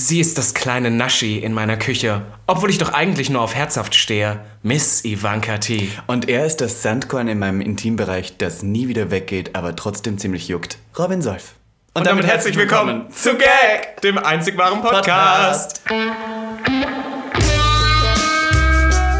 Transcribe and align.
Sie 0.00 0.20
ist 0.20 0.38
das 0.38 0.54
kleine 0.54 0.92
Naschi 0.92 1.38
in 1.38 1.52
meiner 1.52 1.76
Küche, 1.76 2.22
obwohl 2.46 2.70
ich 2.70 2.78
doch 2.78 2.92
eigentlich 2.92 3.30
nur 3.30 3.42
auf 3.42 3.56
herzhaft 3.56 3.96
stehe. 3.96 4.38
Miss 4.62 5.04
Ivanka 5.04 5.58
T. 5.58 5.90
Und 6.06 6.28
er 6.28 6.46
ist 6.46 6.58
das 6.58 6.84
Sandkorn 6.84 7.26
in 7.26 7.40
meinem 7.40 7.60
Intimbereich, 7.60 8.36
das 8.38 8.62
nie 8.62 8.86
wieder 8.86 9.10
weggeht, 9.10 9.56
aber 9.56 9.74
trotzdem 9.74 10.16
ziemlich 10.16 10.46
juckt. 10.46 10.78
Robin 10.96 11.20
Solf. 11.20 11.54
Und, 11.94 12.06
damit, 12.06 12.26
herzlich 12.26 12.54
willkommen 12.54 13.10
zu 13.10 13.34
Gag, 13.34 14.00
dem 14.02 14.18
einzig 14.18 14.56
wahren 14.56 14.82
Podcast. 14.82 15.82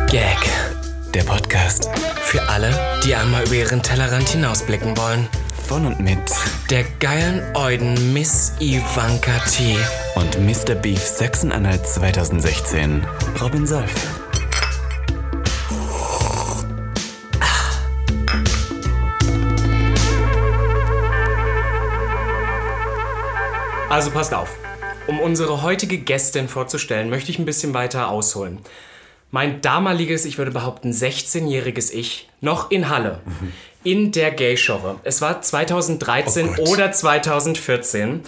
Gag, 0.07 0.39
Der 1.15 1.23
Podcast 1.23 1.89
für 2.23 2.43
alle, 2.49 2.71
die 3.05 3.15
einmal 3.15 3.45
über 3.45 3.55
ihren 3.55 3.83
Tellerrand 3.83 4.29
hinausblicken 4.29 4.97
wollen. 4.97 5.29
von 5.67 5.87
und 5.87 6.01
mit 6.01 6.19
Der 6.71 6.85
geilen 6.99 7.43
Euden 7.57 8.13
Miss 8.13 8.53
Ivanka 8.61 9.39
T. 9.51 9.77
und 10.15 10.39
Mr. 10.41 10.75
Beef 10.75 11.01
Sachsen-Anhalt 11.01 11.87
2016. 11.87 13.07
Robin 13.41 13.67
Solf. 13.67 13.93
Also 23.91 24.11
passt 24.11 24.35
auf. 24.35 24.57
Um 25.07 25.21
unsere 25.21 25.63
heutige 25.63 25.99
Gästin 25.99 26.49
vorzustellen, 26.49 27.09
möchte 27.09 27.31
ich 27.31 27.39
ein 27.39 27.47
bisschen 27.47 27.73
weiter 27.73 28.09
ausholen. 28.11 28.59
Mein 29.31 29.61
damaliges, 29.61 30.25
ich 30.25 30.39
würde 30.39 30.53
behaupten, 30.53 30.91
16-jähriges 30.91 31.93
Ich, 31.93 32.31
noch 32.41 32.71
in 32.71 32.89
Halle, 32.89 33.21
in 33.85 34.11
der 34.11 34.31
Gay-Genre. 34.31 35.01
Es 35.05 35.21
war 35.21 35.43
2013 35.43 36.57
Oh 36.59 36.71
oder 36.71 36.93
2014. 36.93 38.23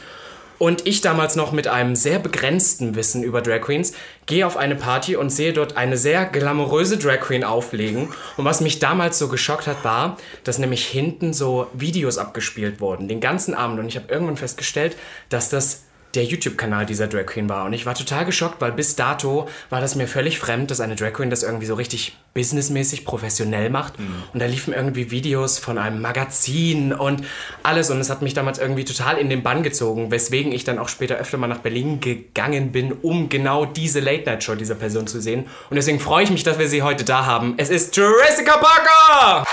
Und 0.58 0.86
ich 0.86 1.00
damals 1.00 1.36
noch 1.36 1.52
mit 1.52 1.68
einem 1.68 1.96
sehr 1.96 2.18
begrenzten 2.18 2.94
Wissen 2.94 3.22
über 3.22 3.40
Drag 3.40 3.62
Queens 3.62 3.94
gehe 4.26 4.46
auf 4.46 4.58
eine 4.58 4.76
Party 4.76 5.16
und 5.16 5.30
sehe 5.30 5.54
dort 5.54 5.78
eine 5.78 5.96
sehr 5.96 6.26
glamouröse 6.26 6.98
Drag 6.98 7.20
Queen 7.20 7.44
auflegen. 7.44 8.10
Und 8.36 8.44
was 8.44 8.60
mich 8.60 8.78
damals 8.78 9.18
so 9.18 9.28
geschockt 9.28 9.66
hat, 9.66 9.82
war, 9.84 10.18
dass 10.44 10.58
nämlich 10.58 10.84
hinten 10.84 11.32
so 11.32 11.68
Videos 11.72 12.18
abgespielt 12.18 12.78
wurden, 12.82 13.08
den 13.08 13.20
ganzen 13.20 13.54
Abend. 13.54 13.80
Und 13.80 13.88
ich 13.88 13.96
habe 13.96 14.12
irgendwann 14.12 14.36
festgestellt, 14.36 14.98
dass 15.30 15.48
das 15.48 15.84
der 16.14 16.24
YouTube-Kanal 16.24 16.86
dieser 16.86 17.06
Drag 17.06 17.26
Queen 17.26 17.48
war. 17.48 17.64
Und 17.64 17.72
ich 17.72 17.86
war 17.86 17.94
total 17.94 18.24
geschockt, 18.24 18.60
weil 18.60 18.72
bis 18.72 18.96
dato 18.96 19.48
war 19.68 19.80
das 19.80 19.94
mir 19.94 20.08
völlig 20.08 20.38
fremd, 20.38 20.70
dass 20.70 20.80
eine 20.80 20.96
Drag 20.96 21.12
Queen 21.12 21.30
das 21.30 21.42
irgendwie 21.42 21.66
so 21.66 21.74
richtig 21.74 22.16
businessmäßig 22.34 23.04
professionell 23.04 23.70
macht. 23.70 23.94
Und 24.32 24.40
da 24.40 24.46
liefen 24.46 24.72
irgendwie 24.72 25.10
Videos 25.10 25.58
von 25.58 25.78
einem 25.78 26.00
Magazin 26.00 26.92
und 26.92 27.24
alles. 27.62 27.90
Und 27.90 28.00
es 28.00 28.10
hat 28.10 28.22
mich 28.22 28.34
damals 28.34 28.58
irgendwie 28.58 28.84
total 28.84 29.18
in 29.18 29.28
den 29.28 29.42
Bann 29.42 29.62
gezogen, 29.62 30.10
weswegen 30.10 30.52
ich 30.52 30.64
dann 30.64 30.78
auch 30.78 30.88
später 30.88 31.16
öfter 31.16 31.38
mal 31.38 31.46
nach 31.46 31.58
Berlin 31.58 32.00
gegangen 32.00 32.72
bin, 32.72 32.92
um 32.92 33.28
genau 33.28 33.64
diese 33.64 34.00
Late-Night-Show 34.00 34.54
dieser 34.54 34.74
Person 34.74 35.06
zu 35.06 35.20
sehen. 35.20 35.46
Und 35.70 35.76
deswegen 35.76 36.00
freue 36.00 36.24
ich 36.24 36.30
mich, 36.30 36.42
dass 36.42 36.58
wir 36.58 36.68
sie 36.68 36.82
heute 36.82 37.04
da 37.04 37.26
haben. 37.26 37.54
Es 37.56 37.70
ist 37.70 37.96
Jessica 37.96 38.56
Parker! 38.56 39.44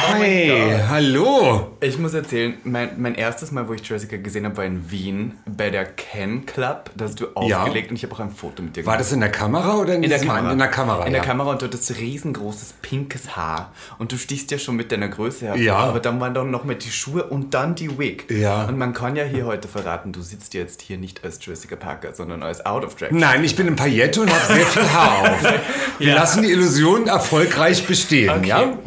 Hey, 0.00 0.80
hallo. 0.88 1.76
Ich 1.80 1.96
muss 1.96 2.12
erzählen, 2.12 2.54
mein, 2.64 3.00
mein 3.00 3.14
erstes 3.14 3.52
Mal, 3.52 3.68
wo 3.68 3.72
ich 3.72 3.88
Jessica 3.88 4.16
gesehen 4.16 4.44
habe, 4.46 4.56
war 4.56 4.64
in 4.64 4.90
Wien 4.90 5.34
bei 5.46 5.70
der 5.70 5.84
Ken 5.84 6.44
Club. 6.44 6.90
Da 6.96 7.04
hast 7.04 7.20
du 7.20 7.26
Ja. 7.46 7.62
aufgelegt 7.62 7.90
und 7.90 7.96
ich 7.96 8.02
habe 8.02 8.12
auch 8.14 8.18
ein 8.18 8.32
Foto 8.32 8.64
mit 8.64 8.74
dir 8.74 8.80
War 8.84 8.94
gemacht. 8.94 9.00
das 9.00 9.12
in 9.12 9.20
der 9.20 9.30
Kamera 9.30 9.76
oder 9.76 9.94
in, 9.94 10.02
In 10.02 10.10
der 10.10 10.18
Kamera. 10.18 10.50
In 10.50 10.58
der 10.58 10.66
Kamera, 10.68 11.06
In 11.06 11.12
ja. 11.12 11.20
der 11.20 11.28
Kamera 11.28 11.50
und 11.52 11.62
du 11.62 11.66
hattest 11.66 11.96
riesengroßes 11.96 12.74
pinkes 12.82 13.36
Haar. 13.36 13.72
Und 13.98 14.10
du 14.10 14.16
stichst 14.16 14.50
ja 14.50 14.58
schon 14.58 14.74
mit 14.74 14.90
deiner 14.90 15.06
Größe 15.06 15.46
hervor. 15.46 15.62
Ja. 15.62 15.76
Aber 15.76 16.00
dann 16.00 16.18
waren 16.18 16.34
dann 16.34 16.50
noch 16.50 16.64
mit 16.64 16.84
die 16.84 16.90
Schuhe 16.90 17.22
und 17.22 17.54
dann 17.54 17.76
die 17.76 17.96
Wig. 17.96 18.28
Ja. 18.28 18.64
Und 18.64 18.76
man 18.76 18.92
kann 18.92 19.14
ja 19.14 19.22
hier 19.22 19.46
heute 19.46 19.68
verraten, 19.68 20.10
du 20.12 20.20
sitzt 20.20 20.54
jetzt 20.54 20.82
hier 20.82 20.98
nicht 20.98 21.22
als 21.22 21.38
Jessica 21.46 21.76
Parker, 21.76 22.12
sondern 22.12 22.42
als 22.42 22.66
Out 22.66 22.84
of 22.84 22.96
Drag. 22.96 23.12
Nein, 23.12 23.44
ich 23.44 23.54
bin 23.54 23.68
in 23.68 23.76
Paillette 23.76 24.20
und 24.22 24.30
habe 24.32 24.52
sehr 24.52 24.66
viel 24.66 24.92
Haar 24.92 25.20
auf. 25.30 25.52
Wir 26.00 26.14
lassen 26.14 26.42
die 26.42 26.50
Illusion 26.50 27.06
erfolgreich 27.06 27.86
bestehen, 27.86 28.42
ja? 28.42 28.78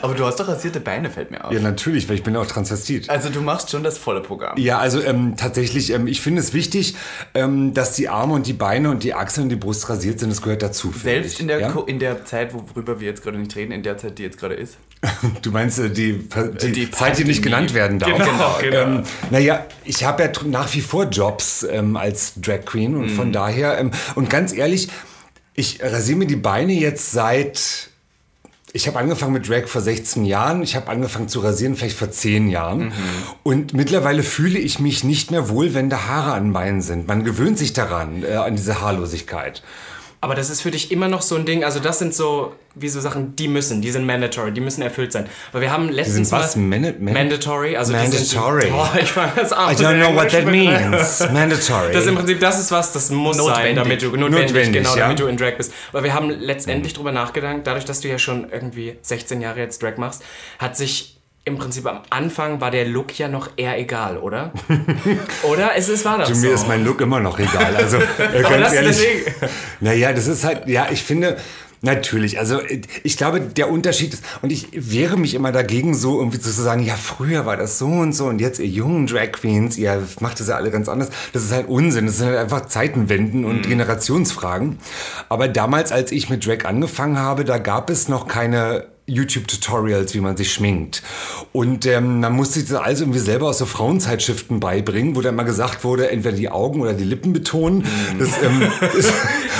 Aber 0.00 0.14
du 0.14 0.24
hast 0.24 0.36
doch 0.40 0.48
rasierte 0.48 0.80
Beine, 0.80 1.10
fällt 1.10 1.30
mir 1.30 1.44
auf. 1.44 1.52
Ja, 1.52 1.60
natürlich, 1.60 2.08
weil 2.08 2.16
ich 2.16 2.22
bin 2.22 2.37
auch 2.38 2.46
Transvestit. 2.46 3.10
Also 3.10 3.28
du 3.28 3.40
machst 3.40 3.70
schon 3.70 3.82
das 3.82 3.98
volle 3.98 4.20
Programm. 4.20 4.56
Ja, 4.58 4.78
also 4.78 5.00
ähm, 5.02 5.34
tatsächlich, 5.36 5.92
ähm, 5.92 6.06
ich 6.06 6.20
finde 6.20 6.40
es 6.40 6.52
wichtig, 6.52 6.94
ähm, 7.34 7.74
dass 7.74 7.94
die 7.94 8.08
Arme 8.08 8.34
und 8.34 8.46
die 8.46 8.52
Beine 8.52 8.90
und 8.90 9.02
die 9.02 9.14
Achseln 9.14 9.44
und 9.44 9.48
die 9.50 9.56
Brust 9.56 9.88
rasiert 9.88 10.20
sind. 10.20 10.30
Das 10.30 10.42
gehört 10.42 10.62
dazu. 10.62 10.92
Selbst 10.92 11.34
ich, 11.34 11.40
in 11.40 11.48
der, 11.48 11.60
ja? 11.60 11.82
In 11.86 11.98
der 11.98 12.24
Zeit, 12.24 12.54
worüber 12.54 13.00
wir 13.00 13.08
jetzt 13.08 13.22
gerade 13.22 13.38
nicht 13.38 13.54
reden, 13.56 13.72
in 13.72 13.82
der 13.82 13.98
Zeit, 13.98 14.18
die 14.18 14.22
jetzt 14.22 14.38
gerade 14.38 14.54
ist. 14.54 14.78
Du 15.42 15.50
meinst 15.52 15.78
äh, 15.78 15.90
die, 15.90 16.28
die, 16.62 16.72
Die 16.72 16.90
Zeit, 16.90 17.18
die 17.18 17.24
nicht 17.24 17.42
genannt 17.42 17.72
werden 17.74 17.98
darf? 17.98 18.10
Genau, 18.18 18.58
genau. 18.60 18.98
Ähm, 18.98 19.02
naja, 19.30 19.64
ich 19.84 20.04
habe 20.04 20.24
ja 20.24 20.30
nach 20.46 20.74
wie 20.74 20.80
vor 20.80 21.04
Jobs 21.04 21.62
ähm, 21.62 21.96
als 21.96 22.32
Drag 22.36 22.64
Queen 22.64 22.96
und 22.96 23.06
Mhm. 23.06 23.10
von 23.16 23.32
daher, 23.32 23.78
ähm, 23.78 23.92
und 24.16 24.28
ganz 24.28 24.52
ehrlich, 24.52 24.88
ich 25.54 25.80
rasiere 25.82 26.18
mir 26.18 26.26
die 26.26 26.36
Beine 26.36 26.72
jetzt 26.72 27.12
seit. 27.12 27.87
Ich 28.72 28.86
habe 28.86 28.98
angefangen 28.98 29.32
mit 29.32 29.48
Drag 29.48 29.66
vor 29.66 29.80
16 29.80 30.24
Jahren. 30.24 30.62
Ich 30.62 30.76
habe 30.76 30.88
angefangen 30.88 31.28
zu 31.28 31.40
rasieren 31.40 31.74
vielleicht 31.74 31.96
vor 31.96 32.10
10 32.10 32.48
Jahren. 32.48 32.86
Mhm. 32.86 32.92
Und 33.42 33.74
mittlerweile 33.74 34.22
fühle 34.22 34.58
ich 34.58 34.78
mich 34.78 35.04
nicht 35.04 35.30
mehr 35.30 35.48
wohl, 35.48 35.74
wenn 35.74 35.88
da 35.88 36.06
Haare 36.06 36.32
an 36.32 36.52
Beinen 36.52 36.82
sind. 36.82 37.08
Man 37.08 37.24
gewöhnt 37.24 37.58
sich 37.58 37.72
daran, 37.72 38.22
äh, 38.22 38.34
an 38.34 38.56
diese 38.56 38.80
Haarlosigkeit. 38.80 39.62
Aber 40.20 40.34
das 40.34 40.50
ist 40.50 40.62
für 40.62 40.72
dich 40.72 40.90
immer 40.90 41.06
noch 41.06 41.22
so 41.22 41.36
ein 41.36 41.44
Ding, 41.46 41.62
also 41.62 41.78
das 41.78 42.00
sind 42.00 42.12
so, 42.12 42.52
wie 42.74 42.88
so 42.88 43.00
Sachen, 43.00 43.36
die 43.36 43.46
müssen, 43.46 43.80
die 43.80 43.90
sind 43.92 44.04
mandatory, 44.04 44.50
die 44.52 44.60
müssen 44.60 44.82
erfüllt 44.82 45.12
sein. 45.12 45.26
Weil 45.52 45.60
wir 45.62 45.70
haben 45.72 45.88
letztens 45.90 46.32
was? 46.32 46.56
mal... 46.56 46.80
Mani- 46.80 46.94
man- 46.98 47.14
mandatory? 47.14 47.76
Also 47.76 47.92
Mandatory. 47.92 48.62
Die 48.62 48.66
sind, 48.66 48.72
boah, 48.76 48.90
ich 49.00 49.12
fand 49.12 49.38
das 49.38 49.52
auch 49.52 49.70
I 49.70 49.74
don't 49.76 50.00
know 50.04 50.14
what 50.16 50.30
that 50.30 50.44
means. 50.50 51.20
Mandatory. 51.32 51.92
Das 51.92 52.02
ist 52.02 52.08
im 52.08 52.16
Prinzip, 52.16 52.40
das 52.40 52.58
ist 52.58 52.72
was, 52.72 52.92
das 52.92 53.10
muss 53.10 53.36
sein, 53.36 53.46
Notwendig. 53.46 53.76
damit 53.76 54.02
du, 54.02 54.06
notwendig, 54.16 54.46
Notwendig, 54.48 54.72
genau, 54.72 54.96
ja. 54.96 55.02
damit 55.04 55.20
du 55.20 55.26
in 55.26 55.36
Drag 55.36 55.56
bist. 55.56 55.72
Aber 55.92 56.02
wir 56.02 56.12
haben 56.14 56.30
letztendlich 56.30 56.94
drüber 56.94 57.12
nachgedacht, 57.12 57.58
dadurch, 57.62 57.84
dass 57.84 58.00
du 58.00 58.08
ja 58.08 58.18
schon 58.18 58.50
irgendwie 58.50 58.98
16 59.02 59.40
Jahre 59.40 59.60
jetzt 59.60 59.80
Drag 59.82 59.98
machst, 59.98 60.22
hat 60.58 60.76
sich 60.76 61.17
im 61.48 61.58
Prinzip 61.58 61.86
am 61.86 62.00
Anfang 62.10 62.60
war 62.60 62.70
der 62.70 62.86
Look 62.86 63.18
ja 63.18 63.28
noch 63.28 63.50
eher 63.56 63.78
egal, 63.78 64.18
oder? 64.18 64.52
oder? 65.42 65.72
Es 65.76 65.88
ist, 65.88 66.04
war 66.04 66.18
das 66.18 66.28
Zu 66.28 66.34
so. 66.36 66.46
mir 66.46 66.54
ist 66.54 66.68
mein 66.68 66.84
Look 66.84 67.00
immer 67.00 67.20
noch 67.20 67.38
egal. 67.38 67.74
Also 67.76 67.96
äh, 67.96 68.42
ganz 68.42 68.64
das 68.64 68.72
ehrlich. 68.72 68.98
Naja, 69.80 70.12
das 70.12 70.26
ist 70.26 70.44
halt, 70.44 70.68
ja, 70.68 70.88
ich 70.90 71.02
finde. 71.02 71.36
Natürlich, 71.80 72.40
also 72.40 72.58
ich 73.04 73.16
glaube, 73.16 73.38
der 73.40 73.70
Unterschied 73.70 74.12
ist, 74.12 74.24
und 74.42 74.50
ich 74.50 74.66
wehre 74.72 75.16
mich 75.16 75.34
immer 75.34 75.52
dagegen, 75.52 75.94
so 75.94 76.18
irgendwie 76.18 76.40
zu 76.40 76.50
sagen, 76.50 76.82
ja, 76.82 76.94
früher 76.94 77.46
war 77.46 77.56
das 77.56 77.78
so 77.78 77.86
und 77.86 78.14
so 78.14 78.26
und 78.26 78.40
jetzt 78.40 78.58
ihr 78.58 78.66
jungen 78.66 79.06
Drag 79.06 79.30
Queens, 79.30 79.78
ihr 79.78 80.02
macht 80.18 80.40
das 80.40 80.48
ja 80.48 80.56
alle 80.56 80.72
ganz 80.72 80.88
anders. 80.88 81.10
Das 81.32 81.44
ist 81.44 81.52
halt 81.52 81.68
Unsinn, 81.68 82.06
das 82.06 82.18
sind 82.18 82.26
halt 82.26 82.38
einfach 82.38 82.66
Zeitenwenden 82.66 83.44
und 83.44 83.62
Generationsfragen. 83.62 84.80
Aber 85.28 85.46
damals, 85.46 85.92
als 85.92 86.10
ich 86.10 86.28
mit 86.28 86.44
Drag 86.44 86.64
angefangen 86.64 87.16
habe, 87.16 87.44
da 87.44 87.58
gab 87.58 87.90
es 87.90 88.08
noch 88.08 88.26
keine 88.26 88.86
YouTube-Tutorials, 89.08 90.14
wie 90.14 90.20
man 90.20 90.36
sich 90.36 90.52
schminkt. 90.52 91.02
Und 91.52 91.86
ähm, 91.86 92.20
man 92.20 92.32
musste 92.34 92.60
sich 92.60 92.68
das 92.68 92.80
alles 92.80 93.00
irgendwie 93.00 93.18
selber 93.18 93.48
aus 93.48 93.58
so 93.58 93.66
Frauenzeitschriften 93.66 94.60
beibringen, 94.60 95.16
wo 95.16 95.20
dann 95.20 95.34
mal 95.34 95.44
gesagt 95.44 95.84
wurde, 95.84 96.10
entweder 96.10 96.36
die 96.36 96.48
Augen 96.48 96.80
oder 96.80 96.94
die 96.94 97.04
Lippen 97.04 97.32
betonen. 97.32 97.84
Das, 98.18 98.30
ähm, 98.42 98.62
ist, 98.98 99.12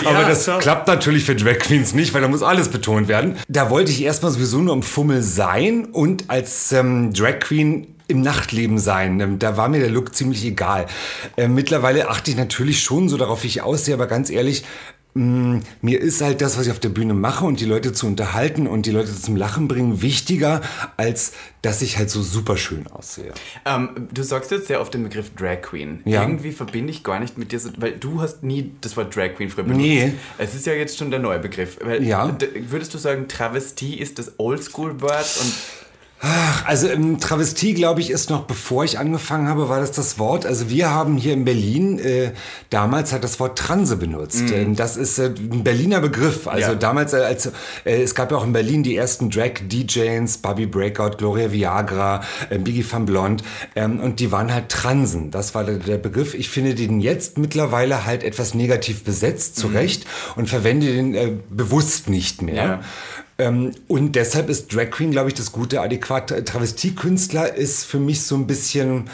aber 0.05 0.25
das 0.25 0.45
so. 0.45 0.59
klappt 0.59 0.87
natürlich 0.87 1.25
für 1.25 1.35
Drag 1.35 1.59
Queens 1.59 1.95
nicht, 1.95 2.15
weil 2.15 2.23
da 2.23 2.29
muss 2.29 2.43
alles 2.43 2.69
betont 2.69 3.09
werden. 3.09 3.37
Da 3.49 3.71
wollte 3.71 3.91
ich 3.91 4.03
erstmal 4.03 4.33
sowieso 4.33 4.59
nur 4.59 4.75
im 4.75 4.83
Fummel 4.83 5.23
sein 5.23 5.87
und 5.87 6.25
als 6.29 6.73
ähm, 6.73 7.13
Drag 7.13 7.41
Queen 7.41 7.95
im 8.09 8.23
Nachtleben 8.23 8.79
sein. 8.79 9.21
Ähm, 9.21 9.39
Da 9.39 9.57
war 9.57 9.69
mir 9.69 9.81
der 9.81 9.91
Look 9.91 10.15
ziemlich 10.15 10.45
egal. 10.45 10.87
Ähm, 11.37 11.55
mittlerweile 11.55 12.09
achte 12.09 12.31
ich 12.31 12.37
natürlich 12.37 12.83
schon 12.83 13.09
so 13.09 13.17
darauf, 13.17 13.45
wie 13.45 13.49
ich 13.49 13.63
aussehe, 13.63 13.95
aber 13.95 14.07
ganz 14.07 14.31
ehrlich, 14.31 14.65
mh, 15.19 15.61
mir 15.83 16.01
ist 16.01 16.21
halt 16.21 16.41
das, 16.41 16.57
was 16.57 16.67
ich 16.67 16.73
auf 16.73 16.79
der 16.79 16.89
Bühne 16.89 17.15
mache 17.15 17.45
und 17.45 17.61
die 17.61 17.65
Leute 17.65 17.93
zu 17.93 18.07
unterhalten 18.07 18.67
und 18.67 18.87
die 18.87 18.91
Leute 18.91 19.15
zum 19.15 19.37
Lachen 19.37 19.69
bringen, 19.69 20.01
wichtiger, 20.01 20.63
als 20.97 21.33
dass 21.63 21.83
ich 21.83 21.99
halt 21.99 22.09
so 22.09 22.23
super 22.23 22.57
schön 22.57 22.87
aussehe. 22.87 23.33
Ähm, 23.65 24.09
du 24.13 24.23
sagst 24.23 24.51
jetzt 24.51 24.69
sehr 24.69 24.81
oft 24.81 24.95
den 24.95 25.03
Begriff 25.03 25.35
Drag 25.35 25.61
Queen. 25.63 26.01
Ja. 26.05 26.23
Irgendwie 26.23 26.53
verbinde 26.53 26.91
ich 26.91 27.03
gar 27.03 27.19
nicht 27.21 27.37
mit 27.37 27.53
dir 27.53 27.59
weil 27.79 27.93
du 27.93 28.21
hast 28.21 28.45
nie 28.45 28.73
das 28.81 28.97
Wort 28.97 29.15
Drag 29.15 29.35
Queen 29.35 29.51
früher 29.51 29.65
benutzt. 29.65 29.83
Nee. 29.83 30.13
Es 30.39 30.55
ist 30.55 30.67
ja 30.67 30.73
jetzt 30.73 30.97
schon 30.97 31.11
der 31.11 31.19
neue 31.19 31.41
Begriff. 31.41 31.79
Ja. 32.01 32.37
Würdest 32.69 32.95
du 32.95 32.99
sagen, 32.99 33.27
Travestie 33.27 33.99
ist 33.99 34.19
das 34.19 34.39
Oldschool-Wort 34.39 35.39
und 35.41 35.55
Also 36.67 36.89
ähm, 36.89 37.21
Travestie, 37.21 37.75
glaube 37.75 38.01
ich, 38.01 38.11
ist 38.11 38.29
noch 38.29 38.43
bevor 38.45 38.83
ich 38.85 38.99
angefangen 38.99 39.49
habe, 39.49 39.69
war 39.69 39.79
das 39.81 39.93
das 39.93 40.19
Wort. 40.19 40.47
Also 40.47 40.69
wir 40.69 40.91
haben 40.91 41.17
hier 41.17 41.33
in 41.33 41.45
Berlin 41.45 41.99
äh, 42.01 42.33
damals 42.71 43.13
hat 43.13 43.23
das 43.23 43.39
Wort 43.39 43.57
Transe 43.57 43.97
benutzt. 43.97 44.51
Ähm, 44.53 44.75
das 44.75 44.97
ist 44.97 45.19
äh, 45.19 45.27
ein 45.27 45.63
Berliner 45.63 46.01
Begriff. 46.01 46.49
Also 46.49 46.71
Ja. 46.73 46.75
damals, 46.75 47.13
äh, 47.13 47.19
als 47.19 47.47
äh, 47.85 48.03
es 48.03 48.17
gab 48.17 48.33
ja 48.33 48.37
auch 48.39 48.45
in 48.45 48.53
Berlin 48.53 48.83
die 48.83 48.97
ersten 48.97 49.31
Drag-DJs, 49.31 50.39
Bobby 50.39 50.67
Breakout, 50.67 51.19
Gloria 51.19 51.53
Viagra, 51.53 52.23
äh, 52.51 52.59
Biggie 52.59 52.85
van 52.91 53.07
Blond 53.07 53.45
ähm, 53.77 54.01
und 54.01 54.19
die 54.19 54.33
waren 54.33 54.53
halt 54.53 54.71
Transen. 54.71 55.31
Das 55.31 55.55
war 55.55 55.63
der, 55.63 55.77
der 55.77 55.99
Begriff. 55.99 56.35
Ich 56.35 56.49
finde 56.51 56.75
den 56.75 57.01
jetzt 57.01 57.39
mittlerweile 57.39 58.05
halt 58.07 58.25
etwas 58.25 58.55
negativ 58.55 59.05
besetzt, 59.05 59.57
zu 59.57 59.69
Recht, 59.69 60.05
und 60.35 60.49
verwende 60.49 60.93
den 60.93 61.15
äh, 61.15 61.33
bewusst 61.49 62.09
nicht 62.11 62.43
mehr. 62.43 62.55
Ja. 62.65 62.81
Ähm, 63.39 63.73
und 63.87 64.17
deshalb 64.17 64.49
ist 64.49 64.75
Drag 64.75 64.91
Queen, 64.91 65.11
glaube 65.13 65.29
ich, 65.29 65.35
das 65.35 65.53
gute 65.53 65.81
Adäquat. 65.81 66.29
Travestiekünstler 66.47 67.55
ist 67.55 67.85
für 67.85 68.01
mich 68.01 68.23
so 68.23 68.35
ein 68.37 68.47
bisschen 68.47 69.09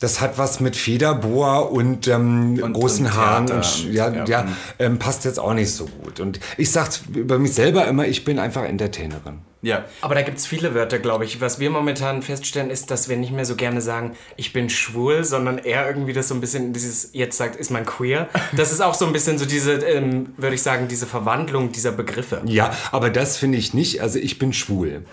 das 0.00 0.22
hat 0.22 0.38
was 0.38 0.60
mit 0.60 0.76
Federbohr 0.76 1.70
und, 1.70 2.08
ähm, 2.08 2.58
Und- 2.62 2.72
großen 2.72 3.04
und 3.04 3.14
Haaren. 3.14 3.50
Und, 3.50 3.92
ja, 3.92 4.10
ja. 4.10 4.24
ja, 4.24 4.48
ähm, 4.78 4.98
passt 4.98 5.26
jetzt 5.26 5.38
auch 5.38 5.52
nicht 5.52 5.70
so 5.72 5.84
gut. 6.02 6.20
Und 6.20 6.40
ich 6.56 6.70
sag's 6.70 7.02
über 7.14 7.38
mich 7.38 7.52
selber 7.52 7.86
immer, 7.86 8.06
ich 8.06 8.24
bin 8.24 8.38
einfach 8.38 8.64
Entertainerin. 8.64 9.40
Ja. 9.62 9.84
Aber 10.00 10.14
da 10.14 10.22
gibt 10.22 10.38
es 10.38 10.46
viele 10.46 10.74
Wörter, 10.74 10.98
glaube 10.98 11.24
ich. 11.24 11.40
Was 11.40 11.60
wir 11.60 11.68
momentan 11.68 12.22
feststellen, 12.22 12.70
ist, 12.70 12.90
dass 12.90 13.08
wir 13.08 13.16
nicht 13.16 13.32
mehr 13.32 13.44
so 13.44 13.56
gerne 13.56 13.82
sagen, 13.82 14.16
ich 14.36 14.52
bin 14.52 14.70
schwul, 14.70 15.24
sondern 15.24 15.58
eher 15.58 15.86
irgendwie 15.86 16.14
das 16.14 16.28
so 16.28 16.34
ein 16.34 16.40
bisschen 16.40 16.72
dieses, 16.72 17.10
jetzt 17.12 17.36
sagt, 17.36 17.56
ist 17.56 17.70
man 17.70 17.84
queer. 17.84 18.28
Das 18.56 18.72
ist 18.72 18.80
auch 18.80 18.94
so 18.94 19.06
ein 19.06 19.12
bisschen 19.12 19.38
so 19.38 19.46
diese, 19.46 19.72
ähm, 19.72 20.34
würde 20.36 20.54
ich 20.54 20.62
sagen, 20.62 20.88
diese 20.88 21.06
Verwandlung 21.06 21.72
dieser 21.72 21.92
Begriffe. 21.92 22.42
Ja, 22.46 22.72
aber 22.90 23.10
das 23.10 23.36
finde 23.36 23.58
ich 23.58 23.74
nicht. 23.74 24.02
Also 24.02 24.18
ich 24.18 24.38
bin 24.38 24.52
schwul. 24.52 25.04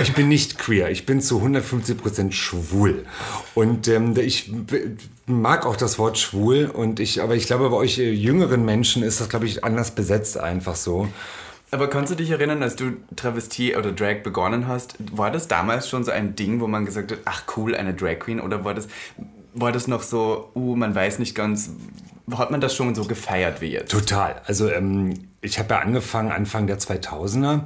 Ich 0.00 0.14
bin 0.14 0.28
nicht 0.28 0.58
queer. 0.58 0.90
Ich 0.90 1.04
bin 1.04 1.20
zu 1.20 1.36
150 1.38 1.98
Prozent 1.98 2.34
schwul. 2.34 3.04
Und 3.54 3.86
ähm, 3.88 4.16
ich 4.16 4.50
mag 5.26 5.66
auch 5.66 5.76
das 5.76 5.98
Wort 5.98 6.18
schwul. 6.18 6.70
Und 6.72 7.00
ich, 7.00 7.22
aber 7.22 7.34
ich 7.34 7.46
glaube, 7.46 7.68
bei 7.68 7.76
euch 7.76 7.98
äh, 7.98 8.10
jüngeren 8.10 8.64
Menschen 8.64 9.02
ist 9.02 9.20
das, 9.20 9.28
glaube 9.28 9.46
ich, 9.46 9.62
anders 9.62 9.90
besetzt 9.90 10.38
einfach 10.38 10.76
so. 10.76 11.08
Aber 11.70 11.90
kannst 11.90 12.12
du 12.12 12.16
dich 12.16 12.30
erinnern, 12.30 12.62
als 12.62 12.76
du 12.76 12.92
Travestie 13.16 13.74
oder 13.74 13.92
Drag 13.92 14.22
begonnen 14.22 14.68
hast, 14.68 14.94
war 15.12 15.30
das 15.30 15.48
damals 15.48 15.88
schon 15.88 16.04
so 16.04 16.12
ein 16.12 16.36
Ding, 16.36 16.60
wo 16.60 16.68
man 16.68 16.86
gesagt 16.86 17.10
hat, 17.10 17.18
ach 17.24 17.42
cool, 17.56 17.74
eine 17.74 17.92
Drag 17.92 18.20
Queen? 18.20 18.40
Oder 18.40 18.64
war 18.64 18.74
das, 18.74 18.86
war 19.52 19.72
das 19.72 19.88
noch 19.88 20.02
so, 20.02 20.50
uh, 20.54 20.76
man 20.76 20.94
weiß 20.94 21.18
nicht 21.18 21.34
ganz, 21.34 21.70
hat 22.36 22.50
man 22.50 22.60
das 22.60 22.74
schon 22.74 22.94
so 22.94 23.04
gefeiert 23.04 23.60
wie 23.60 23.72
jetzt? 23.72 23.90
Total. 23.90 24.40
Also 24.46 24.70
ähm, 24.70 25.14
ich 25.40 25.58
habe 25.58 25.74
ja 25.74 25.80
angefangen 25.80 26.30
Anfang 26.30 26.66
der 26.66 26.78
2000er. 26.78 27.62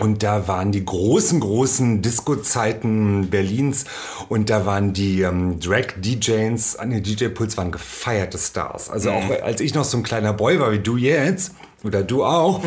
Und 0.00 0.24
da 0.24 0.48
waren 0.48 0.72
die 0.72 0.84
großen, 0.84 1.38
großen 1.38 2.02
Disco-Zeiten 2.02 3.30
Berlins 3.30 3.84
und 4.28 4.50
da 4.50 4.66
waren 4.66 4.92
die 4.92 5.22
ähm, 5.22 5.60
Drag-DJs 5.60 6.76
an 6.76 6.90
den 6.90 7.02
DJ-Puls 7.04 7.56
waren 7.56 7.70
gefeierte 7.70 8.36
Stars. 8.36 8.90
Also 8.90 9.12
auch 9.12 9.30
als 9.42 9.60
ich 9.60 9.72
noch 9.72 9.84
so 9.84 9.96
ein 9.96 10.02
kleiner 10.02 10.32
Boy 10.32 10.58
war 10.58 10.72
wie 10.72 10.80
du 10.80 10.96
jetzt, 10.96 11.52
oder 11.84 12.02
du 12.02 12.24
auch, 12.24 12.62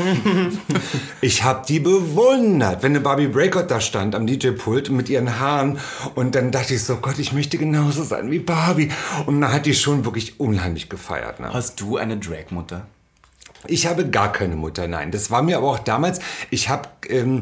ich 1.22 1.44
habe 1.44 1.66
die 1.68 1.80
bewundert, 1.80 2.84
wenn 2.84 2.92
eine 2.92 3.02
Barbie 3.02 3.28
Breakout 3.28 3.66
da 3.68 3.82
stand 3.82 4.16
am 4.16 4.28
DJ-Pult 4.28 4.92
mit 4.92 5.10
ihren 5.10 5.40
Haaren 5.40 5.80
und 6.16 6.36
dann 6.36 6.52
dachte 6.52 6.76
ich 6.76 6.84
so, 6.84 6.98
Gott, 6.98 7.18
ich 7.20 7.34
möchte 7.34 7.58
genauso 7.58 8.04
sein 8.04 8.30
wie 8.30 8.40
Barbie. 8.40 8.90
Und 9.26 9.42
da 9.42 9.52
hat 9.52 9.66
die 9.66 9.74
schon 9.74 10.06
wirklich 10.06 10.40
unheimlich 10.40 10.90
gefeiert. 10.90 11.40
Ne? 11.40 11.52
Hast 11.52 11.82
du 11.82 11.98
eine 11.98 12.18
Drag-Mutter? 12.18 12.86
Ich 13.66 13.88
habe 13.88 14.08
gar 14.08 14.32
keine 14.32 14.56
Mutter, 14.56 14.88
nein. 14.88 15.12
Das 15.12 15.32
war 15.32 15.42
mir 15.42 15.58
aber 15.58 15.72
auch 15.72 15.80
damals, 15.80 16.20
ich 16.52 16.70
habe 16.70 16.88
ähm, 17.10 17.42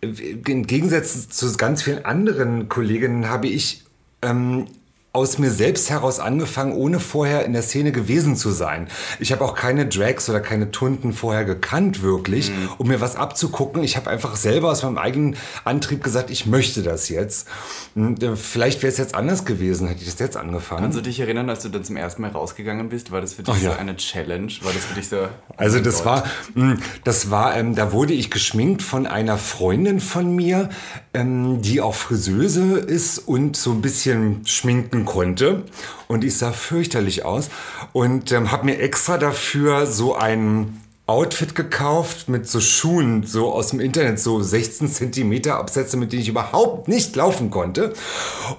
im 0.00 0.66
Gegensatz 0.66 1.28
zu 1.28 1.52
ganz 1.56 1.82
vielen 1.82 2.04
anderen 2.04 2.68
Kolleginnen 2.68 3.28
habe 3.28 3.48
ich 3.48 3.84
ähm, 4.22 4.66
aus 5.14 5.38
mir 5.38 5.50
selbst 5.50 5.90
heraus 5.90 6.18
angefangen, 6.18 6.72
ohne 6.72 6.98
vorher 6.98 7.44
in 7.44 7.52
der 7.52 7.62
Szene 7.62 7.92
gewesen 7.92 8.34
zu 8.34 8.50
sein. 8.50 8.88
Ich 9.20 9.30
habe 9.30 9.44
auch 9.44 9.54
keine 9.54 9.86
Drags 9.86 10.30
oder 10.30 10.40
keine 10.40 10.70
Tunden 10.70 11.12
vorher 11.12 11.44
gekannt, 11.44 12.02
wirklich, 12.02 12.50
um 12.78 12.88
mir 12.88 13.02
was 13.02 13.16
abzugucken. 13.16 13.82
Ich 13.82 13.98
habe 13.98 14.08
einfach 14.08 14.36
selber 14.36 14.70
aus 14.70 14.82
meinem 14.82 14.96
eigenen 14.96 15.36
Antrieb 15.64 16.02
gesagt, 16.02 16.30
ich 16.30 16.46
möchte 16.46 16.82
das 16.82 17.10
jetzt. 17.10 17.46
Und, 17.94 18.22
äh, 18.22 18.36
vielleicht 18.36 18.82
wäre 18.82 18.90
es 18.90 18.96
jetzt 18.96 19.14
anders 19.14 19.44
gewesen, 19.44 19.86
hätte 19.86 20.00
ich 20.00 20.10
das 20.10 20.18
jetzt 20.18 20.38
angefangen. 20.38 20.80
Kannst 20.80 20.96
du 20.96 21.02
dich 21.02 21.20
erinnern, 21.20 21.50
als 21.50 21.62
du 21.62 21.68
dann 21.68 21.84
zum 21.84 21.96
ersten 21.96 22.22
Mal 22.22 22.30
rausgegangen 22.30 22.88
bist? 22.88 23.12
War 23.12 23.20
das 23.20 23.34
für 23.34 23.42
dich 23.42 23.54
Ach 23.54 23.60
so 23.60 23.66
ja. 23.66 23.76
eine 23.76 23.96
Challenge? 23.96 24.50
War 24.62 24.72
das 24.72 24.84
für 24.84 24.94
dich 24.94 25.08
so... 25.08 25.28
Also 25.58 25.78
oh 25.78 25.82
das 25.82 25.96
Gott. 25.98 26.06
war, 26.06 26.24
mh, 26.54 26.76
das 27.04 27.30
war, 27.30 27.54
ähm, 27.56 27.74
da 27.74 27.92
wurde 27.92 28.14
ich 28.14 28.30
geschminkt 28.30 28.80
von 28.80 29.06
einer 29.06 29.36
Freundin 29.36 30.00
von 30.00 30.34
mir, 30.34 30.70
ähm, 31.12 31.60
die 31.60 31.82
auch 31.82 31.94
Friseuse 31.94 32.78
ist 32.78 33.18
und 33.18 33.58
so 33.58 33.72
ein 33.72 33.82
bisschen 33.82 34.46
schminken 34.46 35.01
konnte. 35.04 35.64
Und 36.08 36.24
ich 36.24 36.36
sah 36.36 36.52
fürchterlich 36.52 37.24
aus 37.24 37.50
und 37.92 38.32
ähm, 38.32 38.50
habe 38.52 38.66
mir 38.66 38.78
extra 38.78 39.18
dafür 39.18 39.86
so 39.86 40.14
ein 40.14 40.82
Outfit 41.06 41.56
gekauft 41.56 42.28
mit 42.28 42.48
so 42.48 42.60
Schuhen, 42.60 43.24
so 43.24 43.52
aus 43.52 43.68
dem 43.68 43.80
Internet, 43.80 44.20
so 44.20 44.40
16 44.40 44.88
Zentimeter 44.88 45.56
Absätze, 45.56 45.96
mit 45.96 46.12
denen 46.12 46.22
ich 46.22 46.28
überhaupt 46.28 46.86
nicht 46.86 47.16
laufen 47.16 47.50
konnte. 47.50 47.92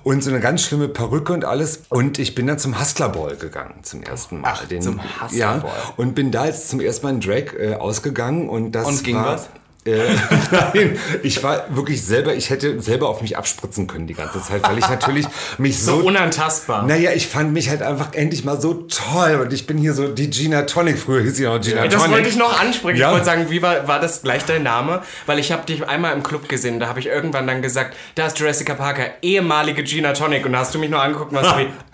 Und 0.03 0.23
so 0.23 0.29
eine 0.29 0.41
ganz 0.41 0.61
schlimme 0.61 0.89
Perücke 0.89 1.31
und 1.31 1.45
alles. 1.45 1.83
Und 1.87 2.19
ich 2.19 2.35
bin 2.35 2.45
dann 2.45 2.59
zum 2.59 2.79
Hustler 2.79 3.09
Ball 3.09 3.37
gegangen 3.37 3.75
zum 3.83 4.03
ersten 4.03 4.41
Mal. 4.41 4.53
Ach, 4.53 4.67
zum 4.79 4.99
Hustler 5.01 5.37
Ja, 5.37 5.63
und 5.95 6.15
bin 6.15 6.31
da 6.31 6.45
jetzt 6.45 6.69
zum 6.69 6.81
ersten 6.81 7.05
Mal 7.05 7.13
in 7.13 7.21
Drag 7.21 7.53
äh, 7.57 7.75
ausgegangen 7.75 8.49
und 8.49 8.73
das 8.73 8.87
Und 8.87 9.03
ging 9.03 9.15
war, 9.15 9.35
was? 9.35 9.49
Äh, 9.85 9.97
nein, 10.74 10.97
ich 11.24 11.44
war 11.44 11.65
wirklich 11.75 12.01
selber, 12.06 12.33
ich 12.33 12.50
hätte 12.50 12.81
selber 12.81 13.09
auf 13.09 13.21
mich 13.21 13.38
abspritzen 13.38 13.85
können 13.88 14.07
die 14.07 14.13
ganze 14.13 14.41
Zeit, 14.41 14.63
weil 14.63 14.77
ich 14.77 14.88
natürlich 14.88 15.25
mich 15.57 15.80
So 15.81 16.00
so, 16.00 16.07
unantastbar. 16.07 16.83
naja, 16.83 17.12
ich 17.13 17.27
fand 17.27 17.51
mich 17.53 17.69
halt 17.69 17.81
einfach 17.81 18.13
endlich 18.13 18.45
mal 18.45 18.59
so 18.62 18.74
toll 18.89 19.41
und 19.44 19.51
ich 19.51 19.68
bin 19.68 19.77
hier 19.77 19.94
so 19.94 20.07
die 20.07 20.30
Gina 20.30 20.62
Tonic, 20.63 20.97
früher 20.97 21.21
hieß 21.21 21.35
sie 21.35 21.44
noch 21.44 21.59
Gina 21.59 21.85
Das 21.88 21.95
Tonic. 21.95 22.12
wollte 22.15 22.30
ich 22.30 22.35
noch 22.38 22.59
ansprechen. 22.62 22.97
Ja. 23.00 23.07
Ich 23.09 23.13
wollte 23.13 23.25
sagen, 23.25 23.45
wie 23.50 23.62
war, 23.62 23.88
war 23.88 24.00
das 24.00 24.21
gleich 24.21 24.45
dein 24.45 24.63
Name? 24.63 25.01
Weil 25.25 25.39
ich 25.39 25.51
habe 25.51 25.65
dich 25.65 25.86
einmal 25.88 26.13
im 26.13 26.24
Club 26.24 26.47
gesehen. 26.47 26.79
Da 26.79 26.88
habe 26.88 27.00
ich 27.00 27.07
irgendwann 27.07 27.45
dann 27.47 27.62
gesagt, 27.62 27.95
da 28.15 28.27
ist 28.27 28.39
Jessica 28.39 28.75
Parker, 28.75 29.07
ehemalige 29.21 29.83
Gina 29.83 30.13
Tonic. 30.13 30.45
Und 30.45 30.53
da 30.53 30.59
hast 30.59 30.74
du 30.74 30.79
mich 30.79 30.89
noch 30.89 31.01
angeguckt 31.03 31.33
und 31.33 31.44
so 31.44 31.57
wie, 31.57 31.68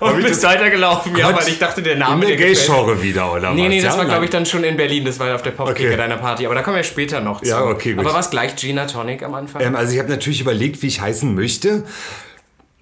oh, 0.00 0.06
und 0.06 0.16
bist 0.22 0.42
das- 0.42 0.50
weitergelaufen. 0.50 1.14
Ja, 1.16 1.32
weil 1.36 1.46
ich 1.48 1.58
dachte, 1.58 1.82
der 1.82 1.92
In 1.94 1.98
Name 2.00 2.26
der 2.26 2.36
dir 2.36 2.46
gefällt. 2.48 2.66
Gay-Genre 2.66 3.02
wieder, 3.02 3.32
oder 3.32 3.52
Nee, 3.52 3.62
was? 3.62 3.68
nee, 3.68 3.80
das 3.82 3.92
ja, 3.92 3.98
war, 3.98 4.04
glaube 4.06 4.24
ich, 4.24 4.30
dann 4.30 4.44
schon 4.44 4.64
in 4.64 4.76
Berlin. 4.76 5.04
Das 5.04 5.18
war 5.20 5.32
auf 5.34 5.42
der 5.42 5.52
Popkicker 5.52 5.88
Okay. 5.90 5.96
deiner 5.96 6.16
Party. 6.16 6.46
Aber 6.46 6.54
da 6.54 6.62
kommen 6.62 6.76
wir 6.76 6.82
später 6.84 7.11
noch 7.20 7.40
zu. 7.40 7.48
Ja, 7.48 7.64
okay, 7.64 7.94
gut. 7.94 8.04
Aber 8.04 8.14
war 8.14 8.20
es 8.20 8.30
gleich 8.30 8.56
Gina 8.56 8.86
Tonic 8.86 9.22
am 9.22 9.34
Anfang? 9.34 9.62
Ähm, 9.62 9.76
also 9.76 9.92
ich 9.92 9.98
habe 9.98 10.08
natürlich 10.08 10.40
überlegt, 10.40 10.82
wie 10.82 10.86
ich 10.86 11.00
heißen 11.00 11.34
möchte. 11.34 11.84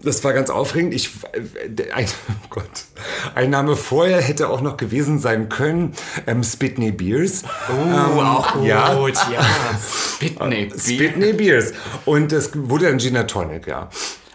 Das 0.03 0.25
war 0.25 0.32
ganz 0.32 0.49
aufregend. 0.49 0.94
Ich, 0.94 1.11
äh, 1.32 1.93
ein, 1.93 2.06
oh 2.29 2.47
Gott, 2.49 2.85
ein 3.35 3.50
Name 3.50 3.77
vorher 3.77 4.21
hätte 4.21 4.49
auch 4.49 4.61
noch 4.61 4.77
gewesen 4.77 5.19
sein 5.19 5.49
können. 5.49 5.94
Ähm, 6.27 6.43
Spitney 6.43 6.93
Beers. 6.93 7.43
oh, 7.69 8.21
auch 8.21 8.53
gut. 8.55 8.67
ja. 8.67 8.94
Ja. 8.97 9.12
Pitney. 10.19 10.71
Spitney 10.76 11.33
Beers. 11.35 11.73
Und 12.05 12.33
das 12.33 12.50
wurde 12.55 12.87
dann 12.87 12.99
Gina 12.99 13.25
Tonic, 13.25 13.67
ja. 13.67 13.91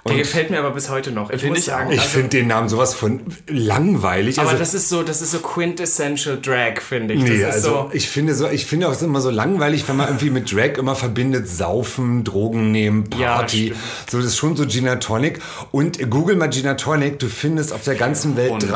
Der 0.08 0.18
gefällt 0.18 0.52
mir 0.52 0.60
aber 0.60 0.70
bis 0.70 0.92
heute 0.92 1.12
noch. 1.12 1.32
Ich 1.32 1.40
Find 1.42 1.50
muss 1.54 1.60
ich 1.60 1.66
sagen, 1.66 1.88
auch. 1.88 1.92
Ich 1.94 2.00
also- 2.00 2.10
finde 2.12 2.30
den 2.30 2.46
Namen 2.46 2.70
sowas 2.70 2.94
von 2.94 3.22
langweilig. 3.48 4.38
aber 4.38 4.50
also, 4.50 4.60
das 4.60 4.76
ist 4.76 4.88
so, 4.88 5.02
das 5.02 5.24
ist 5.24 5.32
so 5.32 5.40
quintessential 5.40 6.40
Drag, 6.40 6.80
finde 6.80 7.16
ich. 7.16 7.24
Nee, 7.24 7.30
das 7.42 7.56
ist 7.58 7.66
also 7.66 7.70
so, 7.70 7.90
ich 7.92 8.08
finde 8.08 8.36
so, 8.36 8.48
ich 8.48 8.68
finde 8.68 8.88
auch 8.88 9.02
immer 9.02 9.20
so 9.20 9.32
langweilig, 9.32 9.88
wenn 9.88 9.96
man 9.96 10.08
irgendwie 10.10 10.30
mit 10.30 10.52
Drag 10.52 10.78
immer 10.78 10.96
verbindet, 10.96 11.50
saufen, 11.50 12.24
Drogen 12.24 12.72
nehmen, 12.72 13.06
Ja, 13.18 13.38
Party. 13.38 13.74
stimmt. 13.74 13.80
so, 14.12 14.18
das 14.18 14.28
ist 14.28 14.38
schon 14.38 14.56
so 14.56 14.68
Gina 14.68 14.98
Tonic. 14.98 15.40
Und 15.72 15.98
google 16.12 16.36
mal 16.36 16.50
Gina 16.50 16.76
Tonic, 16.76 17.18
du 17.18 17.28
findest 17.28 17.74
auf 17.74 17.82
der 17.84 17.96
ganzen 17.96 18.38
Welt 18.38 18.52
Hunderte. 18.52 18.72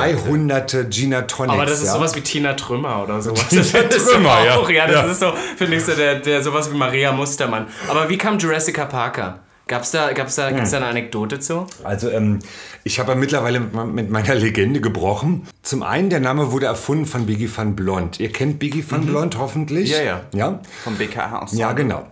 300 0.86 0.90
Gina 0.92 1.22
Tonics. 1.22 1.54
Aber 1.54 1.66
das 1.68 1.80
ist 1.82 1.86
ja? 1.88 1.94
sowas 1.94 2.16
wie 2.16 2.22
Tina 2.22 2.54
Trümmer 2.54 3.04
oder 3.04 3.22
sowas. 3.22 3.48
Tina 3.50 3.62
Das 3.62 3.96
ist 3.98 4.10
Trümmer, 4.10 4.46
ja. 4.46 4.56
auch, 4.56 4.68
ja. 4.70 4.88
das 4.88 4.96
Ja. 5.06 5.12
ist 5.12 5.20
so, 5.20 5.34
finde 5.58 5.76
ich 5.78 5.86
so, 5.86 5.94
der, 5.94 6.16
der 6.16 6.42
sowas 6.42 6.72
wie 6.74 6.76
Maria 6.78 7.12
Mustermann. 7.12 7.68
Aber 7.88 8.10
wie 8.10 8.18
kam 8.18 8.40
Jurassica 8.40 8.86
Parker? 8.86 9.42
Gab's 9.70 9.92
da, 9.92 10.14
gab's 10.14 10.34
da, 10.34 10.50
gibt's 10.50 10.72
da 10.72 10.78
eine 10.78 10.88
Anekdote 10.88 11.40
zu? 11.40 11.68
Also 11.84 12.10
ähm, 12.10 12.40
ich 12.84 13.00
habe 13.00 13.12
ja 13.12 13.16
mittlerweile 13.16 13.60
mit, 13.60 14.10
meiner 14.10 14.34
Legende 14.34 14.82
gebrochen. 14.82 15.48
Zum 15.62 15.84
einen, 15.84 16.10
der 16.10 16.20
Name 16.20 16.52
wurde 16.52 16.66
erfunden 16.66 17.06
von 17.06 17.28
Biggie 17.28 17.56
van 17.56 17.76
Blond. 17.76 18.20
Ihr 18.20 18.32
kennt 18.32 18.58
Biggie 18.58 18.84
van 18.90 19.06
Blond 19.06 19.38
hoffentlich? 19.38 19.92
Mhm. 19.92 19.96
Ja, 19.96 20.02
ja. 20.02 20.22
Ja? 20.34 20.60
Vom 20.84 20.98
BKH 20.98 21.44
aus. 21.44 21.54
Ja, 21.54 21.74
genau. 21.74 22.08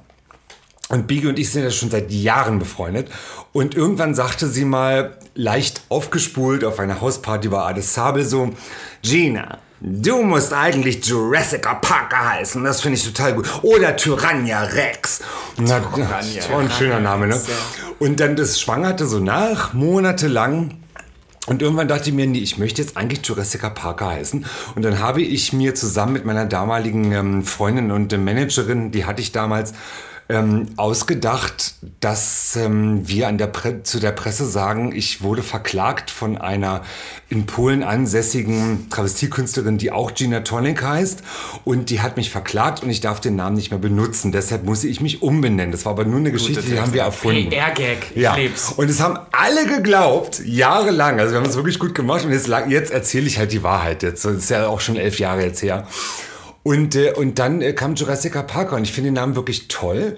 Und 0.90 1.08
Biggie 1.08 1.26
und 1.26 1.40
ich 1.40 1.52
sind 1.52 1.64
ja 1.64 1.72
schon 1.72 1.90
seit 1.90 2.12
Jahren 2.12 2.60
befreundet. 2.60 3.10
Und 3.54 3.74
irgendwann 3.74 4.14
sagte 4.14 4.48
sie 4.48 4.64
mal, 4.64 5.18
leicht 5.34 5.82
aufgespult 5.90 6.64
auf 6.64 6.80
einer 6.80 7.02
Hausparty 7.02 7.48
bei 7.48 7.58
Ades 7.58 7.92
Sabel 7.92 8.24
so, 8.24 8.54
Gina, 9.02 9.58
du 9.79 10.24
musst 10.24 10.53
eigentlich 10.53 11.05
Jurassica 11.05 11.75
Parker 11.75 12.34
heißen. 12.34 12.63
Das 12.63 12.81
finde 12.81 12.98
ich 12.98 13.05
total 13.05 13.34
gut. 13.36 13.48
Oder 13.63 13.96
Tyrannia 13.96 14.63
Rex. 14.63 15.22
Na, 15.57 15.79
Tyrannia. 15.79 16.43
oh, 16.53 16.57
ein 16.57 16.72
schöner 16.72 17.00
Name, 17.00 17.27
ne? 17.27 17.39
Und 18.00 18.19
dann 18.19 18.36
das 18.36 18.60
schwangerte 18.60 19.05
so 19.05 19.19
nach, 19.19 19.74
monatelang. 19.74 20.77
Und 21.48 21.62
irgendwann 21.62 21.88
dachte 21.88 22.10
ich 22.10 22.15
mir, 22.15 22.27
nee, 22.27 22.39
ich 22.39 22.57
möchte 22.57 22.81
jetzt 22.81 22.98
eigentlich 22.98 23.25
Jurassica 23.25 23.69
Parker 23.69 24.07
heißen. 24.07 24.46
Und 24.75 24.84
dann 24.84 25.00
habe 25.00 25.22
ich 25.22 25.53
mir 25.53 25.75
zusammen 25.75 26.13
mit 26.13 26.25
meiner 26.25 26.46
damaligen 26.46 27.12
ähm, 27.13 27.43
Freundin 27.43 27.89
und 27.89 28.12
äh, 28.12 28.17
Managerin, 28.17 28.91
die 28.91 29.05
hatte 29.05 29.22
ich 29.22 29.31
damals, 29.31 29.74
ähm, 30.29 30.67
ausgedacht, 30.75 31.75
dass 32.01 32.55
ähm, 32.57 33.07
wir 33.07 33.27
an 33.27 33.38
der 33.38 33.48
Pre 33.48 33.84
zu 33.84 34.00
der 34.00 34.12
Presse 34.12 34.46
sagen, 34.46 34.91
ich 34.93 35.22
wurde 35.22 35.41
verklagt 35.41 36.12
von 36.12 36.38
einer 36.38 36.81
in 37.29 37.46
Polen 37.46 37.84
ansässigen 37.84 38.89
Travestiekünstlerin, 38.89 39.77
die 39.77 39.91
auch 39.91 40.13
Gina 40.13 40.41
Tonic 40.41 40.84
heißt. 40.84 41.24
Und 41.63 41.89
die 41.89 42.01
hat 42.01 42.17
mich 42.17 42.29
verklagt 42.29 42.84
und 42.84 42.89
ich 42.89 43.00
darf 43.00 43.22
den 43.22 43.36
Namen 43.36 43.55
nicht 43.55 43.72
mehr 43.72 43.79
benutzen. 43.79 44.31
Deshalb 44.31 44.63
musste 44.65 44.88
ich 44.88 45.00
mich 45.01 45.22
umbenennen. 45.22 45.72
Das 45.72 45.86
war 45.86 45.93
aber 45.93 46.05
nur 46.05 46.19
eine 46.19 46.31
Geschichte, 46.31 46.62
die 46.62 46.79
haben 46.79 46.93
wir 46.93 47.03
erfunden. 47.03 47.50
PR-Gag, 47.50 48.15
Ja, 48.15 48.36
leb's. 48.36 48.74
und 48.75 48.89
es 48.89 49.00
haben 49.00 49.17
alle 49.31 49.65
geglaubt, 49.65 50.41
jahrelang. 50.46 51.19
Also 51.19 51.34
wir 51.34 51.39
haben 51.39 51.50
es 51.50 51.55
wirklich 51.55 51.79
gut 51.79 51.96
gemacht 51.96 52.25
und 52.25 52.31
jetzt, 52.31 52.50
jetzt 52.69 52.91
erzähle 52.91 53.27
ich 53.27 53.38
halt 53.38 53.51
die 53.51 53.63
Wahrheit. 53.63 54.03
Jetzt 54.03 54.25
das 54.25 54.36
ist 54.36 54.50
ja 54.50 54.67
auch 54.67 54.81
schon 54.81 54.98
elf 54.98 55.19
Jahre 55.19 55.43
jetzt 55.43 55.62
her. 55.62 55.88
Und, 56.67 56.97
äh, 56.97 57.13
und 57.13 57.39
dann 57.39 57.62
äh, 57.62 57.71
kam 57.71 57.95
Jurassica 57.95 58.43
Parker 58.43 58.75
und 58.75 58.83
ich 58.83 58.91
finde 58.91 59.07
den 59.07 59.13
Namen 59.13 59.38
wirklich 59.38 59.69
toll, 59.69 60.17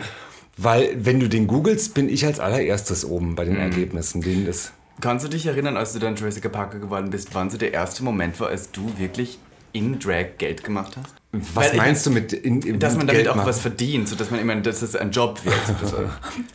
weil 0.58 0.90
wenn 0.96 1.20
du 1.20 1.30
den 1.30 1.46
googelst, 1.46 1.94
bin 1.94 2.10
ich 2.10 2.26
als 2.26 2.40
allererstes 2.40 3.06
oben 3.06 3.36
bei 3.36 3.46
den 3.46 3.58
Ergebnissen. 3.58 4.22
Den 4.22 4.48
ist, 4.48 4.72
Kannst 5.00 5.24
du 5.24 5.30
dich 5.30 5.46
erinnern, 5.46 5.78
als 5.78 5.94
du 5.94 6.00
dann 6.00 6.16
Jurassic 6.16 6.52
Parker 6.52 6.80
geworden 6.80 7.12
bist, 7.12 7.30
wann 7.34 7.52
so 7.52 7.60
der 7.60 7.72
erste 7.72 8.04
Moment 8.04 8.40
war, 8.40 8.48
als 8.48 8.72
du 8.72 8.98
wirklich 8.98 9.38
in 9.74 10.00
Drag 10.00 10.38
Geld 10.38 10.64
gemacht 10.64 10.96
hast? 10.98 11.16
Was 11.32 11.70
Weil, 11.70 11.78
meinst 11.78 12.08
du 12.08 12.10
mit 12.10 12.34
in, 12.34 12.64
in 12.64 12.80
Dass 12.80 12.96
man 12.96 13.06
damit 13.06 13.22
Geld 13.22 13.28
auch 13.28 13.36
machen? 13.36 13.48
was 13.48 13.60
verdient, 13.60 14.10
so 14.10 14.16
dass 14.16 14.32
man 14.32 14.40
immer, 14.40 14.56
dass 14.56 14.82
es 14.82 14.96
ein 14.96 15.12
Job 15.12 15.40
wird. 15.46 15.56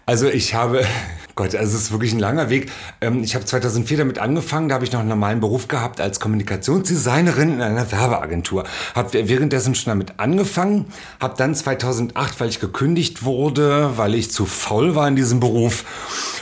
Also 0.07 0.29
ich 0.29 0.53
habe, 0.55 0.85
Gott, 1.37 1.55
also 1.55 1.77
es 1.77 1.85
ist 1.85 1.93
wirklich 1.93 2.13
ein 2.13 2.19
langer 2.19 2.51
Weg. 2.51 2.73
Ähm, 3.01 3.23
Ich 3.23 3.37
habe 3.37 3.45
2004 3.45 3.99
damit 3.99 4.19
angefangen, 4.19 4.69
da 4.69 4.75
habe 4.75 4.85
ich 4.85 4.91
noch 4.91 4.99
einen 4.99 5.09
normalen 5.11 5.39
Beruf 5.39 5.69
gehabt 5.69 6.01
als 6.01 6.19
Kommunikationsdesignerin 6.19 7.55
in 7.55 7.63
einer 7.63 7.91
Werbeagentur. 7.93 8.65
Habe 8.97 9.29
währenddessen 9.29 9.77
schon 9.77 9.93
damit 9.93 10.19
angefangen, 10.19 10.87
habe 11.21 11.35
dann 11.37 11.55
2008, 11.55 12.41
weil 12.41 12.49
ich 12.49 12.59
gekündigt 12.59 13.23
wurde, 13.23 13.93
weil 13.97 14.15
ich 14.17 14.33
zu 14.33 14.45
faul 14.45 14.97
war 14.97 15.07
in 15.07 15.15
diesem 15.15 15.39
Beruf, 15.39 15.85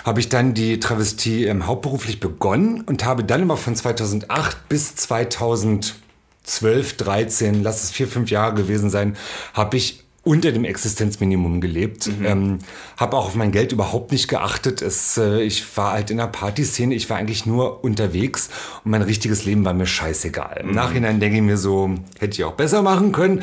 habe 0.05 0.21
ich 0.21 0.31
dann 0.31 0.55
die 0.55 0.81
Travestie 0.81 1.45
ähm, 1.45 1.67
hauptberuflich 1.67 2.19
begonnen 2.19 2.81
und 2.81 3.05
habe 3.05 3.25
dann 3.25 3.43
aber 3.43 3.59
von 3.59 3.76
2008 3.76 4.71
bis 4.71 4.97
2000 4.97 5.97
12, 6.45 6.97
13, 6.97 7.63
lass 7.63 7.85
es 7.85 7.91
vier, 7.91 8.09
fünf 8.09 8.31
Jahre 8.31 8.55
gewesen 8.55 8.91
sein, 8.91 9.17
habe 9.55 9.77
ich 9.77 10.03
unter 10.25 10.53
dem 10.53 10.65
Existenzminimum 10.65 11.61
gelebt. 11.61 12.09
Ähm, 12.25 12.59
habe 12.97 13.17
auch 13.17 13.27
auf 13.27 13.35
mein 13.35 13.51
Geld 13.51 13.73
überhaupt 13.73 14.13
nicht 14.13 14.29
geachtet. 14.29 14.81
Es, 14.81 15.19
äh, 15.19 15.43
ich 15.43 15.77
war 15.77 15.93
halt 15.93 16.11
in 16.11 16.19
der 16.19 16.29
Partyszene, 16.29 16.95
ich 16.95 17.11
war 17.11 17.17
eigentlich 17.17 17.45
nur 17.45 17.83
unterwegs 17.83 18.49
und 18.85 18.93
mein 18.93 19.03
richtiges 19.03 19.45
Leben 19.45 19.65
war 19.65 19.75
mir 19.75 19.87
scheißegal. 19.87 20.61
Im 20.63 20.75
Nachhinein 20.75 21.19
denke 21.19 21.37
ich 21.37 21.43
mir 21.43 21.57
so, 21.57 21.91
hätte 22.21 22.35
ich 22.35 22.45
auch 22.45 22.53
besser 22.53 22.83
machen 22.83 23.11
können. 23.11 23.43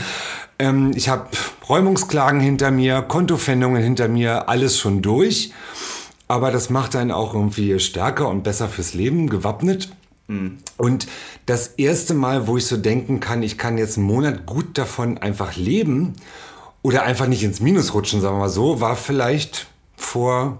Ähm, 0.57 0.91
ich 0.95 1.09
habe 1.09 1.27
Räumungsklagen 1.67 2.39
hinter 2.39 2.71
mir, 2.71 3.01
Kontofendungen 3.01 3.83
hinter 3.83 4.07
mir, 4.07 4.47
alles 4.47 4.79
schon 4.79 5.01
durch. 5.01 5.51
Aber 6.29 6.51
das 6.51 6.69
macht 6.69 6.95
einen 6.95 7.11
auch 7.11 7.33
irgendwie 7.33 7.79
stärker 7.79 8.29
und 8.29 8.43
besser 8.43 8.69
fürs 8.69 8.93
Leben 8.93 9.29
gewappnet. 9.29 9.89
Und 10.77 11.07
das 11.45 11.67
erste 11.67 12.13
Mal, 12.13 12.47
wo 12.47 12.57
ich 12.57 12.65
so 12.65 12.77
denken 12.77 13.19
kann, 13.19 13.41
ich 13.43 13.57
kann 13.57 13.77
jetzt 13.77 13.97
einen 13.97 14.05
Monat 14.05 14.45
gut 14.45 14.77
davon 14.77 15.17
einfach 15.17 15.55
leben 15.55 16.13
oder 16.81 17.03
einfach 17.03 17.27
nicht 17.27 17.43
ins 17.43 17.59
Minus 17.59 17.93
rutschen, 17.93 18.21
sagen 18.21 18.35
wir 18.35 18.41
mal 18.41 18.49
so, 18.49 18.79
war 18.79 18.95
vielleicht 18.95 19.67
vor 19.97 20.59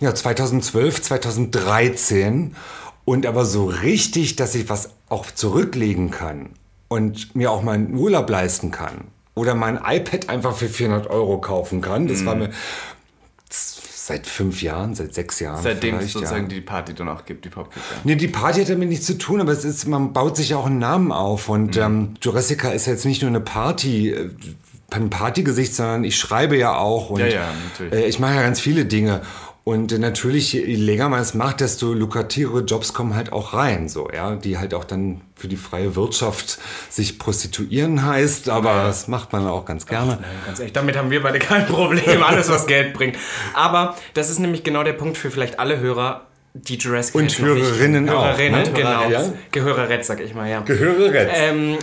ja, 0.00 0.14
2012, 0.14 1.02
2013 1.02 2.54
und 3.04 3.26
aber 3.26 3.44
so 3.44 3.66
richtig, 3.66 4.36
dass 4.36 4.54
ich 4.54 4.68
was 4.68 4.90
auch 5.08 5.30
zurücklegen 5.30 6.10
kann 6.10 6.50
und 6.86 7.34
mir 7.34 7.50
auch 7.50 7.62
mal 7.62 7.72
einen 7.72 7.94
Urlaub 7.94 8.30
leisten 8.30 8.70
kann 8.70 9.08
oder 9.34 9.54
mein 9.54 9.76
iPad 9.84 10.28
einfach 10.28 10.56
für 10.56 10.68
400 10.68 11.08
Euro 11.08 11.40
kaufen 11.40 11.80
kann. 11.80 12.06
Das 12.08 12.24
war 12.24 12.34
mir 12.34 12.50
seit 14.08 14.26
fünf 14.26 14.62
Jahren, 14.62 14.94
seit 14.94 15.14
sechs 15.14 15.38
Jahren. 15.38 15.62
Seitdem 15.62 15.94
es 15.94 15.98
vielleicht, 16.00 16.14
ja. 16.14 16.20
sozusagen 16.20 16.48
die 16.48 16.60
Party 16.60 16.94
dann 16.94 17.08
auch 17.08 17.24
gibt, 17.24 17.44
die 17.44 17.50
Popkicker. 17.50 17.84
Nee, 18.04 18.16
die 18.16 18.28
Party 18.28 18.60
hat 18.60 18.70
damit 18.70 18.88
nichts 18.88 19.06
zu 19.06 19.16
tun, 19.16 19.40
aber 19.40 19.52
es 19.52 19.64
ist, 19.64 19.86
man 19.86 20.12
baut 20.12 20.36
sich 20.36 20.50
ja 20.50 20.56
auch 20.56 20.66
einen 20.66 20.78
Namen 20.78 21.12
auf. 21.12 21.48
Und 21.48 21.76
ähm, 21.76 22.14
Jurassica 22.20 22.70
ist 22.70 22.86
ja 22.86 22.94
jetzt 22.94 23.04
nicht 23.04 23.22
nur 23.22 23.30
eine 23.30 23.40
Party, 23.40 24.10
äh, 24.10 24.30
ein 24.90 25.10
Partygesicht, 25.10 25.74
sondern 25.74 26.04
ich 26.04 26.16
schreibe 26.16 26.56
ja 26.56 26.76
auch 26.76 27.10
und 27.10 27.20
Ja, 27.20 27.26
ja, 27.26 27.52
natürlich. 27.70 27.92
Äh, 27.92 28.08
ich 28.08 28.18
mache 28.18 28.34
ja 28.34 28.42
ganz 28.42 28.58
viele 28.58 28.86
Dinge. 28.86 29.20
Und 29.68 29.98
natürlich, 29.98 30.54
je 30.54 30.62
länger 30.76 31.10
man 31.10 31.20
es 31.20 31.34
macht, 31.34 31.60
desto 31.60 31.92
lukrativere 31.92 32.60
Jobs 32.60 32.94
kommen 32.94 33.14
halt 33.14 33.32
auch 33.34 33.52
rein, 33.52 33.90
so, 33.90 34.08
ja, 34.10 34.34
die 34.34 34.56
halt 34.56 34.72
auch 34.72 34.84
dann 34.84 35.20
für 35.36 35.46
die 35.46 35.56
freie 35.58 35.94
Wirtschaft 35.94 36.58
sich 36.88 37.18
prostituieren 37.18 38.02
heißt, 38.06 38.48
aber 38.48 38.84
das 38.84 39.08
macht 39.08 39.30
man 39.34 39.46
auch 39.46 39.66
ganz 39.66 39.84
gerne. 39.86 40.20
Ganz 40.46 40.58
ehrlich, 40.58 40.72
damit 40.72 40.96
haben 40.96 41.10
wir 41.10 41.22
beide 41.22 41.38
kein 41.38 41.66
Problem. 41.66 42.22
Alles, 42.22 42.48
was 42.48 42.66
Geld 42.66 42.94
bringt. 42.94 43.16
Aber 43.52 43.94
das 44.14 44.30
ist 44.30 44.38
nämlich 44.38 44.64
genau 44.64 44.84
der 44.84 44.94
Punkt 44.94 45.18
für 45.18 45.30
vielleicht 45.30 45.58
alle 45.60 45.78
Hörer, 45.80 46.22
die 46.54 46.76
Jurassic 46.78 47.14
Und 47.14 47.24
noch 47.38 47.54
nicht- 47.54 47.64
Hörerinnen 47.66 48.08
auch, 48.08 48.24
Hörerinnen, 48.24 48.62
ne? 48.62 48.72
genau. 48.72 49.10
Ja. 49.10 49.22
Gehörerett, 49.52 50.02
sag 50.02 50.20
ich 50.20 50.32
mal, 50.32 50.48
ja. 50.48 50.60
Gehöre 50.62 51.12
jetzt. 51.12 51.32
ähm, 51.36 51.76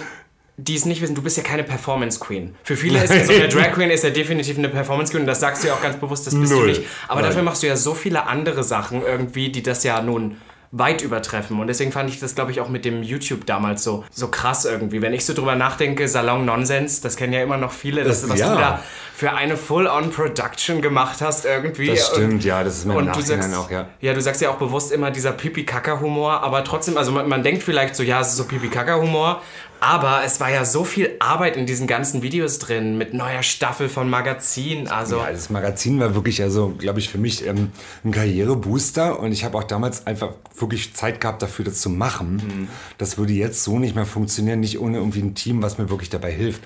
die 0.58 0.76
es 0.76 0.86
nicht 0.86 1.02
wissen, 1.02 1.16
du 1.16 1.22
bist 1.22 1.36
ja 1.38 1.44
keine 1.44 1.64
Performance 1.64 2.20
Queen. 2.20 2.56
Für 2.64 2.78
viele 2.78 3.00
ist 3.04 3.14
ja 3.14 3.26
so, 3.26 3.34
eine 3.34 3.48
Drag 3.50 3.72
Queen 3.74 3.90
ist 3.90 4.04
ja 4.04 4.10
definitiv 4.10 4.58
eine 4.58 4.70
Performance 4.70 5.12
Queen 5.12 5.22
und 5.24 5.28
das 5.28 5.40
sagst 5.42 5.64
du 5.64 5.68
ja 5.68 5.74
auch 5.74 5.82
ganz 5.82 5.98
bewusst, 5.98 6.26
das 6.28 6.34
bist 6.40 6.52
Null. 6.52 6.62
du 6.68 6.68
nicht. 6.80 6.84
Aber 7.08 7.22
Nein. 7.22 7.30
dafür 7.32 7.44
machst 7.44 7.62
du 7.64 7.68
ja 7.68 7.76
so 7.76 7.94
viele 7.94 8.26
andere 8.28 8.64
Sachen 8.64 9.02
irgendwie, 9.04 9.52
die 9.52 9.64
das 9.64 9.84
ja 9.84 10.02
nun 10.02 10.38
weit 10.72 11.02
übertreffen. 11.02 11.58
Und 11.60 11.68
deswegen 11.68 11.94
fand 11.94 12.10
ich 12.10 12.20
das, 12.20 12.36
glaube 12.36 12.52
ich, 12.52 12.60
auch 12.60 12.68
mit 12.68 12.84
dem 12.84 13.02
YouTube 13.02 13.46
damals 13.46 13.82
so, 13.84 14.04
so 14.12 14.28
krass 14.28 14.66
irgendwie. 14.66 15.02
Wenn 15.02 15.14
ich 15.14 15.24
so 15.26 15.34
drüber 15.34 15.56
nachdenke, 15.56 16.06
Salon 16.10 16.44
Nonsense, 16.44 17.02
das 17.02 17.16
kennen 17.16 17.32
ja 17.32 17.42
immer 17.42 17.56
noch 17.56 17.72
viele, 17.72 18.04
das, 18.04 18.22
Das- 18.22 18.30
was 18.30 18.40
ja. 18.40 18.52
du 18.54 18.60
da 18.60 18.80
für 19.16 19.32
eine 19.32 19.56
Full-on-Production 19.56 20.82
gemacht 20.82 21.22
hast 21.22 21.46
irgendwie. 21.46 21.88
Das 21.88 22.08
stimmt, 22.08 22.34
Und- 22.34 22.44
ja, 22.44 22.64
das 22.64 22.80
ist 22.80 22.86
mir 22.86 22.94
im 22.94 22.98
und 23.00 23.06
du 23.06 23.12
Nachhinein 23.20 23.42
sagst, 23.44 23.58
auch, 23.58 23.72
ja. 23.72 23.88
Ja, 24.02 24.14
du 24.14 24.22
sagst 24.22 24.42
ja 24.42 24.50
auch 24.50 24.58
bewusst 24.58 24.92
immer 24.92 25.12
dieser 25.12 25.32
Pipi-Kaka-Humor, 25.32 26.42
aber 26.44 26.64
trotzdem, 26.66 26.98
also 26.98 27.12
man, 27.14 27.30
man 27.30 27.44
denkt 27.44 27.64
vielleicht 27.64 27.96
so, 27.96 28.04
ja, 28.04 28.20
es 28.20 28.30
ist 28.30 28.38
so 28.38 28.44
Pipi-Kaka-Humor, 28.46 29.42
aber 29.80 30.24
es 30.26 30.40
war 30.40 30.50
ja 30.50 30.66
so 30.66 30.84
viel 30.84 31.12
Arbeit 31.20 31.58
in 31.58 31.66
diesen 31.66 31.88
ganzen 31.88 32.22
Videos 32.22 32.60
drin, 32.60 32.98
mit 32.98 33.14
neuer 33.14 33.44
Staffel 33.44 33.90
von 33.90 34.10
Magazin, 34.10 34.88
also... 34.88 35.18
Ja, 35.18 35.32
das 35.32 35.50
Magazin 35.50 36.00
war 36.00 36.16
wirklich, 36.16 36.42
also 36.42 36.74
glaube 36.78 37.00
ich, 37.00 37.10
für 37.10 37.18
mich 37.18 37.46
ähm, 37.46 37.72
ein 38.04 38.12
Karrierebooster 38.12 39.20
und 39.20 39.32
ich 39.32 39.44
habe 39.44 39.58
auch 39.58 39.64
damals 39.64 40.08
einfach 40.08 40.32
wirklich 40.58 40.94
Zeit 40.94 41.22
gehabt 41.22 41.42
dafür, 41.42 41.66
das 41.66 41.82
zu 41.82 41.90
machen. 41.90 42.70
Das 42.98 43.18
würde 43.18 43.34
jetzt 43.34 43.64
so 43.64 43.78
nicht 43.78 43.96
mehr 43.96 44.06
funktionieren, 44.06 44.60
nicht 44.60 44.80
ohne 44.80 44.98
irgendwie 44.98 45.22
ein 45.22 45.36
Team, 45.36 45.62
was 45.62 45.78
mir 45.78 45.90
wirklich 45.90 46.10
dabei 46.10 46.32
hilft. 46.32 46.64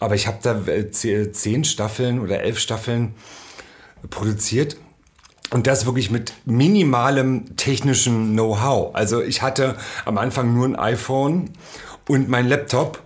Aber 0.00 0.14
ich 0.14 0.26
habe 0.26 0.38
da 0.42 0.60
äh, 0.66 0.90
ze- 0.90 1.32
zehn 1.32 1.64
Staffeln 1.64 2.20
oder 2.20 2.40
elf 2.40 2.58
Staffeln 2.58 3.14
produziert. 4.10 4.76
Und 5.50 5.68
das 5.68 5.86
wirklich 5.86 6.10
mit 6.10 6.32
minimalem 6.44 7.56
technischen 7.56 8.32
Know-how. 8.32 8.96
Also 8.96 9.22
ich 9.22 9.42
hatte 9.42 9.76
am 10.04 10.18
Anfang 10.18 10.52
nur 10.52 10.66
ein 10.66 10.74
iPhone 10.74 11.50
und 12.08 12.28
mein 12.28 12.48
Laptop. 12.48 13.02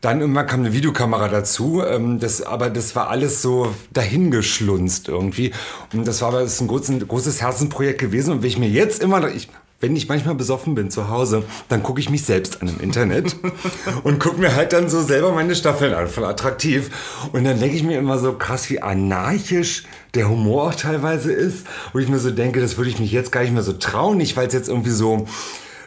Dann 0.00 0.20
irgendwann 0.20 0.46
kam 0.46 0.60
eine 0.60 0.74
Videokamera 0.74 1.28
dazu, 1.28 1.82
ähm, 1.82 2.20
das, 2.20 2.42
aber 2.42 2.68
das 2.68 2.94
war 2.94 3.08
alles 3.08 3.40
so 3.40 3.74
dahingeschlunzt 3.94 5.08
irgendwie. 5.08 5.52
Und 5.94 6.06
das 6.06 6.20
war 6.20 6.28
aber 6.28 6.40
das 6.42 6.54
ist 6.54 6.60
ein, 6.60 6.68
großes, 6.68 6.88
ein 6.90 7.08
großes 7.08 7.40
Herzenprojekt 7.40 8.00
gewesen. 8.00 8.32
Und 8.32 8.42
wenn 8.42 8.48
ich 8.50 8.58
mir 8.58 8.68
jetzt 8.68 9.02
immer, 9.02 9.20
noch- 9.20 9.28
ich, 9.34 9.48
wenn 9.80 9.96
ich 9.96 10.08
manchmal 10.08 10.34
besoffen 10.34 10.74
bin 10.74 10.90
zu 10.90 11.08
Hause, 11.08 11.42
dann 11.70 11.82
gucke 11.82 12.00
ich 12.00 12.10
mich 12.10 12.24
selbst 12.24 12.60
an 12.60 12.68
im 12.68 12.80
Internet 12.80 13.34
und 14.04 14.18
gucke 14.20 14.38
mir 14.40 14.54
halt 14.54 14.74
dann 14.74 14.90
so 14.90 15.02
selber 15.02 15.32
meine 15.32 15.54
Staffeln 15.54 15.94
an, 15.94 16.08
voll 16.08 16.24
attraktiv. 16.26 16.90
Und 17.32 17.44
dann 17.44 17.58
denke 17.58 17.74
ich 17.76 17.82
mir 17.82 17.98
immer 17.98 18.18
so 18.18 18.34
krass, 18.34 18.68
wie 18.68 18.82
anarchisch 18.82 19.84
der 20.14 20.28
Humor 20.28 20.64
auch 20.64 20.74
teilweise 20.74 21.32
ist, 21.32 21.66
wo 21.94 21.98
ich 21.98 22.08
mir 22.10 22.18
so 22.18 22.30
denke, 22.30 22.60
das 22.60 22.76
würde 22.76 22.90
ich 22.90 22.98
mich 22.98 23.10
jetzt 23.12 23.32
gar 23.32 23.40
nicht 23.42 23.54
mehr 23.54 23.62
so 23.62 23.72
trauen, 23.72 24.18
nicht 24.18 24.36
weil 24.36 24.46
es 24.48 24.52
jetzt 24.54 24.68
irgendwie 24.68 24.90
so 24.90 25.26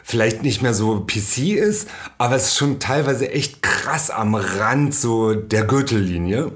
vielleicht 0.08 0.42
nicht 0.42 0.62
mehr 0.62 0.72
so 0.72 1.00
PC 1.06 1.50
ist, 1.58 1.86
aber 2.16 2.36
es 2.36 2.46
ist 2.48 2.56
schon 2.56 2.80
teilweise 2.80 3.30
echt 3.30 3.62
krass 3.62 4.08
am 4.10 4.34
Rand 4.34 4.94
so 4.94 5.34
der 5.34 5.64
Gürtellinie. 5.64 6.52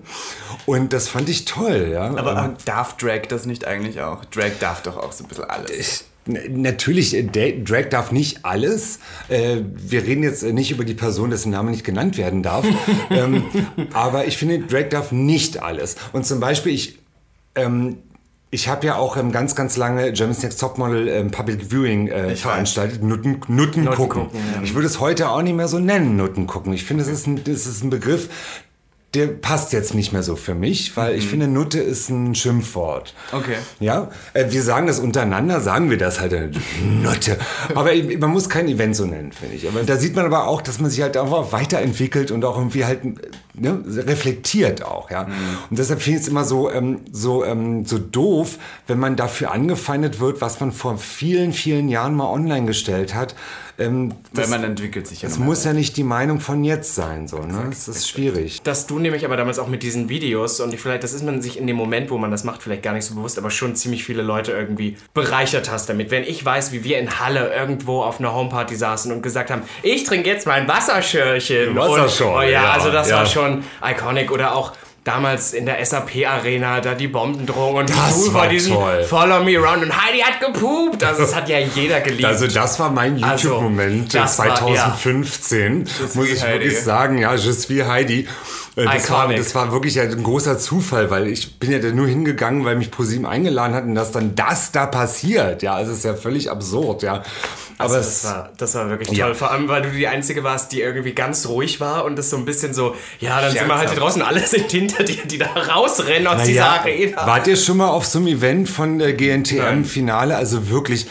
Und 0.65 0.95
das 0.95 1.09
fand 1.09 1.29
ich 1.29 1.45
toll, 1.45 1.91
ja. 1.93 2.07
Aber 2.17 2.55
äh, 2.59 2.65
darf 2.65 2.97
Drag 2.97 3.23
das 3.29 3.45
nicht 3.45 3.67
eigentlich 3.67 4.01
auch? 4.01 4.25
Drag 4.25 4.53
darf 4.59 4.81
doch 4.83 4.97
auch 4.97 5.13
so 5.13 5.25
ein 5.25 5.29
bisschen 5.29 5.45
alles. 5.45 6.05
N- 6.27 6.63
Natürlich, 6.63 7.15
äh, 7.15 7.25
Drag 7.63 7.91
darf 7.91 8.11
nicht 8.11 8.45
alles. 8.47 9.01
Äh, 9.29 9.59
Wir 9.77 10.03
reden 10.05 10.23
jetzt 10.23 10.43
äh, 10.45 10.55
nicht 10.55 10.71
über 10.71 10.87
die 10.87 10.95
Person, 10.95 11.29
dessen 11.29 11.51
Name 11.51 11.73
nicht 11.73 11.85
genannt 11.85 12.17
werden 12.17 12.43
darf. 12.43 12.65
ähm, 13.11 13.45
aber 13.93 14.27
ich 14.27 14.39
finde, 14.39 14.61
Drag 14.61 14.89
darf 14.89 15.13
nicht 15.13 15.63
alles. 15.63 15.97
Und 16.15 16.25
zum 16.25 16.41
Beispiel, 16.41 16.73
ich, 16.73 16.99
ähm, 17.55 17.99
ich 18.55 18.69
habe 18.69 18.87
ja 18.87 18.97
auch 18.97 19.17
ähm, 19.17 19.33
ganz, 19.33 19.57
ganz 19.57 19.79
lange 19.79 20.13
Germany's 20.13 20.43
Next 20.43 20.61
Topmodel 20.61 21.09
ähm, 21.09 21.31
Public 21.31 21.71
Viewing 21.71 22.09
äh, 22.09 22.37
veranstaltet. 22.37 23.03
Nutten, 23.03 23.41
Nutten, 23.49 23.87
gucken. 23.87 24.25
gucken, 24.25 24.41
ja. 24.55 24.63
Ich 24.63 24.75
würde 24.75 24.87
es 24.87 25.01
heute 25.01 25.31
auch 25.31 25.41
nicht 25.41 25.57
mehr 25.57 25.69
so 25.69 25.79
nennen, 25.79 26.17
Nutten 26.17 26.47
gucken. 26.47 26.75
Ich 26.75 26.85
finde, 26.85 27.03
das 27.03 27.11
ist 27.11 27.27
ein, 27.27 27.43
das 27.43 27.67
ist 27.67 27.83
ein 27.83 27.89
Begriff, 27.89 28.29
der 29.15 29.27
passt 29.27 29.75
jetzt 29.75 29.95
nicht 29.95 30.13
mehr 30.13 30.23
so 30.23 30.37
für 30.37 30.55
mich, 30.55 30.97
weil 30.97 31.15
ich 31.15 31.29
finde, 31.29 31.47
Nutte 31.47 31.81
ist 31.81 32.09
ein 32.09 32.35
Schimpfwort. 32.35 33.15
Okay. 33.31 33.57
Ja, 33.79 34.11
äh, 34.33 34.47
wir 34.49 34.63
sagen 34.63 34.87
das 34.87 35.01
untereinander, 35.01 35.61
sagen 35.61 35.91
wir 35.91 35.99
das 35.99 36.19
halt, 36.19 36.33
äh, 36.33 36.49
Nutte. 36.83 37.37
Aber 37.75 37.91
man 38.19 38.31
muss 38.31 38.49
kein 38.49 38.69
Event 38.69 38.97
so 38.97 39.05
nennen, 39.05 39.33
finde 39.33 39.57
ich. 39.57 39.69
Aber 39.69 39.83
da 39.83 39.99
sieht 39.99 40.17
man 40.17 40.25
aber 40.25 40.47
auch, 40.47 40.63
dass 40.63 40.81
man 40.81 40.89
sich 40.91 41.03
halt 41.03 41.19
einfach 41.19 41.53
weiterentwickelt 41.53 42.31
und 42.31 42.43
auch 42.47 42.57
irgendwie 42.57 42.87
halt 42.87 43.01
ne, 43.53 43.85
reflektiert 43.87 44.83
auch, 44.83 45.11
ja. 45.11 45.27
Und 45.69 45.79
deshalb 45.79 46.01
finde 46.01 46.19
ich 46.19 46.25
es 46.25 46.29
immer 46.31 46.45
so, 46.45 46.71
ähm, 46.71 47.01
so, 47.13 47.45
ähm, 47.45 47.85
so 47.85 47.99
doof, 47.99 48.59
wenn 48.87 48.99
man 48.99 49.17
dafür 49.17 49.53
angefeindet 49.53 50.21
wird, 50.21 50.41
was 50.41 50.61
man 50.61 50.73
vor 50.73 50.97
vielen, 50.97 51.53
vielen 51.53 51.91
Jahren 51.91 52.15
mal 52.15 52.31
online 52.31 52.67
gestellt 52.67 53.15
hat. 53.15 53.35
Ähm, 53.87 54.11
Weil 54.33 54.43
das, 54.43 54.51
man 54.51 54.65
entwickelt 54.65 55.07
sich 55.07 55.23
ja 55.23 55.29
das 55.29 55.39
noch 55.39 55.47
muss 55.47 55.65
ja 55.65 55.73
nicht 55.73 55.97
die 55.97 56.05
Meinung 56.05 56.41
von 56.41 56.65
jetzt 56.65 56.95
sein, 56.95 57.29
so, 57.29 57.39
ne? 57.39 57.67
Das 57.69 57.89
ist 57.89 58.09
schwierig. 58.09 58.63
Dass 58.63 58.87
du 58.87 58.99
nämlich 58.99 59.25
aber 59.25 59.37
damals 59.37 59.59
auch 59.59 59.69
mit 59.69 59.83
diesen 59.83 60.09
Videos 60.09 60.61
und 60.61 60.73
ich 60.75 60.81
vielleicht, 60.81 61.05
das 61.05 61.13
ist 61.13 61.25
man 61.25 61.43
sich 61.43 61.59
in 61.59 61.67
dem 61.67 61.77
Moment, 61.77 62.11
wo 62.11 62.19
man 62.19 62.31
das 62.31 62.45
macht, 62.45 62.63
vielleicht 62.63 62.83
gar 62.83 62.93
nicht 62.93 63.05
so 63.05 63.15
bewusst, 63.15 63.39
aber 63.39 63.51
schon 63.51 63.77
ziemlich 63.77 64.05
viele 64.05 64.23
Leute 64.23 64.53
irgendwie 64.53 64.97
bereichert 65.15 65.71
hast 65.71 65.89
damit. 65.89 66.11
Wenn 66.11 66.25
ich 66.25 66.45
weiß, 66.45 66.73
wie 66.73 66.85
wir 66.85 66.99
in 66.99 67.21
Halle 67.21 67.53
irgendwo 67.55 68.03
auf 68.03 68.19
einer 68.19 68.35
Homeparty 68.35 68.77
saßen 68.77 69.13
und 69.13 69.23
gesagt 69.23 69.51
haben, 69.51 69.63
ich 69.83 70.05
trinke 70.05 70.29
jetzt 70.29 70.47
mein 70.47 70.69
Wasserschörchen. 70.69 71.77
Wasserschorle, 71.77 72.33
und, 72.33 72.39
oh 72.39 72.43
ja, 72.43 72.65
ja, 72.65 72.73
also 72.73 72.91
das 72.91 73.11
ja. 73.11 73.17
war 73.19 73.27
schon 73.27 73.65
iconic 73.85 74.31
oder 74.31 74.55
auch 74.55 74.73
damals 75.05 75.53
in 75.53 75.67
der 75.67 75.85
SAP-Arena, 75.85 76.81
da 76.81 76.95
die 76.95 77.09
Bomben 77.09 77.45
drohen 77.47 77.77
und 77.81 77.91
Das 77.91 78.25
du 78.25 78.33
war 78.33 78.43
vor 78.43 78.49
diesem 78.51 78.75
toll. 78.75 79.03
Follow 79.05 79.43
Me 79.43 79.59
Around 79.59 79.83
und 79.85 79.93
Heidi 80.07 80.21
hat 80.21 80.41
gepupt. 80.41 81.03
Also 81.03 81.23
das 81.23 81.35
hat 81.35 81.49
ja 81.49 81.59
jeder 81.59 82.01
geliebt. 82.01 82.25
Also 82.25 82.47
das 82.47 82.79
war 82.79 82.91
mein 82.91 83.23
Also, 83.23 83.49
YouTube-Moment 83.49 84.15
das 84.15 84.39
war- 84.39 84.55
2015, 84.55 85.89
muss 86.15 86.29
ich 86.29 86.43
Heidi. 86.43 86.65
wirklich 86.65 86.81
sagen. 86.81 87.19
Ja, 87.19 87.35
Je 87.35 87.53
suis 87.53 87.85
Heidi. 87.85 88.29
Äh, 88.77 88.85
Das 88.85 89.11
war, 89.11 89.33
das 89.33 89.55
war 89.55 89.73
wirklich 89.73 90.01
ein 90.01 90.23
großer 90.23 90.59
Zufall, 90.59 91.11
weil 91.11 91.27
ich 91.29 91.59
bin 91.59 91.71
ja 91.71 91.79
nur 91.93 92.07
hingegangen, 92.07 92.65
weil 92.65 92.77
mich 92.77 92.91
ProSieben 92.91 93.27
eingeladen 93.27 93.75
hat 93.75 93.85
und 93.85 93.95
dass 93.95 94.13
dann 94.13 94.35
das 94.35 94.73
da 94.73 94.87
passiert. 94.87 95.63
Ja, 95.63 95.81
es 95.81 95.89
ist 95.89 96.05
ja 96.05 96.15
völlig 96.15 96.51
absurd, 96.51 97.03
ja. 97.03 97.23
Aber 97.79 97.95
also 97.95 97.97
das, 97.97 98.25
war, 98.25 98.51
das 98.57 98.75
war 98.75 98.89
wirklich 98.91 99.11
Ja. 99.11 99.27
toll. 99.27 99.35
Vor 99.35 99.51
allem, 99.51 99.69
weil 99.69 99.83
du 99.83 99.91
die 99.91 100.07
Einzige 100.09 100.45
warst, 100.45 100.73
die 100.73 100.81
irgendwie 100.81 101.13
ganz 101.13 101.47
ruhig 101.47 101.81
war 101.81 102.05
und 102.05 102.17
das 102.17 102.31
so 102.31 102.37
ein 102.37 102.45
bisschen 102.45 102.73
so, 102.75 102.95
ja, 103.21 103.41
dann 103.41 103.53
sind 103.53 103.67
wir 103.67 103.77
halt 103.77 103.91
hier 103.91 103.99
draußen, 103.99 104.23
alle 104.23 104.41
sind 104.47 104.71
hinter 104.71 105.03
dir, 105.05 105.25
die 105.27 105.39
da 105.39 105.47
rausrennen 105.47 106.27
aus 106.29 106.45
dieser 106.45 106.61
ja, 106.61 106.81
Arena. 106.81 107.27
wart 107.27 107.47
ihr 107.49 107.57
schon 107.57 107.79
mal 107.79 107.89
auf 107.89 108.07
so 108.07 108.19
einem 108.19 108.29
Event 108.29 108.69
von 108.69 108.99
der 108.99 109.13
GNTM-Finale? 109.15 110.37
Also 110.37 110.71
wirklich, 110.71 111.07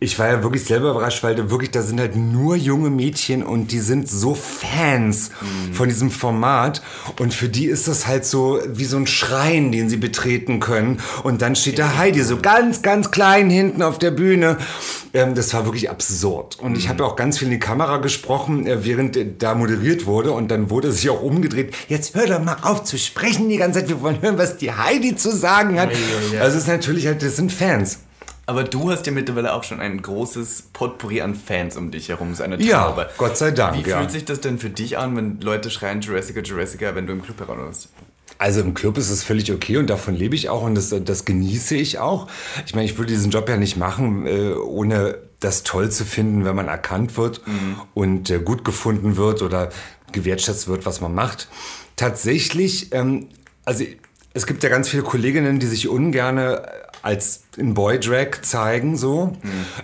ich 0.00 0.18
war 0.18 0.28
ja 0.28 0.42
wirklich 0.42 0.64
selber 0.64 0.90
überrascht, 0.90 1.22
weil 1.22 1.34
da 1.34 1.50
wirklich, 1.50 1.70
da 1.70 1.82
sind 1.82 1.98
halt 2.00 2.16
nur 2.16 2.56
junge 2.56 2.90
Mädchen 2.90 3.42
und 3.42 3.72
die 3.72 3.78
sind 3.78 4.08
so 4.08 4.34
Fans 4.34 5.30
von 5.72 5.88
diesem 5.88 6.10
Format. 6.10 6.82
Und 7.18 7.32
für 7.32 7.48
die 7.48 7.66
ist 7.66 7.88
das 7.88 8.06
halt 8.06 8.26
so 8.26 8.60
wie 8.66 8.84
so 8.84 8.96
ein 8.96 9.06
Schrein, 9.06 9.72
den 9.72 9.88
sie 9.88 9.96
betreten 9.96 10.60
können. 10.60 11.00
Und 11.22 11.42
dann 11.42 11.56
steht 11.56 11.78
da 11.78 11.96
Heidi 11.96 12.22
so 12.22 12.38
ganz, 12.38 12.82
ganz 12.82 13.10
klein 13.10 13.50
hinten 13.50 13.82
auf 13.82 13.98
der 13.98 14.10
Bühne. 14.10 14.58
Ähm, 15.14 15.34
das 15.34 15.54
war 15.54 15.64
wirklich 15.64 15.88
absurd. 15.90 16.58
Und 16.60 16.76
ich 16.76 16.88
habe 16.88 17.04
ja 17.04 17.08
auch 17.08 17.16
ganz 17.16 17.38
viel 17.38 17.46
in 17.46 17.52
die 17.52 17.60
Kamera 17.60 17.98
gesprochen, 17.98 18.66
äh, 18.66 18.84
während 18.84 19.16
äh, 19.16 19.26
da 19.38 19.54
moderiert 19.54 20.06
wurde. 20.06 20.32
Und 20.32 20.50
dann 20.50 20.70
wurde 20.70 20.92
sich 20.92 21.08
auch 21.08 21.22
umgedreht. 21.22 21.74
Jetzt 21.88 22.14
hör 22.14 22.26
doch 22.26 22.42
mal 22.42 22.56
auf 22.62 22.84
zu 22.84 22.98
sprechen 22.98 23.48
die 23.48 23.56
ganze 23.56 23.80
Zeit. 23.80 23.88
Wir 23.88 24.02
wollen 24.02 24.20
hören, 24.20 24.38
was 24.38 24.58
die 24.58 24.72
Heidi 24.72 25.16
zu 25.16 25.34
sagen 25.34 25.80
hat. 25.80 25.90
Also 26.40 26.58
es 26.58 26.64
ist 26.64 26.68
natürlich 26.68 27.06
halt, 27.06 27.22
das 27.22 27.36
sind 27.36 27.52
Fans. 27.52 28.00
Aber 28.46 28.64
du 28.64 28.90
hast 28.90 29.06
ja 29.06 29.12
mittlerweile 29.12 29.54
auch 29.54 29.64
schon 29.64 29.80
ein 29.80 30.00
großes 30.02 30.64
Potpourri 30.72 31.20
an 31.22 31.34
Fans 31.34 31.76
um 31.76 31.90
dich 31.90 32.08
herum, 32.10 32.34
so 32.34 32.42
eine 32.42 32.60
Ja, 32.62 32.84
Traube. 32.84 33.08
Gott 33.16 33.36
sei 33.38 33.50
Dank, 33.52 33.84
Wie 33.84 33.88
ja. 33.88 33.98
fühlt 33.98 34.10
sich 34.10 34.24
das 34.24 34.40
denn 34.40 34.58
für 34.58 34.70
dich 34.70 34.98
an, 34.98 35.16
wenn 35.16 35.40
Leute 35.40 35.70
schreien 35.70 36.00
Jurassica, 36.02 36.40
Jurassica, 36.40 36.94
wenn 36.94 37.06
du 37.06 37.12
im 37.14 37.22
Club 37.22 37.40
heraus 37.40 37.88
Also 38.38 38.60
im 38.60 38.74
Club 38.74 38.98
ist 38.98 39.10
es 39.10 39.22
völlig 39.24 39.50
okay 39.52 39.78
und 39.78 39.88
davon 39.88 40.14
lebe 40.14 40.34
ich 40.34 40.50
auch 40.50 40.62
und 40.62 40.74
das, 40.74 40.94
das 41.04 41.24
genieße 41.24 41.74
ich 41.76 41.98
auch. 41.98 42.28
Ich 42.66 42.74
meine, 42.74 42.84
ich 42.86 42.98
würde 42.98 43.12
diesen 43.12 43.30
Job 43.30 43.48
ja 43.48 43.56
nicht 43.56 43.76
machen, 43.76 44.26
äh, 44.26 44.52
ohne 44.52 45.18
das 45.40 45.62
toll 45.62 45.90
zu 45.90 46.04
finden, 46.04 46.44
wenn 46.44 46.56
man 46.56 46.68
erkannt 46.68 47.16
wird 47.16 47.42
und 47.92 48.30
äh, 48.30 48.38
gut 48.38 48.64
gefunden 48.64 49.16
wird 49.16 49.42
oder 49.42 49.68
gewertschätzt 50.12 50.68
wird, 50.68 50.86
was 50.86 51.00
man 51.00 51.14
macht. 51.14 51.48
Tatsächlich, 51.96 52.92
ähm, 52.92 53.28
also 53.64 53.84
es 54.32 54.46
gibt 54.46 54.62
ja 54.62 54.68
ganz 54.68 54.88
viele 54.88 55.02
Kolleginnen, 55.02 55.60
die 55.60 55.66
sich 55.66 55.88
ungerne 55.88 56.66
als 57.04 57.44
in 57.58 57.74
Boy-Drag 57.74 58.40
zeigen, 58.42 58.96
so. 58.96 59.32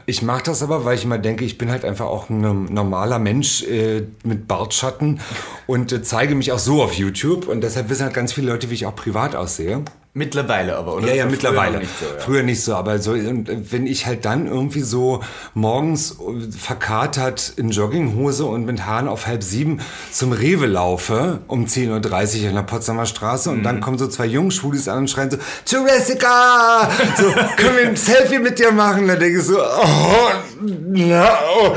Ich 0.06 0.22
mache 0.22 0.44
das 0.44 0.62
aber, 0.62 0.86
weil 0.86 0.96
ich 0.96 1.04
immer 1.04 1.18
denke, 1.18 1.44
ich 1.44 1.58
bin 1.58 1.70
halt 1.70 1.84
einfach 1.84 2.06
auch 2.06 2.30
ein 2.30 2.40
normaler 2.72 3.18
Mensch 3.18 3.62
äh, 3.64 4.04
mit 4.24 4.48
Bartschatten 4.48 5.20
und 5.66 5.92
äh, 5.92 6.02
zeige 6.02 6.34
mich 6.34 6.50
auch 6.50 6.58
so 6.58 6.82
auf 6.82 6.94
YouTube 6.94 7.46
und 7.46 7.60
deshalb 7.60 7.90
wissen 7.90 8.04
halt 8.04 8.14
ganz 8.14 8.32
viele 8.32 8.50
Leute, 8.50 8.70
wie 8.70 8.74
ich 8.74 8.86
auch 8.86 8.96
privat 8.96 9.36
aussehe. 9.36 9.82
Mittlerweile 10.12 10.76
aber, 10.76 10.96
oder? 10.96 11.06
Ja, 11.06 11.14
ja, 11.14 11.22
früher 11.22 11.30
mittlerweile. 11.30 11.72
noch 11.74 11.80
Nicht 11.82 11.98
so, 12.00 12.04
ja. 12.04 12.20
Früher 12.20 12.42
nicht 12.42 12.62
so, 12.64 12.74
aber 12.74 12.98
so, 12.98 13.14
wenn 13.14 13.86
ich 13.86 14.06
halt 14.06 14.24
dann 14.24 14.48
irgendwie 14.48 14.80
so 14.80 15.22
morgens 15.54 16.16
verkatert 16.58 17.52
in 17.56 17.70
Jogginghose 17.70 18.44
und 18.44 18.64
mit 18.66 18.84
Haaren 18.86 19.06
auf 19.06 19.28
halb 19.28 19.44
sieben 19.44 19.78
zum 20.10 20.32
Rewe 20.32 20.66
laufe, 20.66 21.40
um 21.46 21.66
10.30 21.66 22.42
Uhr 22.42 22.48
an 22.48 22.54
der 22.56 22.62
Potsdamer 22.62 23.06
Straße 23.06 23.50
und 23.50 23.58
Mhm. 23.58 23.62
dann 23.62 23.80
kommen 23.80 23.98
so 23.98 24.08
zwei 24.08 24.26
Jungschwulis 24.26 24.88
an 24.88 24.98
und 24.98 25.10
schreien 25.10 25.30
so, 25.30 25.36
Jurassica! 25.66 26.90
So, 27.16 27.30
können 27.56 27.76
wir 27.76 27.88
ein 27.88 27.96
Selfie 28.10 28.40
mit 28.40 28.58
dir 28.58 28.72
machen? 28.72 29.06
Da 29.06 29.14
denke 29.14 29.38
ich 29.38 29.44
so, 29.44 29.58
oh, 29.60 30.30
na, 30.60 31.38
oh. 31.62 31.76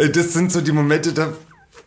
Äh, 0.00 0.08
Das 0.08 0.32
sind 0.32 0.52
so 0.52 0.60
die 0.62 0.72
Momente, 0.72 1.12
da 1.12 1.28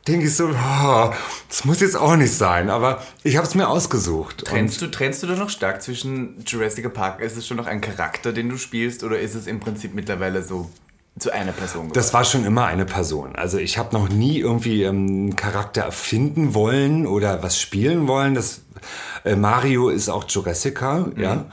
denke 0.07 0.27
ich 0.27 0.35
so, 0.35 0.47
oh, 0.47 1.11
das 1.49 1.65
muss 1.65 1.81
jetzt 1.81 1.97
auch 1.97 2.15
nicht 2.15 2.33
sein, 2.33 2.69
aber 2.69 3.03
ich 3.23 3.37
habe 3.37 3.47
es 3.47 3.55
mir 3.55 3.67
ausgesucht. 3.67 4.45
Trennst 4.45 4.81
du, 4.81 4.87
trennst 4.87 5.23
du 5.23 5.27
da 5.27 5.35
noch 5.35 5.49
stark 5.49 5.81
zwischen 5.81 6.43
Jurassic 6.45 6.93
Park? 6.93 7.19
Ist 7.21 7.37
es 7.37 7.47
schon 7.47 7.57
noch 7.57 7.67
ein 7.67 7.81
Charakter, 7.81 8.33
den 8.33 8.49
du 8.49 8.57
spielst, 8.57 9.03
oder 9.03 9.19
ist 9.19 9.35
es 9.35 9.47
im 9.47 9.59
Prinzip 9.59 9.93
mittlerweile 9.93 10.43
so 10.43 10.69
zu 11.19 11.31
einer 11.31 11.51
Person 11.51 11.83
geworden? 11.83 11.93
Das 11.93 12.13
war 12.13 12.23
schon 12.23 12.45
immer 12.45 12.65
eine 12.65 12.85
Person. 12.85 13.35
Also 13.35 13.57
ich 13.57 13.77
habe 13.77 13.95
noch 13.95 14.09
nie 14.09 14.39
irgendwie 14.39 14.83
ähm, 14.83 15.07
einen 15.07 15.35
Charakter 15.35 15.81
erfinden 15.81 16.53
wollen 16.53 17.05
oder 17.05 17.43
was 17.43 17.59
spielen 17.59 18.07
wollen. 18.07 18.35
Das, 18.35 18.61
äh, 19.25 19.35
Mario 19.35 19.89
ist 19.89 20.09
auch 20.09 20.25
Jurassica, 20.27 21.07
ja. 21.17 21.45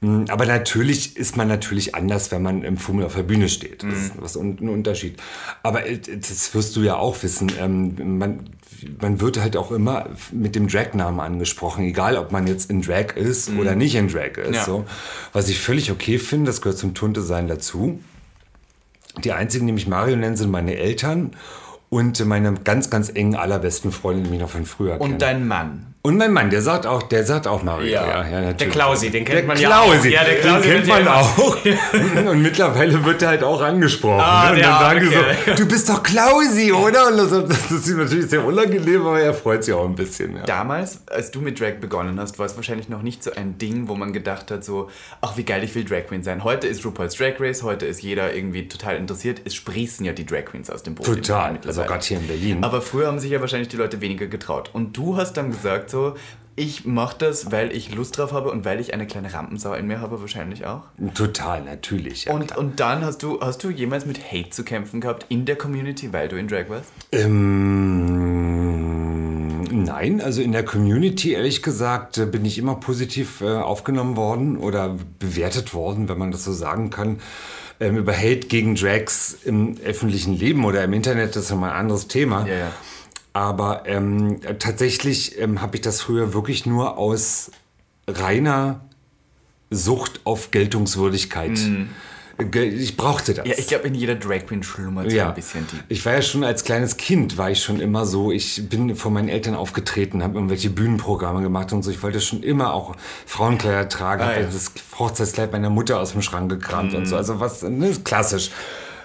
Mm, 0.00 0.24
Aber 0.28 0.46
natürlich 0.46 1.16
ist 1.16 1.36
man 1.36 1.48
natürlich 1.48 1.94
anders, 1.94 2.30
wenn 2.30 2.42
man 2.42 2.62
im 2.62 2.76
Fummel 2.76 3.04
auf 3.04 3.16
der 3.16 3.24
Bühne 3.24 3.48
steht. 3.48 3.82
Das 3.82 3.98
ist 3.98 4.12
was 4.16 4.36
un 4.36 4.56
ein 4.60 4.68
Unterschied. 4.68 5.20
Aber 5.62 5.86
äh, 5.86 5.98
das 5.98 6.54
wirst 6.54 6.76
du 6.76 6.82
ja 6.82 6.96
auch 6.96 7.22
wissen. 7.22 7.50
Ähm, 7.58 8.18
man, 8.18 8.50
man 9.00 9.20
wird 9.20 9.40
halt 9.40 9.56
auch 9.56 9.72
immer 9.72 10.10
mit 10.30 10.54
dem 10.54 10.68
Drag-Namen 10.68 11.18
angesprochen, 11.18 11.84
egal 11.84 12.16
ob 12.16 12.30
man 12.30 12.46
jetzt 12.46 12.70
in 12.70 12.82
Drag 12.82 13.16
ist 13.16 13.50
oder 13.50 13.74
nicht 13.74 13.96
in 13.96 14.08
Drag 14.08 14.36
ist. 14.36 14.54
Ja. 14.54 14.64
So. 14.64 14.84
Was 15.32 15.48
ich 15.48 15.58
völlig 15.58 15.90
okay 15.90 16.18
finde, 16.18 16.46
das 16.46 16.62
gehört 16.62 16.78
zum 16.78 16.94
Tunte-Sein 16.94 17.48
dazu. 17.48 18.00
Die 19.24 19.32
einzigen, 19.32 19.66
die 19.66 19.72
mich 19.72 19.88
Mario 19.88 20.14
nennen, 20.14 20.36
sind 20.36 20.50
meine 20.50 20.76
Eltern 20.76 21.32
und 21.88 22.24
meine 22.24 22.54
ganz, 22.54 22.90
ganz 22.90 23.08
engen 23.08 23.34
allerbesten 23.34 23.90
Freunde, 23.90 24.22
die 24.24 24.30
mich 24.30 24.40
noch 24.40 24.50
von 24.50 24.64
früher 24.64 24.98
kennen. 24.98 25.12
Und 25.12 25.22
dein 25.22 25.48
Mann. 25.48 25.94
Und 26.08 26.16
mein 26.16 26.32
Mann, 26.32 26.48
der 26.48 26.62
sagt 26.62 26.86
auch, 26.86 27.02
der 27.02 27.22
sagt 27.26 27.46
auch 27.46 27.62
Mario. 27.62 27.92
Ja. 27.92 28.24
Ja, 28.26 28.40
ja. 28.40 28.52
Der 28.54 28.68
Klausi, 28.70 29.10
den 29.10 29.26
kennt 29.26 29.40
Der 29.40 29.44
man 29.44 29.60
ja 29.60 29.78
auch. 29.78 29.90
Klausi, 29.90 30.08
Ja, 30.08 30.24
der 30.24 30.36
Klausi 30.36 30.62
den 30.62 30.72
kennt 30.76 30.86
man 30.86 31.06
auch. 31.06 31.36
Und 32.30 32.40
mittlerweile 32.40 33.04
wird 33.04 33.20
er 33.20 33.28
halt 33.28 33.42
auch 33.42 33.60
angesprochen. 33.60 34.18
Ah, 34.18 34.46
ne? 34.46 34.56
und 34.56 34.62
dann 34.62 34.80
sagen 34.80 35.10
Kerl. 35.10 35.36
so, 35.44 35.54
du 35.54 35.68
bist 35.68 35.86
doch 35.90 36.02
Klausi, 36.02 36.72
oder? 36.72 37.08
Und 37.08 37.18
das, 37.18 37.30
das 37.30 37.70
ist 37.70 37.88
ihm 37.88 37.98
natürlich 37.98 38.24
sehr 38.24 38.42
unangenehm, 38.42 39.06
aber 39.06 39.20
er 39.20 39.34
freut 39.34 39.64
sich 39.64 39.74
auch 39.74 39.84
ein 39.84 39.96
bisschen. 39.96 40.36
Ja. 40.36 40.44
Damals, 40.44 41.06
als 41.08 41.30
du 41.30 41.42
mit 41.42 41.60
Drag 41.60 41.74
begonnen 41.78 42.18
hast, 42.18 42.38
war 42.38 42.46
es 42.46 42.56
wahrscheinlich 42.56 42.88
noch 42.88 43.02
nicht 43.02 43.22
so 43.22 43.32
ein 43.34 43.58
Ding, 43.58 43.88
wo 43.88 43.94
man 43.94 44.14
gedacht 44.14 44.50
hat, 44.50 44.64
so, 44.64 44.88
ach 45.20 45.36
wie 45.36 45.44
geil, 45.44 45.62
ich 45.62 45.74
will 45.74 45.84
Drag 45.84 46.06
Queen 46.06 46.22
sein. 46.22 46.42
Heute 46.42 46.68
ist 46.68 46.86
RuPaul's 46.86 47.16
Drag 47.16 47.34
Race, 47.38 47.62
heute 47.62 47.84
ist 47.84 48.00
jeder 48.02 48.34
irgendwie 48.34 48.66
total 48.66 48.96
interessiert. 48.96 49.42
Es 49.44 49.54
sprießen 49.54 50.06
ja 50.06 50.14
die 50.14 50.24
Drag 50.24 50.46
Queens 50.46 50.70
aus 50.70 50.82
dem 50.82 50.94
Boden. 50.94 51.16
Total, 51.16 51.58
also 51.66 51.82
gerade 51.82 52.02
hier 52.02 52.16
in 52.16 52.26
Berlin. 52.26 52.64
Aber 52.64 52.80
früher 52.80 53.08
haben 53.08 53.18
sich 53.18 53.30
ja 53.30 53.42
wahrscheinlich 53.42 53.68
die 53.68 53.76
Leute 53.76 54.00
weniger 54.00 54.26
getraut. 54.26 54.70
Und 54.72 54.96
du 54.96 55.18
hast 55.18 55.34
dann 55.34 55.50
gesagt 55.50 55.90
so, 55.90 55.97
ich 56.58 56.84
mache 56.84 57.16
das, 57.18 57.52
weil 57.52 57.70
ich 57.74 57.94
Lust 57.94 58.18
drauf 58.18 58.32
habe 58.32 58.50
und 58.50 58.64
weil 58.64 58.80
ich 58.80 58.92
eine 58.92 59.06
kleine 59.06 59.32
Rampensau 59.32 59.74
in 59.74 59.86
mir 59.86 60.00
habe, 60.00 60.20
wahrscheinlich 60.20 60.66
auch. 60.66 60.82
Total, 61.14 61.62
natürlich. 61.62 62.24
Ja, 62.24 62.32
Und, 62.34 62.56
und 62.56 62.80
dann 62.80 63.04
hast 63.04 63.22
du, 63.22 63.40
hast 63.40 63.62
du 63.62 63.70
jemals 63.70 64.06
mit 64.06 64.20
Hate 64.32 64.50
zu 64.50 64.64
kämpfen 64.64 65.00
gehabt 65.00 65.26
in 65.28 65.44
der 65.44 65.54
Community, 65.56 66.12
weil 66.12 66.26
du 66.28 66.36
in 66.36 66.48
Drag 66.48 66.68
warst? 66.68 66.90
Ähm, 67.12 68.18
nein, 69.84 70.20
also 70.20 70.42
in 70.42 70.50
der 70.50 70.64
Community, 70.64 71.32
ehrlich 71.32 71.62
gesagt, 71.62 72.18
äh, 72.18 72.26
bin 72.26 72.44
ich 72.44 72.58
immer 72.58 72.74
positiv 72.74 73.40
äh, 73.40 73.46
aufgenommen 73.58 74.16
worden 74.16 74.56
oder 74.56 74.96
bewertet 75.20 75.72
worden, 75.74 76.08
wenn 76.08 76.18
man 76.18 76.32
das 76.32 76.42
so 76.42 76.52
sagen 76.52 76.90
kann. 76.90 77.20
Ähm, 77.80 77.96
über 77.96 78.12
Hate 78.12 78.48
gegen 78.48 78.74
Drags 78.74 79.38
im 79.44 79.76
öffentlichen 79.84 80.34
Leben 80.34 80.64
oder 80.64 80.82
im 80.82 80.92
Internet, 80.92 81.36
das 81.36 81.44
ist 81.44 81.50
nochmal 81.52 81.70
ein 81.70 81.76
anderes 81.76 82.08
Thema. 82.08 82.44
Ja, 82.48 82.54
ja. 82.54 82.72
Aber 83.38 83.84
ähm, 83.86 84.40
tatsächlich 84.58 85.38
ähm, 85.40 85.60
habe 85.62 85.76
ich 85.76 85.82
das 85.82 86.00
früher 86.00 86.34
wirklich 86.34 86.66
nur 86.66 86.98
aus 86.98 87.52
reiner 88.08 88.80
Sucht 89.70 90.20
auf 90.24 90.50
Geltungswürdigkeit. 90.50 91.56
Ge- 92.50 92.68
Ich 92.68 92.96
brauchte 92.96 93.34
das. 93.34 93.44
Mhm. 93.44 93.50
Ja, 93.52 93.58
ich 93.58 93.68
glaube, 93.68 93.86
in 93.86 93.94
jeder 93.94 94.16
Drag 94.16 94.44
Queen 94.46 94.64
schlummert 94.64 95.12
Ja, 95.12 95.28
ein 95.28 95.34
bisschen 95.36 95.64
die. 95.72 95.76
ich 95.88 96.04
war 96.04 96.14
ja 96.14 96.22
schon 96.22 96.42
als 96.42 96.64
kleines 96.64 96.96
Kind, 96.96 97.36
war 97.38 97.48
ich 97.50 97.62
schon 97.62 97.78
immer 97.80 98.06
so, 98.06 98.32
ich 98.32 98.68
bin 98.68 98.96
vor 98.96 99.12
meinen 99.12 99.28
Eltern 99.28 99.54
aufgetreten, 99.54 100.22
habe 100.24 100.34
irgendwelche 100.34 100.70
Bühnenprogramme 100.70 101.40
gemacht 101.42 101.72
und 101.72 101.84
so. 101.84 101.92
Ich 101.92 102.02
wollte 102.02 102.20
schon 102.20 102.42
immer 102.42 102.72
auch 102.74 102.96
Frauenkleider 103.26 103.88
tragen, 103.88 104.22
Ah, 104.22 104.26
habe 104.30 104.40
ja. 104.40 104.46
Mhm. 104.48 104.52
das 104.52 104.72
Hochzeitskleid 104.98 105.52
meiner 105.52 105.70
Mutter 105.70 106.00
aus 106.00 106.10
dem 106.12 106.22
Schrank 106.22 106.50
gekramt 106.50 106.92
und 106.94 107.06
so. 107.06 107.14
Also 107.16 107.38
was, 107.38 107.62
ne, 107.62 107.92
klassisch. 108.02 108.50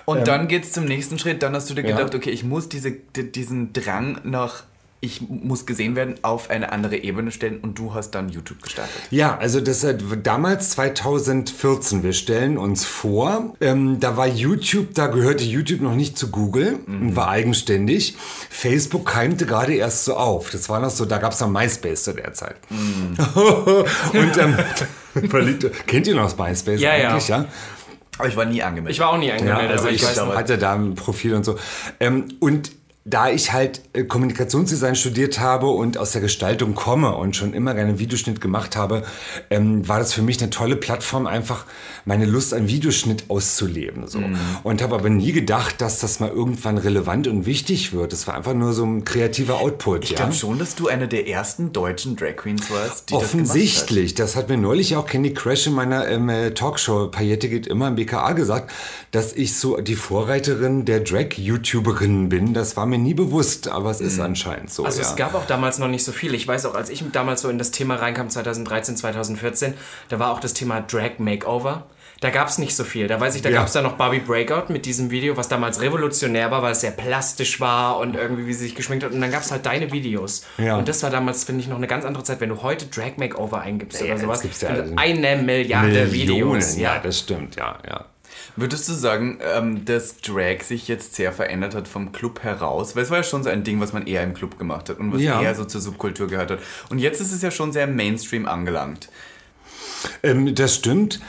Und 0.06 0.28
dann 0.28 0.48
geht's 0.48 0.72
zum 0.72 0.86
nächsten 0.86 1.18
Schritt. 1.20 1.44
Dann 1.44 1.56
hast 1.56 1.70
du 1.70 1.74
dir 1.74 1.82
Ja. 1.88 1.96
gedacht, 1.96 2.14
okay, 2.16 2.30
ich 2.30 2.44
muss 2.44 2.70
diese, 2.70 2.92
di- 2.92 3.32
diesen 3.32 3.72
Drang 3.74 4.20
nach, 4.24 4.64
ich 5.00 5.22
muss 5.30 5.66
gesehen 5.66 5.96
werden, 5.98 6.16
auf 6.22 6.50
eine 6.50 6.72
andere 6.72 6.96
Ebene 6.98 7.32
stellen. 7.32 7.60
Und 7.60 7.78
du 7.78 7.94
hast 7.94 8.12
dann 8.12 8.30
YouTube 8.30 8.62
gestartet. 8.62 8.94
Ja, 9.12 9.38
also 9.38 9.60
das 9.60 9.84
äh, 9.84 9.98
damals 10.24 10.70
2014, 10.72 12.04
wir 12.04 12.14
stellen 12.14 12.58
uns 12.58 12.86
vor, 12.86 13.54
ähm, 13.60 14.00
da 14.00 14.16
war 14.16 14.28
YouTube, 14.28 14.94
da 14.94 15.08
gehörte 15.08 15.44
YouTube 15.44 15.82
noch 15.82 15.96
nicht 15.96 16.18
zu 16.18 16.30
Google 16.32 16.80
und 16.88 17.16
war 17.18 17.28
eigenständig. 17.30 18.16
Facebook 18.50 19.06
keimte 19.08 19.46
gerade 19.46 19.74
erst 19.74 20.06
so 20.06 20.16
auf. 20.16 20.50
Das 20.52 20.70
war 20.70 20.80
noch 20.80 20.90
so, 20.90 21.04
da 21.06 21.18
gab 21.18 21.34
es 21.34 21.40
noch 21.42 21.50
MySpace 21.50 22.04
zu 22.04 22.14
der 22.14 22.34
Zeit. 22.34 22.56
und 22.70 24.38
ähm, 24.38 24.56
verliebt- 25.30 25.70
kennt 25.88 26.08
ihr 26.08 26.16
noch 26.16 26.38
MySpace 26.38 26.80
Ja, 26.82 26.96
ja. 26.96 27.10
eigentlich, 27.10 27.28
ja? 27.28 27.46
Aber 28.18 28.28
ich 28.28 28.36
war 28.36 28.46
nie 28.46 28.62
angemeldet. 28.62 28.96
Ich 28.96 29.00
war 29.00 29.10
auch 29.10 29.18
nie 29.18 29.28
Ja, 29.28 29.34
angemeldet, 29.36 29.72
also 29.72 29.84
aber 29.86 29.92
ich 29.92 30.02
ich 30.02 30.08
weiß 30.08 30.20
hatte 30.36 30.58
da 30.58 30.74
ein 30.74 30.96
Profil 30.96 31.34
und 31.36 31.44
so. 31.44 31.58
Ähm, 32.00 32.28
und 32.40 32.72
da 33.06 33.30
ich 33.30 33.52
halt 33.52 33.82
äh, 33.92 34.04
Kommunikationsdesign 34.06 34.96
studiert 34.96 35.40
habe 35.40 35.68
und 35.68 35.98
aus 35.98 36.14
der 36.14 36.22
Gestaltung 36.22 36.74
komme 36.74 37.16
und 37.16 37.36
schon 37.36 37.54
immer 37.54 37.74
gerne 37.74 38.00
Videoschnitt 38.00 38.40
gemacht 38.40 38.78
habe, 38.78 39.04
ähm, 39.50 39.88
war 39.88 40.00
das 40.00 40.14
für 40.14 40.22
mich 40.22 40.40
eine 40.42 40.50
tolle 40.50 40.78
Plattform, 40.78 41.28
einfach 41.28 41.66
meine 42.06 42.26
Lust 42.26 42.54
an 42.54 42.70
Videoschnitt 42.70 43.26
auszuleben. 43.30 44.08
So. 44.08 44.20
Mhm. 44.20 44.38
Und 44.64 44.82
habe 44.82 44.96
aber 44.96 45.10
nie 45.10 45.34
gedacht, 45.34 45.82
dass 45.82 46.00
das 46.00 46.22
mal 46.22 46.30
irgendwann 46.30 46.78
relevant 46.78 47.28
und 47.28 47.46
wichtig 47.46 47.92
wird. 47.92 48.14
Das 48.14 48.26
war 48.28 48.36
einfach 48.36 48.54
nur 48.54 48.72
so 48.72 48.86
ein 48.86 49.04
kreativer 49.04 49.60
Output. 49.60 50.06
Ich 50.06 50.12
ja? 50.12 50.18
glaube 50.18 50.34
schon, 50.34 50.58
dass 50.58 50.76
du 50.76 50.88
eine 50.88 51.10
der 51.10 51.28
ersten 51.28 51.74
deutschen 51.74 52.16
Drag 52.16 52.38
Queens 52.38 52.72
warst, 52.72 53.10
die 53.10 53.16
Offensichtlich. 53.16 54.16
Das, 54.16 54.32
das, 54.32 54.36
hat 54.38 54.50
mir 54.50 54.58
neulich 54.58 54.96
auch 54.96 55.08
Candy 55.08 55.34
Crash 55.34 55.68
in 55.68 55.74
meiner 55.74 56.08
ähm, 56.08 56.30
äh, 56.30 56.52
Talkshow 56.52 57.10
Paillette 57.10 57.50
geht 57.50 57.68
immer 57.68 57.90
im 57.90 57.96
BKA 57.96 58.32
gesagt, 58.32 58.72
dass 59.12 59.34
ich 59.34 59.58
so 59.58 59.78
die 59.82 59.96
Vorreiterin 59.96 60.86
der 60.86 61.02
Drag-YouTuberinnen 61.02 62.30
bin. 62.30 62.54
Das 62.54 62.78
war 62.78 62.86
mir 62.86 62.93
nie 62.98 63.14
bewusst, 63.14 63.68
aber 63.68 63.92
es 63.92 64.02
ist 64.02 64.18
mhm. 64.18 64.24
anscheinend 64.24 64.72
so. 64.72 64.86
Also 64.86 65.02
ja. 65.02 65.08
es 65.08 65.16
gab 65.16 65.36
auch 65.36 65.46
damals 65.46 65.80
noch 65.80 65.88
nicht 65.88 66.04
so 66.04 66.12
viel. 66.12 66.34
Ich 66.34 66.48
weiß 66.48 66.66
auch, 66.66 66.76
als 66.76 66.90
ich 66.90 67.04
damals 67.12 67.42
so 67.42 67.50
in 67.50 67.58
das 67.58 67.72
Thema 67.72 67.96
reinkam, 67.96 68.30
2013, 68.30 68.98
2014, 68.98 69.74
da 70.10 70.20
war 70.20 70.32
auch 70.32 70.40
das 70.40 70.54
Thema 70.54 70.82
Drag 70.82 71.20
Makeover. 71.20 71.86
Da 72.24 72.30
gab 72.30 72.48
es 72.48 72.58
nicht 72.58 72.74
so 72.74 72.86
viel. 72.86 73.08
Da 73.08 73.20
weiß 73.20 73.36
ich, 73.36 73.42
da 73.42 73.50
ja. 73.50 73.58
gab 73.58 73.68
es 73.68 73.74
dann 73.74 73.84
noch 73.84 73.94
Barbie 73.94 74.20
Breakout 74.20 74.72
mit 74.72 74.86
diesem 74.86 75.12
Video, 75.12 75.36
was 75.36 75.50
damals 75.50 75.82
revolutionär 75.82 76.52
war, 76.52 76.62
weil 76.62 76.72
es 76.72 76.80
sehr 76.80 76.92
plastisch 76.92 77.60
war 77.60 77.98
und 77.98 78.16
irgendwie, 78.16 78.48
wie 78.48 78.54
sie 78.54 78.64
sich 78.64 78.76
geschminkt 78.76 79.04
hat. 79.04 79.12
Und 79.12 79.20
dann 79.20 79.30
gab 79.30 79.42
es 79.42 79.52
halt 79.52 79.66
deine 79.66 79.92
Videos. 79.92 80.46
Ja. 80.58 80.78
Und 80.78 80.88
das 80.88 81.04
war 81.04 81.10
damals, 81.10 81.44
finde 81.44 81.62
ich, 81.62 81.68
noch 81.68 81.76
eine 81.76 81.88
ganz 81.88 82.06
andere 82.06 82.24
Zeit. 82.24 82.40
Wenn 82.40 82.48
du 82.48 82.62
heute 82.62 82.86
Drag 82.86 83.18
Makeover 83.18 83.60
eingibst 83.60 84.00
ja, 84.00 84.08
oder 84.08 84.20
sowas, 84.20 84.42
gibt's 84.42 84.62
ja 84.62 84.70
eine 84.96 85.36
Milliarde 85.36 86.06
Millionen, 86.06 86.14
Videos. 86.14 86.78
Ja, 86.78 87.00
das 87.00 87.20
stimmt, 87.20 87.58
ja, 87.58 87.78
ja. 87.86 88.06
Würdest 88.56 88.88
du 88.90 88.94
sagen, 88.94 89.40
ähm, 89.42 89.86
dass 89.86 90.18
Drag 90.18 90.64
sich 90.64 90.88
jetzt 90.88 91.16
sehr 91.16 91.32
verändert 91.32 91.76
hat 91.76 91.88
vom 91.88 92.12
Club 92.12 92.44
heraus? 92.44 92.96
Weil 92.96 93.04
es 93.04 93.10
war 93.10 93.18
ja 93.18 93.24
schon 93.24 93.44
so 93.44 93.50
ein 93.50 93.64
Ding, 93.64 93.80
was 93.80 93.94
man 93.94 94.08
eher 94.08 94.24
im 94.24 94.34
Club 94.34 94.58
gemacht 94.58 94.90
hat 94.90 95.00
und 95.00 95.14
was 95.14 95.22
ja. 95.22 95.42
eher 95.42 95.56
so 95.56 95.66
zur 95.66 95.82
Subkultur 95.82 96.28
gehört 96.28 96.52
hat. 96.52 96.60
Und 96.90 97.00
jetzt 97.00 97.22
ist 97.22 97.32
es 97.32 97.42
ja 97.42 97.52
schon 97.52 97.72
sehr 97.72 97.88
Mainstream 97.88 98.48
angelangt. 98.48 99.10
Ähm, 100.22 100.54
das 100.56 100.76
stimmt. 100.76 101.20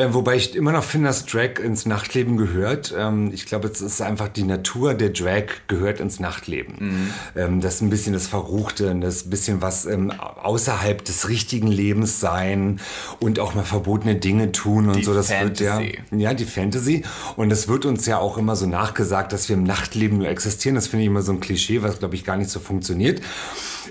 Äh, 0.00 0.14
wobei 0.14 0.36
ich 0.36 0.56
immer 0.56 0.72
noch 0.72 0.84
finde, 0.84 1.08
dass 1.08 1.26
Drag 1.26 1.58
ins 1.62 1.84
Nachtleben 1.84 2.38
gehört. 2.38 2.94
Ähm, 2.96 3.30
ich 3.34 3.44
glaube, 3.44 3.68
es 3.68 3.82
ist 3.82 4.00
einfach 4.00 4.28
die 4.28 4.44
Natur 4.44 4.94
der 4.94 5.10
Drag 5.10 5.44
gehört 5.66 6.00
ins 6.00 6.20
Nachtleben. 6.20 6.74
Mhm. 6.78 7.10
Ähm, 7.36 7.60
das 7.60 7.74
ist 7.76 7.80
ein 7.82 7.90
bisschen 7.90 8.14
das 8.14 8.26
Verruchte, 8.26 8.94
das 8.98 9.26
ein 9.26 9.30
bisschen 9.30 9.60
was 9.60 9.84
ähm, 9.84 10.10
außerhalb 10.10 11.04
des 11.04 11.28
richtigen 11.28 11.66
Lebens 11.66 12.18
sein 12.18 12.80
und 13.18 13.40
auch 13.40 13.54
mal 13.54 13.64
verbotene 13.64 14.16
Dinge 14.16 14.52
tun 14.52 14.88
und 14.88 14.96
die 14.96 15.04
so. 15.04 15.12
Das 15.12 15.28
Fantasy. 15.28 15.64
wird 15.64 15.98
ja, 16.12 16.18
ja 16.18 16.34
die 16.34 16.46
Fantasy. 16.46 17.02
Und 17.36 17.50
es 17.50 17.68
wird 17.68 17.84
uns 17.84 18.06
ja 18.06 18.18
auch 18.18 18.38
immer 18.38 18.56
so 18.56 18.64
nachgesagt, 18.66 19.34
dass 19.34 19.50
wir 19.50 19.56
im 19.56 19.64
Nachtleben 19.64 20.18
nur 20.18 20.28
existieren. 20.28 20.76
Das 20.76 20.86
finde 20.86 21.02
ich 21.02 21.08
immer 21.08 21.22
so 21.22 21.32
ein 21.32 21.40
Klischee, 21.40 21.82
was 21.82 21.98
glaube 21.98 22.14
ich 22.14 22.24
gar 22.24 22.38
nicht 22.38 22.50
so 22.50 22.58
funktioniert. 22.58 23.20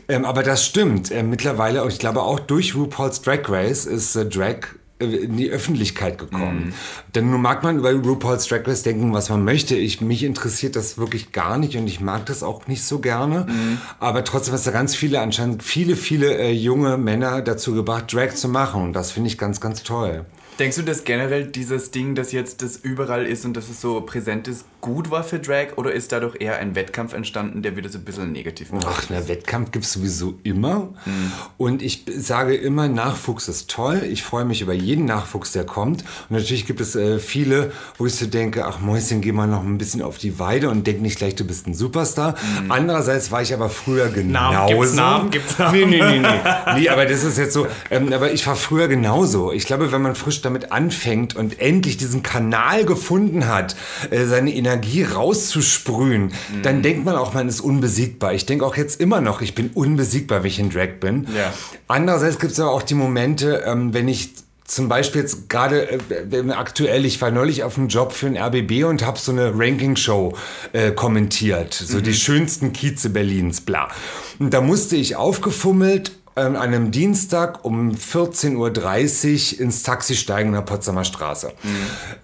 Ähm, 0.08 0.26
aber 0.26 0.42
das 0.42 0.66
stimmt. 0.66 1.12
Ähm, 1.12 1.30
mittlerweile, 1.30 1.88
ich 1.88 2.00
glaube 2.00 2.24
auch 2.24 2.40
durch 2.40 2.74
RuPaul's 2.74 3.22
Drag 3.22 3.48
Race 3.48 3.86
ist 3.86 4.16
äh, 4.16 4.26
Drag 4.26 4.79
in 5.00 5.38
die 5.38 5.50
Öffentlichkeit 5.50 6.18
gekommen. 6.18 6.68
Mhm. 6.68 6.74
Denn 7.16 7.32
nun 7.32 7.42
mag 7.42 7.64
man 7.64 7.78
über 7.78 7.92
RuPaul's 7.92 8.48
Drag 8.48 8.68
Race 8.68 8.84
denken, 8.84 9.14
was 9.14 9.30
man 9.30 9.44
möchte. 9.44 9.76
Ich, 9.76 10.02
mich 10.02 10.24
interessiert 10.24 10.76
das 10.76 10.98
wirklich 10.98 11.32
gar 11.32 11.58
nicht 11.58 11.76
und 11.78 11.88
ich 11.88 12.02
mag 12.02 12.26
das 12.26 12.44
auch 12.44 12.68
nicht 12.68 12.84
so 12.84 13.00
gerne. 13.00 13.46
Mhm. 13.50 13.80
Aber 14.00 14.24
trotzdem 14.24 14.54
ist 14.54 14.68
da 14.68 14.72
ganz 14.72 14.96
viele, 14.96 15.22
anscheinend 15.22 15.64
viele, 15.64 15.96
viele 15.96 16.38
äh, 16.38 16.52
junge 16.52 16.98
Männer 16.98 17.42
dazu 17.42 17.74
gebracht, 17.74 18.14
Drag 18.14 18.36
zu 18.36 18.50
machen. 18.50 18.84
Und 18.84 18.94
das 18.94 19.12
finde 19.12 19.30
ich 19.30 19.38
ganz, 19.38 19.62
ganz 19.62 19.84
toll. 19.84 20.26
Denkst 20.60 20.76
du, 20.76 20.82
dass 20.82 21.06
generell 21.06 21.46
dieses 21.46 21.92
Ding, 21.92 22.16
das 22.16 22.34
jetzt 22.34 22.62
das 22.62 22.76
überall 22.76 23.26
ist 23.26 23.46
und 23.46 23.56
dass 23.56 23.70
es 23.70 23.80
so 23.80 24.02
präsent 24.02 24.50
ist, 24.50 24.66
gut 24.82 25.12
war 25.12 25.24
für 25.24 25.40
Drag 25.40 25.78
oder 25.78 25.92
ist 25.92 26.12
dadurch 26.12 26.38
eher 26.40 26.58
ein 26.58 26.76
Wettkampf 26.76 27.14
entstanden, 27.14 27.62
der 27.62 27.76
wieder 27.76 27.90
so 27.90 27.98
ein 27.98 28.06
bisschen 28.06 28.32
negativ 28.32 28.72
war? 28.72 28.80
Ach, 28.86 29.04
na, 29.10 29.28
Wettkampf 29.28 29.72
gibt 29.72 29.86
es 29.86 29.94
sowieso 29.94 30.40
immer. 30.44 30.90
Mhm. 31.06 31.32
Und 31.58 31.82
ich 31.82 32.06
sage 32.18 32.56
immer, 32.56 32.88
Nachwuchs 32.88 33.48
ist 33.48 33.70
toll. 33.70 34.02
Ich 34.10 34.24
freue 34.24 34.46
mich 34.46 34.62
über 34.62 34.74
jeden 34.74 35.06
Nachwuchs, 35.06 35.52
der 35.52 35.66
kommt. 35.66 36.04
Und 36.30 36.38
natürlich 36.38 36.66
gibt 36.66 36.80
es 36.80 36.96
äh, 36.96 37.20
viele, 37.20 37.72
wo 37.98 38.06
ich 38.06 38.16
so 38.16 38.26
denke, 38.26 38.66
ach 38.66 38.80
Mäuschen, 38.80 39.22
geh 39.22 39.32
mal 39.32 39.48
noch 39.48 39.64
ein 39.64 39.78
bisschen 39.78 40.02
auf 40.02 40.18
die 40.18 40.40
Weide 40.40 40.70
und 40.70 40.88
denk 40.88 41.02
nicht 41.02 41.18
gleich, 41.18 41.36
du 41.36 41.44
bist 41.44 41.68
ein 41.68 41.74
Superstar. 41.74 42.36
Mhm. 42.64 42.72
Andererseits 42.72 43.32
war 43.32 43.42
ich 43.42 43.54
aber 43.54 43.70
früher 43.70 44.08
genauso. 44.10 44.54
Namen, 44.54 44.70
gibt's 44.70 44.94
Namen, 44.96 45.30
gibt's 45.32 45.60
Namen? 45.60 45.78
Nee, 45.78 45.86
nee, 45.86 46.02
nee, 46.02 46.20
nee. 46.20 46.76
nee, 46.80 46.90
aber 46.90 47.06
das 47.06 47.24
ist 47.24 47.38
jetzt 47.38 47.54
so, 47.54 47.68
ähm, 47.92 48.14
aber 48.14 48.32
ich 48.32 48.48
war 48.48 48.56
früher 48.56 48.88
genauso. 48.88 49.52
Ich 49.52 49.66
glaube, 49.66 49.92
wenn 49.92 50.02
man 50.02 50.16
frisch 50.16 50.42
damit 50.42 50.72
anfängt 50.72 51.36
und 51.36 51.60
endlich 51.60 51.98
diesen 51.98 52.24
Kanal 52.24 52.86
gefunden 52.86 53.48
hat, 53.48 53.76
äh, 54.10 54.26
seine 54.26 54.54
Energie 54.54 54.69
rauszusprühen, 55.04 56.26
mhm. 56.26 56.62
dann 56.64 56.82
denkt 56.82 57.06
man 57.06 57.16
auch, 57.16 57.34
man 57.34 57.48
ist 57.48 57.62
unbesiegbar. 57.62 58.34
Ich 58.34 58.46
denke 58.46 58.66
auch 58.66 58.76
jetzt 58.76 59.00
immer 59.00 59.22
noch, 59.22 59.42
ich 59.42 59.56
bin 59.56 59.70
unbesiegbar, 59.74 60.44
wenn 60.44 60.50
ich 60.50 60.60
in 60.60 60.70
Drag 60.70 61.00
bin. 61.00 61.28
Ja. 61.36 61.54
Andererseits 61.88 62.40
gibt 62.40 62.54
es 62.54 62.60
aber 62.60 62.72
auch 62.72 62.84
die 62.84 62.96
Momente, 62.96 63.64
ähm, 63.66 63.94
wenn 63.94 64.08
ich 64.08 64.34
zum 64.70 64.88
Beispiel 64.88 65.22
jetzt 65.22 65.50
gerade 65.50 66.00
äh, 66.10 66.52
aktuell, 66.52 67.06
ich 67.06 67.22
war 67.22 67.32
neulich 67.32 67.64
auf 67.64 67.78
einem 67.78 67.88
Job 67.88 68.14
für 68.14 68.28
ein 68.28 68.38
RBB 68.38 68.86
und 68.86 69.06
habe 69.06 69.18
so 69.18 69.32
eine 69.32 69.52
Ranking-Show 69.56 70.36
äh, 70.74 70.92
kommentiert, 70.92 71.74
so 71.74 71.98
mhm. 71.98 72.04
die 72.04 72.14
schönsten 72.14 72.72
Kieze 72.72 73.10
Berlins, 73.10 73.62
bla. 73.62 73.90
Und 74.38 74.54
da 74.54 74.62
musste 74.62 74.96
ich 74.96 75.16
aufgefummelt 75.16 76.12
an 76.36 76.56
einem 76.56 76.92
Dienstag 76.92 77.66
um 77.66 77.92
14.30 77.92 79.56
Uhr 79.56 79.62
ins 79.62 79.84
Taxi 79.84 80.16
steigen 80.16 80.50
in 80.50 80.56
der 80.56 80.62
Potsdamer 80.62 81.04
Straße. 81.04 81.54
Mhm. 81.64 81.70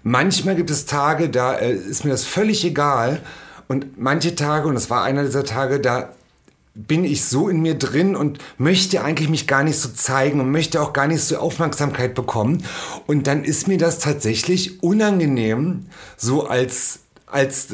Manchmal 0.04 0.56
gibt 0.56 0.70
es 0.70 0.86
Tage, 0.86 1.30
da 1.30 1.56
äh, 1.56 1.74
ist 1.74 2.06
mir 2.06 2.12
das 2.12 2.24
völlig 2.24 2.63
egal. 2.65 3.22
Und 3.68 4.00
manche 4.00 4.36
Tage, 4.36 4.68
und 4.68 4.76
das 4.76 4.89
war 4.89 5.04
einer 5.04 5.24
dieser 5.24 5.44
Tage, 5.44 5.80
da 5.80 6.10
bin 6.76 7.06
ich 7.06 7.26
so 7.26 7.48
in 7.48 7.62
mir 7.62 7.76
drin 7.76 8.15
und 8.15 8.39
möchte 8.58 9.02
eigentlich 9.02 9.30
mich 9.30 9.48
gar 9.48 9.63
nicht 9.63 9.80
so 9.80 9.89
zeigen 9.89 10.41
und 10.41 10.52
möchte 10.52 10.82
auch 10.82 10.91
gar 10.91 11.08
nicht 11.08 11.24
so 11.24 11.38
Aufmerksamkeit 11.38 12.15
bekommen. 12.15 12.65
Und 13.08 13.28
dann 13.28 13.44
ist 13.44 13.68
mir 13.68 13.78
das 13.78 14.00
tatsächlich 14.00 14.84
unangenehm, 14.84 15.86
so 16.18 16.46
als 16.48 17.00
als, 17.36 17.68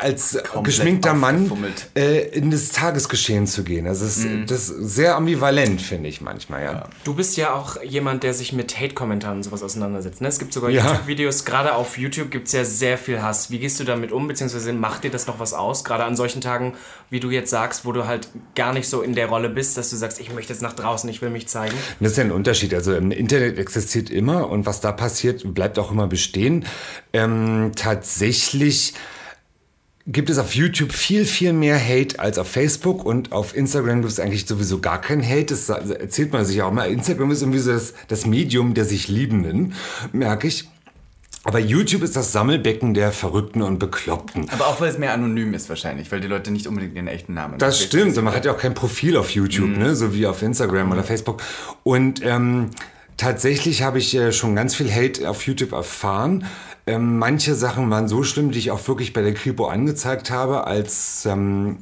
als 0.00 0.38
geschminkter 0.62 1.14
Mann 1.14 1.50
äh, 1.96 2.28
in 2.28 2.50
das 2.50 2.70
Tagesgeschehen 2.70 3.46
zu 3.46 3.64
gehen. 3.64 3.86
Also 3.86 4.04
das, 4.04 4.18
mm. 4.18 4.46
das 4.46 4.68
ist 4.68 4.94
sehr 4.94 5.16
ambivalent, 5.16 5.80
finde 5.80 6.08
ich 6.08 6.20
manchmal, 6.20 6.62
ja. 6.62 6.88
Du 7.04 7.14
bist 7.14 7.36
ja 7.36 7.54
auch 7.54 7.82
jemand, 7.82 8.22
der 8.22 8.34
sich 8.34 8.52
mit 8.52 8.78
Hate-Kommentaren 8.78 9.38
und 9.38 9.42
sowas 9.42 9.62
auseinandersetzt. 9.62 10.20
Ne? 10.20 10.28
Es 10.28 10.38
gibt 10.38 10.52
sogar 10.52 10.70
ja. 10.70 10.84
YouTube-Videos, 10.84 11.44
gerade 11.44 11.74
auf 11.74 11.98
YouTube 11.98 12.30
gibt 12.30 12.46
es 12.48 12.52
ja 12.52 12.64
sehr 12.64 12.98
viel 12.98 13.22
Hass. 13.22 13.50
Wie 13.50 13.58
gehst 13.58 13.80
du 13.80 13.84
damit 13.84 14.12
um, 14.12 14.28
beziehungsweise 14.28 14.72
macht 14.72 15.04
dir 15.04 15.10
das 15.10 15.26
noch 15.26 15.40
was 15.40 15.54
aus? 15.54 15.84
Gerade 15.84 16.04
an 16.04 16.16
solchen 16.16 16.40
Tagen, 16.40 16.74
wie 17.10 17.20
du 17.20 17.30
jetzt 17.30 17.50
sagst, 17.50 17.84
wo 17.84 17.92
du 17.92 18.06
halt 18.06 18.28
gar 18.54 18.72
nicht 18.72 18.88
so 18.88 19.02
in 19.02 19.14
der 19.14 19.26
Rolle 19.26 19.48
bist, 19.48 19.76
dass 19.76 19.90
du 19.90 19.96
sagst, 19.96 20.20
ich 20.20 20.32
möchte 20.32 20.52
jetzt 20.52 20.62
nach 20.62 20.72
draußen, 20.72 21.08
ich 21.10 21.22
will 21.22 21.30
mich 21.30 21.48
zeigen. 21.48 21.74
Das 22.00 22.12
ist 22.12 22.18
ja 22.18 22.24
ein 22.24 22.32
Unterschied. 22.32 22.74
Also 22.74 22.94
im 22.94 23.10
Internet 23.10 23.58
existiert 23.58 24.10
immer 24.10 24.48
und 24.48 24.66
was 24.66 24.80
da 24.80 24.92
passiert, 24.92 25.54
bleibt 25.54 25.78
auch 25.78 25.90
immer 25.90 26.06
bestehen. 26.06 26.64
Ähm, 27.12 27.72
tatsächlich 27.74 28.94
gibt 30.10 30.30
es 30.30 30.38
auf 30.38 30.54
YouTube 30.54 30.92
viel, 30.92 31.26
viel 31.26 31.52
mehr 31.52 31.78
Hate 31.78 32.18
als 32.18 32.38
auf 32.38 32.48
Facebook 32.48 33.04
und 33.04 33.32
auf 33.32 33.54
Instagram 33.54 34.00
gibt 34.00 34.12
es 34.12 34.18
eigentlich 34.18 34.46
sowieso 34.46 34.80
gar 34.80 35.00
keinen 35.00 35.22
Hate. 35.22 35.46
Das 35.46 35.68
erzählt 35.68 36.32
man 36.32 36.46
sich 36.46 36.62
auch 36.62 36.72
mal. 36.72 36.90
Instagram 36.90 37.30
ist 37.30 37.42
irgendwie 37.42 37.58
so 37.58 37.72
das, 37.72 37.92
das 38.08 38.26
Medium 38.26 38.72
der 38.72 38.86
sich 38.86 39.08
Liebenden, 39.08 39.74
merke 40.12 40.48
ich. 40.48 40.66
Aber 41.44 41.58
YouTube 41.58 42.02
ist 42.02 42.16
das 42.16 42.32
Sammelbecken 42.32 42.94
der 42.94 43.12
Verrückten 43.12 43.62
und 43.62 43.78
Bekloppten. 43.78 44.48
Aber 44.50 44.66
auch 44.66 44.80
weil 44.80 44.90
es 44.90 44.98
mehr 44.98 45.12
anonym 45.12 45.54
ist 45.54 45.68
wahrscheinlich, 45.68 46.10
weil 46.10 46.20
die 46.20 46.26
Leute 46.26 46.50
nicht 46.50 46.66
unbedingt 46.66 46.96
ihren 46.96 47.06
echten 47.06 47.34
Namen 47.34 47.58
Das 47.58 47.80
stimmt. 47.80 48.16
Und 48.16 48.24
man 48.24 48.34
hat 48.34 48.44
ja 48.44 48.52
auch 48.52 48.58
kein 48.58 48.74
Profil 48.74 49.16
auf 49.16 49.30
YouTube, 49.30 49.68
mhm. 49.68 49.78
ne? 49.78 49.96
so 49.96 50.14
wie 50.14 50.26
auf 50.26 50.42
Instagram 50.42 50.86
mhm. 50.86 50.92
oder 50.92 51.04
Facebook. 51.04 51.42
Und 51.84 52.24
ähm, 52.24 52.70
tatsächlich 53.18 53.82
habe 53.82 53.98
ich 53.98 54.14
äh, 54.14 54.32
schon 54.32 54.56
ganz 54.56 54.74
viel 54.74 54.90
Hate 54.92 55.28
auf 55.28 55.46
YouTube 55.46 55.72
erfahren. 55.72 56.44
Ähm, 56.88 57.18
manche 57.18 57.54
Sachen 57.54 57.90
waren 57.90 58.08
so 58.08 58.22
schlimm, 58.22 58.50
die 58.50 58.58
ich 58.58 58.70
auch 58.70 58.88
wirklich 58.88 59.12
bei 59.12 59.20
der 59.20 59.34
Kripo 59.34 59.66
angezeigt 59.66 60.30
habe, 60.30 60.66
als, 60.66 61.26
ähm, 61.26 61.78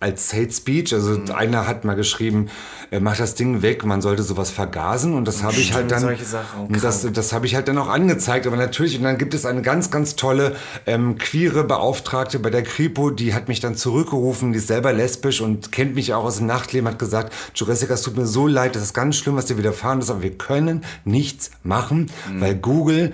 als 0.00 0.32
Hate 0.32 0.50
Speech. 0.50 0.92
Also 0.92 1.10
mhm. 1.12 1.30
einer 1.30 1.68
hat 1.68 1.84
mal 1.84 1.94
geschrieben, 1.94 2.48
äh, 2.90 2.98
mach 2.98 3.16
das 3.16 3.36
Ding 3.36 3.62
weg, 3.62 3.84
man 3.84 4.02
sollte 4.02 4.24
sowas 4.24 4.50
vergasen. 4.50 5.14
Und 5.14 5.28
das 5.28 5.44
habe 5.44 5.54
ich 5.54 5.74
halt 5.74 5.92
dann. 5.92 6.00
Solche 6.00 6.24
Sachen, 6.24 6.76
das 6.82 7.06
das 7.12 7.32
habe 7.32 7.46
ich 7.46 7.54
halt 7.54 7.68
dann 7.68 7.78
auch 7.78 7.88
angezeigt. 7.88 8.48
Aber 8.48 8.56
natürlich, 8.56 8.98
und 8.98 9.04
dann 9.04 9.16
gibt 9.16 9.32
es 9.32 9.46
eine 9.46 9.62
ganz, 9.62 9.92
ganz 9.92 10.16
tolle 10.16 10.56
ähm, 10.86 11.18
queere 11.18 11.62
Beauftragte 11.62 12.40
bei 12.40 12.50
der 12.50 12.64
Kripo, 12.64 13.10
die 13.10 13.34
hat 13.34 13.46
mich 13.46 13.60
dann 13.60 13.76
zurückgerufen, 13.76 14.52
die 14.52 14.58
ist 14.58 14.66
selber 14.66 14.92
lesbisch 14.92 15.40
und 15.40 15.70
kennt 15.70 15.94
mich 15.94 16.14
auch 16.14 16.24
aus 16.24 16.38
dem 16.38 16.46
Nachtleben, 16.46 16.88
hat 16.88 16.98
gesagt, 16.98 17.32
Jurassic, 17.54 17.90
es 17.90 18.02
tut 18.02 18.16
mir 18.16 18.26
so 18.26 18.48
leid, 18.48 18.74
das 18.74 18.82
ist 18.82 18.94
ganz 18.94 19.14
schlimm, 19.14 19.36
was 19.36 19.46
dir 19.46 19.56
widerfahren 19.56 20.00
ist, 20.00 20.10
aber 20.10 20.22
wir 20.22 20.36
können 20.36 20.84
nichts 21.04 21.52
machen, 21.62 22.10
mhm. 22.28 22.40
weil 22.40 22.56
Google 22.56 23.12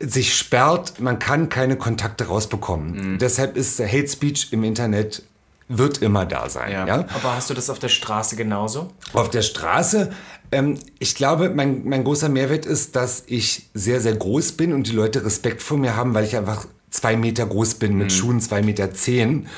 sich 0.00 0.34
sperrt, 0.34 1.00
man 1.00 1.18
kann 1.18 1.48
keine 1.48 1.76
Kontakte 1.76 2.26
rausbekommen. 2.26 3.14
Mhm. 3.14 3.18
Deshalb 3.18 3.56
ist 3.56 3.80
Hate 3.80 4.08
Speech 4.08 4.48
im 4.52 4.64
Internet 4.64 5.22
wird 5.68 5.98
immer 5.98 6.26
da 6.26 6.48
sein. 6.48 6.72
Ja. 6.72 6.86
ja. 6.86 6.94
Aber 7.14 7.36
hast 7.36 7.48
du 7.50 7.54
das 7.54 7.70
auf 7.70 7.78
der 7.78 7.88
Straße 7.88 8.36
genauso? 8.36 8.92
Auf 9.12 9.30
der 9.30 9.42
Straße, 9.42 10.12
ähm, 10.52 10.78
ich 10.98 11.14
glaube, 11.14 11.50
mein, 11.50 11.84
mein 11.84 12.04
großer 12.04 12.28
Mehrwert 12.28 12.66
ist, 12.66 12.96
dass 12.96 13.24
ich 13.26 13.70
sehr, 13.72 14.00
sehr 14.00 14.14
groß 14.14 14.52
bin 14.52 14.72
und 14.72 14.88
die 14.88 14.92
Leute 14.92 15.24
Respekt 15.24 15.62
vor 15.62 15.78
mir 15.78 15.96
haben, 15.96 16.14
weil 16.14 16.24
ich 16.24 16.36
einfach 16.36 16.66
zwei 16.90 17.16
Meter 17.16 17.46
groß 17.46 17.74
bin 17.74 17.96
mit 17.96 18.08
mhm. 18.08 18.10
Schuhen 18.10 18.40
zwei 18.40 18.62
Meter 18.62 18.92
zehn 18.92 19.48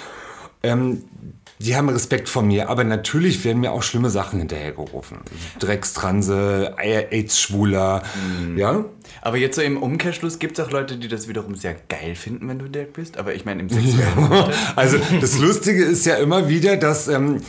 ähm, 0.62 1.04
die 1.58 1.74
haben 1.74 1.88
Respekt 1.88 2.28
vor 2.28 2.42
mir, 2.42 2.68
aber 2.68 2.84
natürlich 2.84 3.44
werden 3.44 3.60
mir 3.60 3.72
auch 3.72 3.82
schlimme 3.82 4.10
Sachen 4.10 4.38
hinterhergerufen. 4.38 5.18
Dreckstranse, 5.58 6.74
AIDS-Schwuler, 6.76 8.02
ja. 8.56 8.84
Aber 9.22 9.36
jetzt 9.38 9.56
so 9.56 9.62
im 9.62 9.76
Umkehrschluss 9.82 10.38
gibt 10.38 10.58
es 10.58 10.64
auch 10.64 10.70
Leute, 10.70 10.96
die 10.96 11.08
das 11.08 11.28
wiederum 11.28 11.54
sehr 11.54 11.76
geil 11.88 12.14
finden, 12.14 12.48
wenn 12.48 12.58
du 12.58 12.68
Dirk 12.68 12.92
bist. 12.92 13.16
Aber 13.18 13.34
ich 13.34 13.44
meine 13.44 13.62
im 13.62 13.68
sexuellen 13.68 14.50
Also 14.76 14.98
das 15.20 15.38
Lustige 15.38 15.84
ist 15.84 16.04
ja 16.06 16.16
immer 16.16 16.48
wieder, 16.48 16.76
dass 16.76 17.08
ähm, 17.08 17.36
äh, 17.36 17.40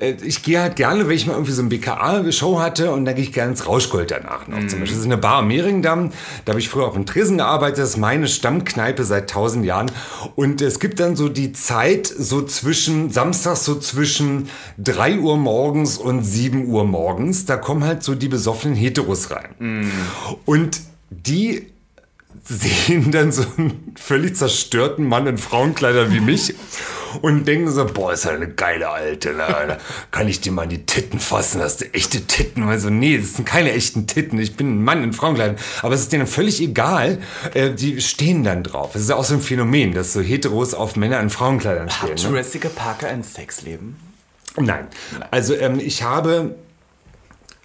ich 0.00 0.42
gehe 0.42 0.60
halt 0.60 0.76
gerne, 0.76 1.06
wenn 1.08 1.14
ich 1.14 1.26
mal 1.26 1.34
irgendwie 1.34 1.52
so 1.52 1.60
eine 1.60 1.68
BKA-Show 1.68 2.58
hatte 2.58 2.90
und 2.90 3.04
dann 3.04 3.14
gehe 3.14 3.24
ich 3.24 3.32
gerne 3.32 3.50
ins 3.50 3.66
Rauschgold 3.66 4.10
danach 4.10 4.48
noch. 4.48 4.58
Zum 4.66 4.80
Beispiel. 4.80 4.86
Das 4.86 4.98
ist 4.98 5.04
eine 5.04 5.18
Bar 5.18 5.38
am 5.38 5.48
Mehringdamm, 5.48 6.10
da 6.44 6.52
habe 6.52 6.60
ich 6.60 6.68
früher 6.68 6.86
auf 6.86 6.94
dem 6.94 7.06
Tresen 7.06 7.38
gearbeitet, 7.38 7.78
das 7.78 7.90
ist 7.90 7.96
meine 7.98 8.26
Stammkneipe 8.28 9.04
seit 9.04 9.30
tausend 9.30 9.64
Jahren. 9.64 9.90
Und 10.36 10.62
es 10.62 10.80
gibt 10.80 11.00
dann 11.00 11.16
so 11.16 11.28
die 11.28 11.52
Zeit 11.52 12.06
so 12.06 12.42
zwischen, 12.42 13.10
samstags 13.10 13.64
so 13.64 13.78
zwischen 13.78 14.48
3 14.78 15.18
Uhr 15.18 15.36
morgens 15.36 15.98
und 15.98 16.22
7 16.22 16.66
Uhr 16.66 16.84
morgens, 16.84 17.44
da 17.44 17.56
kommen 17.56 17.84
halt 17.84 18.02
so 18.02 18.14
die 18.14 18.28
besoffenen 18.28 18.76
Heteros 18.76 19.30
rein. 19.30 19.90
Und 20.46 20.80
die 21.10 21.66
sehen 22.44 23.12
dann 23.12 23.32
so 23.32 23.44
einen 23.56 23.94
völlig 23.96 24.36
zerstörten 24.36 25.06
Mann 25.06 25.26
in 25.26 25.38
Frauenkleider 25.38 26.12
wie 26.12 26.20
mich 26.20 26.54
und 27.22 27.46
denken 27.46 27.70
so, 27.70 27.84
boah, 27.84 28.12
ist 28.12 28.24
halt 28.24 28.36
eine 28.36 28.52
geile 28.52 28.88
Alte. 28.90 29.30
Ne? 29.30 29.44
Da 29.46 29.78
kann 30.10 30.28
ich 30.28 30.40
dir 30.40 30.52
mal 30.52 30.64
in 30.64 30.70
die 30.70 30.86
Titten 30.86 31.20
fassen, 31.20 31.60
hast 31.60 31.80
du 31.80 31.94
echte 31.94 32.22
Titten? 32.22 32.62
Und 32.62 32.78
so, 32.78 32.90
nee, 32.90 33.18
das 33.18 33.34
sind 33.34 33.44
keine 33.44 33.72
echten 33.72 34.06
Titten. 34.06 34.38
Ich 34.38 34.56
bin 34.56 34.76
ein 34.76 34.84
Mann 34.84 35.02
in 35.04 35.12
Frauenkleidern. 35.12 35.56
Aber 35.82 35.94
es 35.94 36.02
ist 36.02 36.12
denen 36.12 36.26
völlig 36.26 36.60
egal. 36.60 37.18
Äh, 37.54 37.70
die 37.70 38.00
stehen 38.00 38.44
dann 38.44 38.62
drauf. 38.62 38.94
Es 38.94 39.02
ist 39.02 39.10
ja 39.10 39.16
auch 39.16 39.24
so 39.24 39.34
ein 39.34 39.40
Phänomen, 39.40 39.92
dass 39.92 40.12
so 40.12 40.20
Heteros 40.20 40.74
auf 40.74 40.96
Männer 40.96 41.20
in 41.20 41.30
Frauenkleidern 41.30 41.90
stehen. 41.90 42.10
Hat 42.10 42.22
Ne? 42.22 42.28
Jurassic 42.28 42.74
Parker 42.74 43.08
ein 43.08 43.22
Sexleben? 43.22 43.96
Nein. 44.56 44.88
Also 45.30 45.54
ähm, 45.54 45.78
ich 45.80 46.02
habe, 46.02 46.56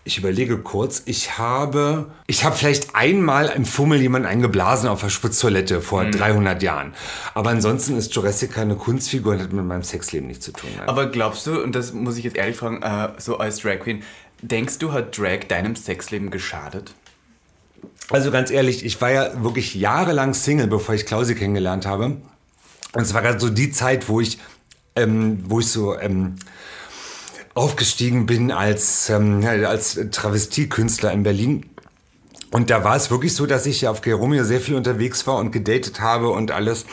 ich 0.08 0.20
überlege 0.20 0.60
kurz, 0.60 1.02
ich 1.06 1.39
habe, 1.39 2.06
ich 2.28 2.46
habe 2.46 2.56
vielleicht 2.56 2.96
einmal 2.96 3.48
im 3.48 3.65
Fummel 3.65 4.00
jemanden 4.00 4.28
eingeblasen 4.28 4.88
auf 4.88 5.02
der 5.02 5.10
Spritztoilette 5.10 5.82
vor 5.82 6.06
300 6.06 6.62
Jahren. 6.62 6.94
Aber 7.34 7.50
ansonsten 7.50 7.98
ist 7.98 8.13
Jurassic 8.13 8.54
keine 8.54 8.76
Kunstfigur 8.76 9.34
und 9.34 9.41
hat 9.41 9.52
mit 9.52 9.65
meinem 9.65 9.82
Sexleben 9.82 10.28
nichts 10.28 10.46
zu 10.46 10.52
tun. 10.52 10.70
Nein. 10.78 10.88
Aber 10.88 11.08
glaubst 11.08 11.48
du, 11.48 11.60
und 11.60 11.74
das 11.74 11.91
muss 11.91 12.18
ich 12.18 12.24
jetzt 12.24 12.38
ehrlich 12.38 12.56
fragen, 12.56 12.84
äh, 12.84 13.20
so 13.20 13.39
als 13.39 13.58
Drag 13.58 13.80
Queen, 13.80 14.04
denkst 14.44 14.78
du, 14.78 14.94
hat 14.94 15.18
Drag 15.18 15.48
deinem 15.48 15.76
Sexleben 15.76 16.30
geschadet? 16.30 16.94
Also 18.12 18.30
ganz 18.30 18.52
ehrlich, 18.52 18.86
ich 18.86 19.02
war 19.02 19.10
ja 19.10 19.44
wirklich 19.44 19.74
jahrelang 19.74 20.36
Single, 20.36 20.68
bevor 20.68 20.94
ich 20.94 21.08
Klausi 21.08 21.34
kennengelernt 21.34 21.88
habe. 21.88 22.18
Und 22.94 23.02
es 23.02 23.15
war 23.15 23.24
gerade 23.24 23.39
so 23.39 23.50
die 23.50 23.72
Zeit, 23.72 24.08
wo 24.08 24.22
ich, 24.22 24.38
ähm, 24.96 25.44
wo 25.48 25.62
ich 25.62 25.68
so 25.68 25.98
ähm, 25.98 26.36
aufgestiegen 27.56 28.26
bin 28.26 28.52
als, 28.52 29.10
ähm, 29.10 29.44
als 29.65 30.00
Travestiekünstler 30.12 31.12
in 31.12 31.24
Berlin. 31.24 31.65
Und 32.52 32.70
da 32.70 32.84
war 32.84 32.96
es 32.96 33.10
wirklich 33.10 33.34
so, 33.34 33.46
dass 33.46 33.65
ich 33.65 33.88
auf 33.88 34.02
Geromeo 34.02 34.44
sehr 34.44 34.62
viel 34.62 34.76
unterwegs 34.76 35.26
war 35.26 35.38
und 35.38 35.52
gedatet 35.52 36.00
habe 36.00 36.30
und 36.30 36.52
alles. 36.52 36.86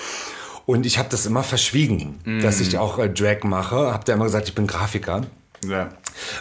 Und 0.65 0.87
ich 0.87 0.99
habe 0.99 1.09
das 1.11 1.27
immer 1.27 1.43
verschwiegen, 1.43 2.21
dass 2.41 2.61
ich 2.61 2.79
auch 2.79 2.99
äh, 2.99 3.11
Drag 3.11 3.43
mache. 3.43 3.93
Habe 3.93 4.05
da 4.05 4.15
immer 4.15 4.25
gesagt, 4.25 4.49
ich 4.49 4.55
bin 4.55 4.67
Grafiker. 4.67 5.27
Ja. 5.69 5.91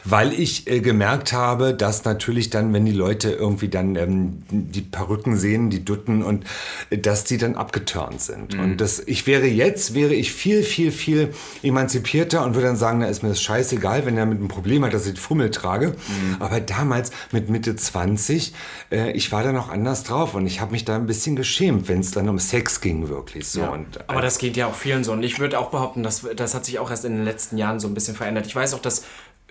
Weil 0.03 0.33
ich 0.33 0.67
äh, 0.67 0.79
gemerkt 0.79 1.33
habe, 1.33 1.73
dass 1.73 2.05
natürlich 2.05 2.49
dann, 2.49 2.73
wenn 2.73 2.85
die 2.85 2.91
Leute 2.91 3.31
irgendwie 3.31 3.69
dann 3.69 3.95
ähm, 3.95 4.43
die 4.49 4.81
Perücken 4.81 5.37
sehen, 5.37 5.69
die 5.69 5.83
Dutten 5.83 6.23
und 6.23 6.45
äh, 6.89 6.97
dass 6.97 7.23
die 7.23 7.37
dann 7.37 7.55
abgeturnt 7.55 8.21
sind. 8.21 8.55
Und 8.55 8.77
das, 8.77 8.99
ich 8.99 9.27
wäre 9.27 9.47
jetzt, 9.47 9.93
wäre 9.93 10.13
ich 10.13 10.31
viel, 10.31 10.63
viel, 10.63 10.91
viel 10.91 11.33
emanzipierter 11.63 12.43
und 12.43 12.55
würde 12.55 12.67
dann 12.67 12.75
sagen, 12.75 12.99
na 12.99 13.07
ist 13.07 13.23
mir 13.23 13.29
das 13.29 13.41
scheißegal, 13.41 14.05
wenn 14.05 14.17
er 14.17 14.25
mit 14.25 14.39
einem 14.39 14.47
Problem 14.47 14.83
hat, 14.85 14.93
dass 14.93 15.05
ich 15.07 15.19
Fummel 15.19 15.51
trage. 15.51 15.95
Aber 16.39 16.59
damals 16.59 17.11
mit 17.31 17.49
Mitte 17.49 17.75
20, 17.75 18.53
äh, 18.91 19.11
ich 19.11 19.31
war 19.31 19.43
da 19.43 19.51
noch 19.51 19.69
anders 19.69 20.03
drauf 20.03 20.35
und 20.35 20.45
ich 20.45 20.61
habe 20.61 20.71
mich 20.71 20.85
da 20.85 20.95
ein 20.95 21.05
bisschen 21.05 21.35
geschämt, 21.35 21.87
wenn 21.87 21.99
es 21.99 22.11
dann 22.11 22.29
um 22.29 22.39
Sex 22.39 22.81
ging 22.81 23.09
wirklich 23.09 23.47
so. 23.47 23.63
Und, 23.63 23.97
äh, 23.97 24.03
Aber 24.07 24.21
das 24.21 24.37
geht 24.37 24.57
ja 24.57 24.67
auch 24.67 24.75
vielen 24.75 25.03
so. 25.03 25.11
Und 25.11 25.23
ich 25.23 25.39
würde 25.39 25.59
auch 25.59 25.69
behaupten, 25.69 26.03
dass, 26.03 26.25
das 26.35 26.53
hat 26.53 26.65
sich 26.65 26.79
auch 26.79 26.89
erst 26.89 27.05
in 27.05 27.15
den 27.15 27.25
letzten 27.25 27.57
Jahren 27.57 27.79
so 27.79 27.87
ein 27.87 27.93
bisschen 27.93 28.15
verändert. 28.15 28.47
Ich 28.47 28.55
weiß 28.55 28.73
auch, 28.73 28.81
dass 28.81 29.03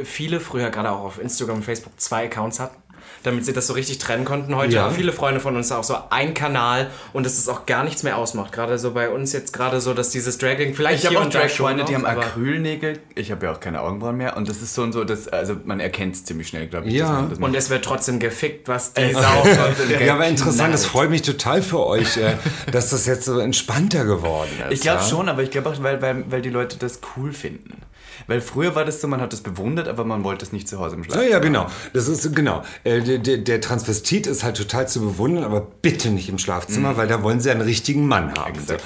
viele 0.05 0.41
früher 0.41 0.71
gerade 0.71 0.91
auch 0.91 1.05
auf 1.05 1.21
Instagram 1.21 1.57
und 1.57 1.65
Facebook 1.65 1.93
zwei 1.99 2.25
Accounts 2.27 2.61
hatten, 2.61 2.77
damit 3.23 3.45
sie 3.45 3.53
das 3.53 3.67
so 3.67 3.75
richtig 3.75 3.99
trennen 3.99 4.25
konnten. 4.25 4.55
Heute 4.57 4.75
Ja. 4.77 4.85
haben 4.85 4.95
viele 4.95 5.13
Freunde 5.13 5.41
von 5.41 5.55
uns 5.57 5.71
auch 5.73 5.85
so 5.85 5.97
ein 6.11 6.33
Kanal 6.33 6.91
und 7.13 7.27
dass 7.27 7.37
es 7.37 7.49
auch 7.49 7.67
gar 7.67 7.85
nichts 7.85 8.03
mehr 8.03 8.17
ausmacht. 8.17 8.53
Gerade 8.53 8.79
so 8.79 8.93
bei 8.93 9.11
uns 9.11 9.33
jetzt 9.33 9.53
gerade 9.53 9.81
so, 9.83 9.93
dass 9.95 10.09
dieses 10.11 10.39
Dragging 10.39 10.75
vielleicht 10.75 11.01
Ich 11.01 11.05
habe 11.07 11.15
hier 11.17 11.21
auch 11.21 11.25
und 11.27 11.35
Drag-Freunde, 11.35 11.85
die 11.85 11.95
haben 11.95 12.07
Acrylnägel. 12.07 12.99
Ich 13.15 13.31
habe 13.31 13.45
ja 13.47 13.53
auch 13.53 13.61
keine 13.61 13.83
Augenbrauen 13.83 14.17
mehr. 14.17 14.37
Und 14.39 14.49
das 14.49 14.63
ist 14.63 14.75
so 14.75 14.83
und 14.83 14.93
so, 14.93 15.05
dass, 15.05 15.29
also 15.29 15.57
man 15.65 15.81
erkennt 15.81 16.15
es 16.15 16.25
ziemlich 16.25 16.49
schnell, 16.49 16.67
glaube 16.69 16.89
ich. 16.89 16.95
Ja. 16.95 17.01
dass 17.07 17.13
man 17.13 17.31
das 17.31 17.39
macht. 17.41 17.49
Und 17.51 17.55
es 17.57 17.69
wird 17.71 17.85
trotzdem 17.85 18.21
gefickt, 18.21 18.69
was 18.69 18.95
die 18.95 19.03
Es- 19.03 19.13
Sau 19.13 19.45
ja, 20.01 20.15
aber 20.15 20.27
interessant, 20.27 20.73
das 20.73 20.87
freut 20.87 21.11
mich 21.11 21.23
total 21.23 21.61
für 21.63 21.85
euch, 21.85 22.17
äh, 22.17 22.37
dass 22.73 22.91
das 22.91 23.05
jetzt 23.07 23.25
so 23.27 23.39
entspannter 23.39 24.05
geworden 24.07 24.51
ist. 24.69 24.73
Ich 24.73 24.81
glaube 24.81 25.01
ja? 25.03 25.07
schon, 25.09 25.29
aber 25.29 25.43
ich 25.43 25.51
glaube 25.51 25.69
auch, 25.71 25.83
weil, 25.83 26.01
weil, 26.01 26.25
weil 26.31 26.41
die 26.43 26.51
Leute 26.51 26.79
das 26.79 27.01
cool 27.17 27.33
finden. 27.33 27.83
Weil 28.27 28.41
früher 28.41 28.75
war 28.75 28.85
das 28.85 29.01
so, 29.01 29.09
man 29.09 29.21
hat 29.21 29.33
das 29.33 29.41
bewundert, 29.41 29.89
aber 29.89 30.05
man 30.05 30.25
wollte 30.25 30.45
es 30.45 30.53
nicht 30.53 30.69
zu 30.69 30.79
Hause 30.79 30.97
im 30.97 31.03
Ja, 31.03 31.11
Schlafzimmer. 31.11 31.31
ja, 31.33 31.39
genau. 31.39 31.67
Das 31.93 32.09
ist 32.09 32.35
genau. 32.35 32.63
Äh, 32.85 33.19
der, 33.19 33.39
der, 33.39 33.61
Transvestit 33.61 34.27
ist 34.27 34.45
halt 34.45 34.57
total 34.57 34.89
zu 34.89 35.01
bewundern, 35.01 35.45
aber 35.45 35.67
bitte 35.83 36.11
nicht 36.11 36.29
im 36.29 36.39
Schlafzimmer, 36.39 36.97
weil 36.97 37.09
da 37.09 37.23
wollen 37.23 37.41
sie 37.41 37.51
einen 37.51 37.61
richtigen 37.61 38.07
Mann 38.07 38.35
haben. 38.35 38.53
Mhm. 38.53 38.61
Exakt. 38.61 38.83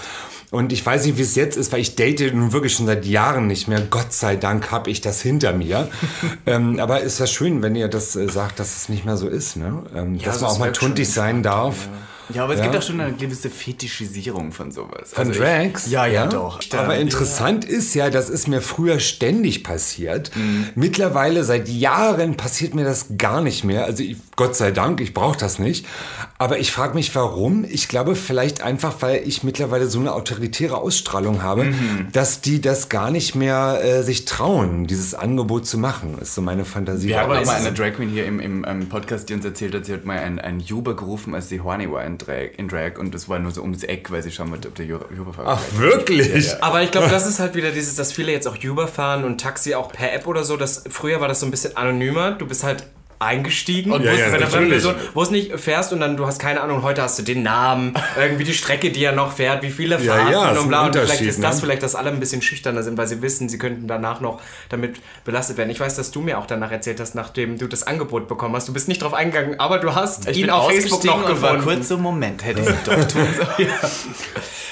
Und 0.50 0.72
ich 0.72 0.86
weiß 0.86 1.04
nicht, 1.06 1.18
wie 1.18 1.22
es 1.22 1.34
jetzt 1.34 1.56
ist, 1.56 1.72
weil 1.72 1.80
ich 1.80 1.96
date 1.96 2.32
nun 2.32 2.52
wirklich 2.52 2.74
schon 2.74 2.86
seit 2.86 3.04
Jahren 3.04 3.48
nicht 3.48 3.66
mehr. 3.66 3.80
Gott 3.80 4.12
sei 4.12 4.36
Dank 4.36 4.70
habe 4.70 4.88
ich 4.88 5.00
das 5.00 5.20
hinter 5.20 5.52
mir. 5.52 5.88
ähm, 6.46 6.78
aber 6.78 7.00
ist 7.00 7.18
das 7.18 7.32
schön, 7.32 7.60
wenn 7.60 7.74
ihr 7.74 7.88
das 7.88 8.14
äh, 8.14 8.28
sagt, 8.28 8.60
dass 8.60 8.76
es 8.76 8.88
nicht 8.88 9.04
mehr 9.04 9.16
so 9.16 9.26
ist, 9.26 9.56
ne? 9.56 9.82
Ähm, 9.96 10.16
dass 10.22 10.38
so 10.38 10.44
man 10.44 10.54
auch 10.54 10.58
mal 10.60 10.72
tuntig 10.72 11.10
sein 11.10 11.42
darf. 11.42 11.86
Ja, 11.86 11.90
aber 12.36 12.54
es 12.54 12.60
Ja. 12.60 12.66
gibt 12.66 12.76
auch 12.76 12.82
schon 12.82 13.00
eine 13.00 13.12
gewisse 13.12 13.50
Fetischisierung 13.50 14.52
von 14.52 14.70
sowas. 14.72 15.12
Von 15.12 15.28
Also 15.28 15.40
Drags? 15.40 15.86
Ich, 15.86 15.92
ja, 15.92 16.06
ja, 16.06 16.26
doch. 16.26 16.60
Aber 16.72 16.94
Ja. 16.94 17.00
interessant 17.00 17.64
ist 17.64 17.94
ja, 17.94 18.10
das 18.10 18.30
ist 18.30 18.48
mir 18.48 18.60
früher 18.62 18.98
ständig 19.00 19.62
passiert. 19.64 20.30
Mittlerweile 20.74 21.44
seit 21.44 21.68
Jahren 21.68 22.36
passiert 22.36 22.74
mir 22.74 22.84
das 22.84 23.06
gar 23.18 23.40
nicht 23.42 23.64
mehr. 23.64 23.84
Also 23.84 24.02
ich, 24.02 24.16
Gott 24.36 24.56
sei 24.56 24.72
Dank, 24.72 25.00
ich 25.00 25.14
brauche 25.14 25.38
das 25.38 25.58
nicht. 25.58 25.86
Aber 26.38 26.58
ich 26.58 26.72
frage 26.72 26.94
mich, 26.94 27.14
warum. 27.14 27.64
Ich 27.64 27.88
glaube 27.88 28.16
vielleicht 28.16 28.62
einfach, 28.62 28.96
weil 29.00 29.22
ich 29.26 29.44
mittlerweile 29.44 29.86
so 29.86 30.00
eine 30.00 30.12
autoritäre 30.12 30.76
Ausstrahlung 30.76 31.42
habe, 31.42 31.72
dass 32.12 32.40
die 32.40 32.60
das 32.60 32.88
gar 32.88 33.10
nicht 33.10 33.34
mehr 33.34 33.80
äh, 33.82 34.02
sich 34.02 34.24
trauen, 34.24 34.86
dieses 34.86 35.14
Angebot 35.14 35.66
zu 35.66 35.78
machen. 35.78 36.18
Ist 36.20 36.34
so 36.34 36.42
meine 36.42 36.64
Fantasie. 36.64 37.08
Wir 37.08 37.20
haben 37.20 37.28
mal 37.44 37.48
eine 37.48 37.72
Drag 37.72 37.92
Queen 37.94 38.08
hier 38.08 38.26
im, 38.26 38.40
im, 38.40 38.64
ähm, 38.66 38.88
Podcast, 38.88 39.28
die 39.28 39.34
uns 39.34 39.44
erzählt 39.44 39.74
hat, 39.74 39.84
sie 39.84 39.92
hat 39.92 40.04
mal 40.04 40.18
einen, 40.18 40.38
einen 40.38 40.60
Juba 40.60 40.92
gerufen, 40.92 41.34
als 41.34 41.48
sie 41.48 41.60
horny 41.60 41.90
war 41.90 42.04
in 42.04 42.18
Drag, 42.18 42.50
in 42.56 42.68
Drag 42.68 42.98
und 42.98 43.14
das 43.14 43.28
war 43.28 43.38
nur 43.38 43.52
so 43.52 43.62
ums 43.62 43.84
Eck, 43.84 44.10
weil 44.10 44.22
sie 44.22 44.30
schauen 44.30 44.50
wollte, 44.50 44.68
ob 44.68 44.74
der 44.74 44.86
Juba 44.86 45.06
Juba 45.16 45.32
Ach, 45.44 45.60
wirklich? 45.76 46.28
Ja, 46.28 46.36
ja. 46.36 46.62
Aber 46.62 46.82
ich 46.82 46.90
glaube, 46.90 47.08
das 47.08 47.26
ist 47.26 47.38
halt 47.38 47.54
wieder 47.54 47.70
dieses, 47.70 47.94
dass 47.96 48.12
viele 48.12 48.32
jetzt 48.32 48.48
auch 48.48 48.56
Uber 48.62 48.88
fahren 48.88 49.24
und 49.24 49.40
Taxi 49.40 49.74
auch 49.74 49.92
per 49.92 50.12
App 50.12 50.26
oder 50.26 50.44
so. 50.44 50.56
Das, 50.56 50.84
früher 50.88 51.20
war 51.20 51.28
das 51.28 51.40
so 51.40 51.46
ein 51.46 51.50
bisschen 51.50 51.76
anonymer. 51.76 52.32
Du 52.32 52.46
bist 52.46 52.64
halt 52.64 52.84
eingestiegen 53.24 53.92
und 53.92 54.02
Ja, 54.04 54.12
wusstest, 54.12 54.28
ja, 54.28 54.52
wenn 54.52 54.68
der. 54.68 54.68
Person, 54.76 54.94
wo 55.14 55.22
es 55.22 55.30
nicht 55.30 55.58
fährst 55.58 55.92
und 55.92 56.00
dann 56.00 56.16
du 56.16 56.26
hast 56.26 56.38
keine 56.38 56.60
Ahnung, 56.60 56.82
heute 56.82 57.02
hast 57.02 57.18
du 57.18 57.22
den 57.22 57.42
Namen, 57.42 57.94
irgendwie 58.20 58.44
die 58.44 58.54
Strecke, 58.54 58.90
die 58.90 59.02
er 59.04 59.12
noch 59.12 59.32
fährt, 59.32 59.62
wie 59.62 59.70
viele 59.70 60.00
Ja, 60.02 60.14
Fahrten 60.16 60.32
ja, 60.32 60.50
ist 60.52 60.58
und 60.60 60.68
bla. 60.68 60.86
Und 60.86 60.96
vielleicht 60.96 61.20
ist 61.22 61.42
das 61.42 61.56
ne? 61.56 61.60
vielleicht, 61.62 61.82
dass 61.82 61.94
alle 61.94 62.10
ein 62.10 62.20
bisschen 62.20 62.42
schüchterner 62.42 62.82
sind, 62.82 62.96
weil 62.98 63.06
sie 63.06 63.22
wissen, 63.22 63.48
sie 63.48 63.58
könnten 63.58 63.86
danach 63.88 64.20
noch 64.20 64.40
damit 64.68 64.96
belastet 65.24 65.56
werden. 65.56 65.70
Ich 65.70 65.80
weiß, 65.80 65.96
dass 65.96 66.10
du 66.10 66.20
mir 66.20 66.38
auch 66.38 66.46
danach 66.46 66.70
erzählt 66.70 67.00
hast, 67.00 67.14
nachdem 67.14 67.58
du 67.58 67.66
das 67.66 67.82
Angebot 67.86 68.28
bekommen 68.28 68.54
hast. 68.56 68.68
Du 68.68 68.72
bist 68.72 68.88
nicht 68.88 69.02
drauf 69.02 69.14
eingegangen, 69.14 69.58
aber 69.60 69.78
du 69.78 69.94
hast 69.94 70.28
Ich 70.28 70.38
ihn 70.38 70.50
auf 70.50 70.70
Facebook 70.70 71.04
noch 71.04 71.16
und 71.28 71.42
war 71.42 71.52
gefunden. 71.56 71.64
kurz 71.64 71.88
so, 71.88 71.98
Moment, 71.98 72.44
hätte 72.44 72.60
ich 72.60 72.68
es 72.68 72.82
doch 72.84 72.94
tun 73.08 73.26
sollen. 73.36 73.68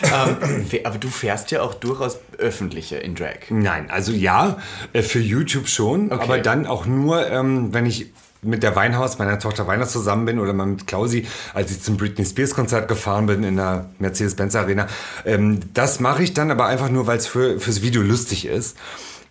ähm, 0.02 0.66
aber 0.84 0.98
du 0.98 1.08
fährst 1.08 1.50
ja 1.50 1.62
auch 1.62 1.74
durchaus 1.74 2.18
öffentliche 2.38 2.96
in 2.96 3.14
Drag. 3.14 3.50
Nein, 3.50 3.90
also 3.90 4.12
ja, 4.12 4.58
äh, 4.92 5.02
für 5.02 5.20
YouTube 5.20 5.68
schon, 5.68 6.12
aber 6.12 6.38
dann 6.38 6.66
auch 6.66 6.86
nur, 6.86 7.28
ähm, 7.30 7.72
wenn 7.72 7.86
ich 7.86 8.12
mit 8.42 8.64
der 8.64 8.74
Weinhaus, 8.74 9.18
meiner 9.18 9.38
Tochter 9.38 9.66
Weinhaus 9.68 9.92
zusammen 9.92 10.26
bin 10.26 10.40
oder 10.40 10.52
mal 10.52 10.66
mit 10.66 10.86
Klausi, 10.86 11.26
als 11.54 11.70
ich 11.70 11.80
zum 11.80 11.96
Britney 11.96 12.26
Spears 12.26 12.54
Konzert 12.54 12.88
gefahren 12.88 13.26
bin 13.26 13.44
in 13.44 13.56
der 13.56 13.90
Mercedes-Benz 14.00 14.56
Arena. 14.56 14.88
Ähm, 15.24 15.60
das 15.74 16.00
mache 16.00 16.24
ich 16.24 16.34
dann 16.34 16.50
aber 16.50 16.66
einfach 16.66 16.90
nur, 16.90 17.06
weil 17.06 17.18
es 17.18 17.26
für, 17.28 17.60
fürs 17.60 17.82
Video 17.82 18.02
lustig 18.02 18.46
ist. 18.46 18.76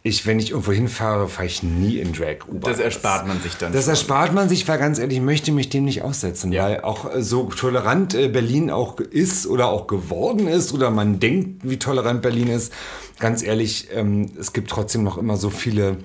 Ich, 0.03 0.25
wenn 0.25 0.39
ich 0.39 0.49
irgendwo 0.49 0.71
hinfahre, 0.71 1.27
fahre 1.27 1.45
ich 1.45 1.61
nie 1.61 1.97
in 1.99 2.11
Drag 2.13 2.47
U-Bahn. 2.47 2.71
Das 2.71 2.79
erspart 2.79 3.27
man 3.27 3.39
sich 3.39 3.55
dann 3.57 3.71
Das 3.71 3.83
schon. 3.83 3.91
erspart 3.91 4.33
man 4.33 4.49
sich, 4.49 4.67
weil 4.67 4.79
ganz 4.79 4.97
ehrlich, 4.97 5.17
ich 5.19 5.23
möchte 5.23 5.51
mich 5.51 5.69
dem 5.69 5.85
nicht 5.85 6.01
aussetzen, 6.01 6.51
Ja. 6.51 6.63
weil 6.63 6.81
auch 6.81 7.13
äh, 7.13 7.21
so 7.21 7.43
tolerant 7.43 8.15
äh, 8.15 8.27
Berlin 8.27 8.71
auch 8.71 8.99
ist 8.99 9.45
oder 9.45 9.67
auch 9.67 9.85
geworden 9.85 10.47
ist 10.47 10.73
oder 10.73 10.89
man 10.89 11.19
denkt, 11.19 11.61
wie 11.69 11.77
tolerant 11.77 12.23
Berlin 12.23 12.47
ist. 12.47 12.73
Ganz 13.19 13.43
ehrlich, 13.43 13.89
ähm, 13.93 14.31
es 14.39 14.53
gibt 14.53 14.71
trotzdem 14.71 15.03
noch 15.03 15.19
immer 15.19 15.37
so 15.37 15.51
viele. 15.51 15.97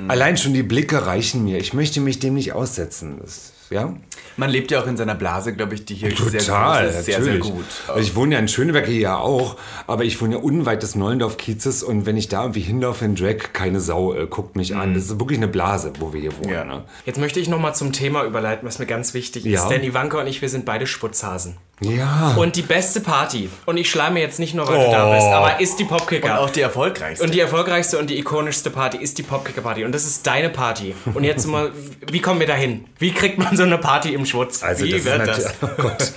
Mhm. 0.00 0.10
Allein 0.10 0.36
schon 0.36 0.52
die 0.52 0.64
Blicke 0.64 1.06
reichen 1.06 1.44
mir. 1.44 1.58
Ich 1.58 1.72
möchte 1.74 2.00
mich 2.00 2.18
dem 2.18 2.34
nicht 2.34 2.54
aussetzen. 2.54 3.18
Das, 3.22 3.52
ja? 3.70 3.94
Man 4.36 4.50
lebt 4.50 4.70
ja 4.70 4.80
auch 4.82 4.86
in 4.86 4.96
seiner 4.96 5.14
Blase, 5.14 5.54
glaube 5.54 5.74
ich, 5.74 5.84
die 5.84 5.94
hier 5.94 6.10
sehr 6.16 6.40
Total, 6.40 6.86
groß 6.86 6.94
ist, 6.96 7.04
sehr, 7.04 7.18
natürlich. 7.20 7.44
sehr 7.44 7.52
gut. 7.54 7.64
Also 7.88 8.00
ich 8.00 8.14
wohne 8.16 8.34
ja 8.34 8.40
in 8.40 8.48
Schöneberg 8.48 8.86
hier 8.86 8.98
ja 8.98 9.16
auch, 9.18 9.56
aber 9.86 10.04
ich 10.04 10.20
wohne 10.20 10.36
ja 10.36 10.40
unweit 10.40 10.82
des 10.82 10.94
Neulendorf-Kiezes 10.94 11.82
und 11.82 12.06
wenn 12.06 12.16
ich 12.16 12.28
da 12.28 12.42
irgendwie 12.42 12.60
hinlaufe 12.60 13.04
in 13.04 13.14
Drag, 13.14 13.52
keine 13.52 13.80
Sau 13.80 14.14
äh, 14.14 14.26
guckt 14.26 14.56
mich 14.56 14.74
an. 14.74 14.94
Das 14.94 15.04
ist 15.04 15.20
wirklich 15.20 15.38
eine 15.38 15.48
Blase, 15.48 15.92
wo 16.00 16.12
wir 16.12 16.20
hier 16.20 16.36
wohnen. 16.38 16.50
Ja. 16.52 16.64
Ne? 16.64 16.84
Jetzt 17.06 17.18
möchte 17.18 17.38
ich 17.40 17.48
nochmal 17.48 17.74
zum 17.74 17.92
Thema 17.92 18.24
überleiten, 18.24 18.66
was 18.66 18.78
mir 18.78 18.86
ganz 18.86 19.14
wichtig 19.14 19.46
ist. 19.46 19.52
Ja. 19.52 19.68
Denn 19.68 19.82
Ivanka 19.84 20.20
und 20.20 20.26
ich, 20.26 20.42
wir 20.42 20.48
sind 20.48 20.64
beide 20.64 20.86
Schwutzhasen. 20.86 21.56
ja. 21.80 22.34
Und 22.36 22.56
die 22.56 22.62
beste 22.62 23.00
Party, 23.00 23.48
und 23.66 23.76
ich 23.76 23.90
schleime 23.90 24.20
jetzt 24.20 24.38
nicht 24.38 24.54
nur, 24.54 24.66
weil 24.68 24.84
du 24.84 24.90
da 24.90 25.12
bist, 25.14 25.26
aber 25.26 25.60
ist 25.60 25.78
die 25.78 25.82
Und 25.84 25.90
Popkicker. 25.90 26.40
auch 26.40 26.50
die 26.50 26.60
erfolgreichste. 26.60 27.24
Und 27.24 27.34
die 27.34 27.40
erfolgreichste 27.40 27.98
und 27.98 28.10
die 28.10 28.18
ikonischste 28.18 28.70
Party 28.70 28.96
ist 28.98 29.18
die 29.18 29.22
Popkicker-Party. 29.22 29.84
Und 29.84 29.92
das 29.92 30.04
ist 30.04 30.26
deine 30.26 30.50
Party. 30.50 30.94
Und 31.14 31.24
jetzt 31.24 31.46
mal, 31.46 31.72
wie 32.10 32.20
kommen 32.20 32.40
wir 32.40 32.46
dahin? 32.46 32.84
Wie 32.98 33.12
kriegt 33.12 33.38
man 33.38 33.56
so 33.56 33.64
eine 33.64 33.78
Party 33.78 34.13
im 34.14 34.26
Schwutz? 34.26 34.62
Also 34.62 34.84
wie 34.84 34.92
das 34.92 35.04
wird 35.04 35.28
das? 35.28 35.54
oh 35.62 35.68
Gott. 35.76 36.12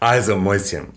Also 0.00 0.36
Mäuschen. 0.36 0.88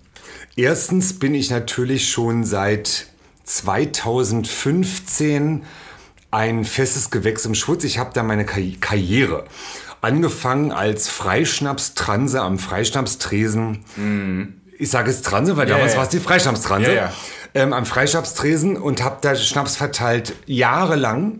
Erstens 0.55 1.19
bin 1.19 1.35
ich 1.35 1.49
natürlich 1.49 2.09
schon 2.09 2.43
seit 2.43 3.07
2015 3.45 5.63
ein 6.31 6.65
festes 6.65 7.09
Gewächs 7.09 7.45
im 7.45 7.55
Schwutz. 7.55 7.83
Ich 7.83 7.97
habe 7.97 8.11
da 8.13 8.23
meine 8.23 8.43
Karri- 8.43 8.79
Karriere. 8.79 9.45
Angefangen 10.01 10.71
als 10.71 11.09
Freischnaps-Transe 11.09 12.41
am 12.41 12.59
Freischnapstresen. 12.59 13.83
Ich 14.77 14.89
sage 14.89 15.11
jetzt 15.11 15.25
Transe, 15.25 15.57
weil 15.57 15.67
damals 15.67 15.93
ja. 15.93 15.97
war 15.97 16.03
es 16.05 16.09
die 16.09 16.19
Freischnapstranse. 16.19 16.93
Ja, 16.93 16.95
ja. 16.95 17.13
Ähm, 17.53 17.73
am 17.73 17.85
Freischnapstresen 17.85 18.77
und 18.77 19.03
habe 19.03 19.17
da 19.21 19.35
Schnaps 19.35 19.75
verteilt 19.75 20.35
jahrelang. 20.45 21.39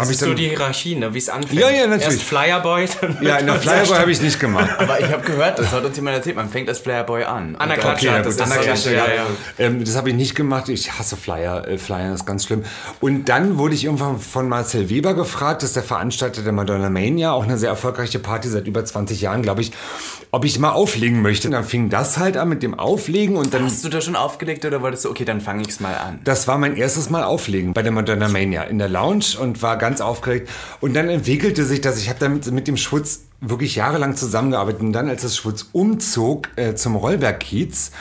Das 0.00 0.10
ist 0.10 0.20
so 0.20 0.34
die 0.34 0.48
Hierarchie, 0.48 0.96
ne? 0.96 1.14
wie 1.14 1.18
es 1.18 1.28
anfängt. 1.28 1.60
Ja, 1.60 1.70
ja, 1.70 1.86
natürlich. 1.86 2.04
Erst 2.04 2.22
Flyerboy, 2.22 2.88
dann 3.00 3.18
ja, 3.20 3.36
in 3.36 3.46
der 3.46 3.56
Flyerboy 3.56 3.98
habe 3.98 4.10
ich 4.10 4.20
nicht 4.20 4.40
gemacht. 4.40 4.70
Aber 4.78 5.00
ich 5.00 5.10
habe 5.10 5.22
gehört, 5.22 5.58
das 5.58 5.72
hat 5.72 5.84
uns 5.84 5.96
jemand 5.96 6.16
erzählt, 6.16 6.36
man 6.36 6.48
fängt 6.48 6.68
als 6.68 6.80
Flyerboy 6.80 7.24
an. 7.24 7.56
An 7.56 7.68
der 7.68 7.78
Klatsche 7.78 8.08
Okay, 8.08 8.16
hat 8.16 8.24
na 8.24 8.24
das 8.24 8.36
das 8.36 8.86
ist 8.86 8.86
ja, 8.86 8.92
ja. 8.92 9.26
Ähm, 9.58 9.84
das 9.84 9.96
habe 9.96 10.10
ich 10.10 10.14
nicht 10.14 10.34
gemacht. 10.34 10.68
Ich 10.68 10.98
hasse 10.98 11.16
Flyer. 11.16 11.66
Äh, 11.66 11.78
Flyer 11.78 12.14
ist 12.14 12.26
ganz 12.26 12.44
schlimm. 12.46 12.64
Und 13.00 13.28
dann 13.28 13.58
wurde 13.58 13.74
ich 13.74 13.84
irgendwann 13.84 14.18
von 14.18 14.48
Marcel 14.48 14.88
Weber 14.88 15.14
gefragt, 15.14 15.62
das 15.62 15.70
ist 15.70 15.76
der 15.76 15.82
Veranstalter 15.82 16.42
der 16.42 16.52
Madonna 16.52 16.90
Mania, 16.90 17.32
auch 17.32 17.44
eine 17.44 17.58
sehr 17.58 17.70
erfolgreiche 17.70 18.18
Party 18.18 18.48
seit 18.48 18.66
über 18.66 18.84
20 18.84 19.20
Jahren, 19.20 19.42
glaube 19.42 19.60
ich, 19.60 19.72
ob 20.30 20.44
ich 20.44 20.58
mal 20.58 20.70
auflegen 20.70 21.22
möchte. 21.22 21.48
Und 21.48 21.52
dann 21.52 21.64
fing 21.64 21.90
das 21.90 22.18
halt 22.18 22.36
an 22.36 22.48
mit 22.48 22.62
dem 22.62 22.78
Auflegen 22.78 23.36
und 23.36 23.52
dann. 23.52 23.64
Hast 23.64 23.84
du 23.84 23.88
da 23.88 24.00
schon 24.00 24.16
aufgelegt 24.16 24.64
oder 24.64 24.82
wolltest 24.82 25.04
du, 25.04 25.10
okay, 25.10 25.24
dann 25.24 25.40
fange 25.40 25.62
ich's 25.62 25.80
mal 25.80 25.94
an? 25.94 26.20
Das 26.24 26.46
war 26.48 26.58
mein 26.58 26.76
erstes 26.76 27.10
Mal 27.10 27.24
auflegen 27.24 27.72
bei 27.72 27.82
der 27.82 27.92
Madonna 27.92 28.28
Mania 28.28 28.62
in 28.62 28.78
der 28.78 28.88
Lounge 28.88 29.24
und 29.40 29.62
war 29.62 29.76
ganz 29.76 29.89
aufgeregt. 29.98 30.48
Und 30.80 30.94
dann 30.94 31.08
entwickelte 31.08 31.64
sich 31.64 31.80
das, 31.80 31.98
ich 31.98 32.08
habe 32.08 32.20
damit 32.20 32.50
mit 32.52 32.68
dem 32.68 32.76
Schwutz 32.76 33.22
wirklich 33.40 33.76
jahrelang 33.76 34.16
zusammengearbeitet. 34.16 34.80
Und 34.80 34.92
dann, 34.92 35.08
als 35.08 35.22
das 35.22 35.36
Schwutz 35.36 35.68
umzog 35.72 36.48
äh, 36.56 36.74
zum 36.74 36.96
Rollberg-Kiez, 36.96 37.92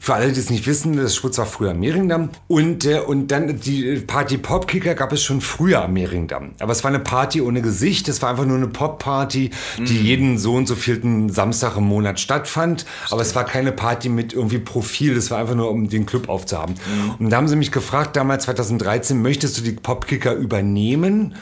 für 0.00 0.14
alle, 0.14 0.32
die 0.32 0.40
es 0.40 0.48
nicht 0.48 0.66
wissen, 0.66 0.96
das 0.96 1.16
Schwutz 1.16 1.36
war 1.38 1.46
früher 1.46 1.72
am 1.72 1.80
Mehringdamm. 1.80 2.30
Und, 2.46 2.86
äh, 2.86 3.00
und 3.00 3.28
dann 3.28 3.60
die 3.60 3.96
Party 4.06 4.38
Popkicker 4.38 4.94
gab 4.94 5.12
es 5.12 5.22
schon 5.22 5.40
früher 5.40 5.84
am 5.84 5.92
Mehringdamm. 5.92 6.52
Aber 6.60 6.72
es 6.72 6.82
war 6.84 6.88
eine 6.88 7.00
Party 7.00 7.42
ohne 7.42 7.60
Gesicht. 7.60 8.08
Es 8.08 8.22
war 8.22 8.30
einfach 8.30 8.46
nur 8.46 8.56
eine 8.56 8.68
Pop-Party, 8.68 9.50
die 9.78 10.00
jeden 10.00 10.38
so 10.38 10.54
und 10.54 10.66
so 10.66 10.76
vielten 10.76 11.30
Samstag 11.30 11.76
im 11.76 11.84
Monat 11.84 12.20
stattfand. 12.20 12.86
Aber 13.10 13.20
es 13.20 13.34
war 13.34 13.44
keine 13.44 13.72
Party 13.72 14.08
mit 14.08 14.32
irgendwie 14.32 14.58
Profil. 14.58 15.16
Es 15.16 15.30
war 15.30 15.38
einfach 15.38 15.54
nur, 15.54 15.70
um 15.70 15.88
den 15.88 16.06
Club 16.06 16.28
aufzuhaben. 16.28 16.76
Und 17.18 17.30
da 17.30 17.36
haben 17.36 17.48
sie 17.48 17.56
mich 17.56 17.72
gefragt, 17.72 18.16
damals 18.16 18.44
2013, 18.44 19.20
möchtest 19.20 19.58
du 19.58 19.62
die 19.62 19.72
Popkicker 19.72 20.34
übernehmen? 20.34 21.34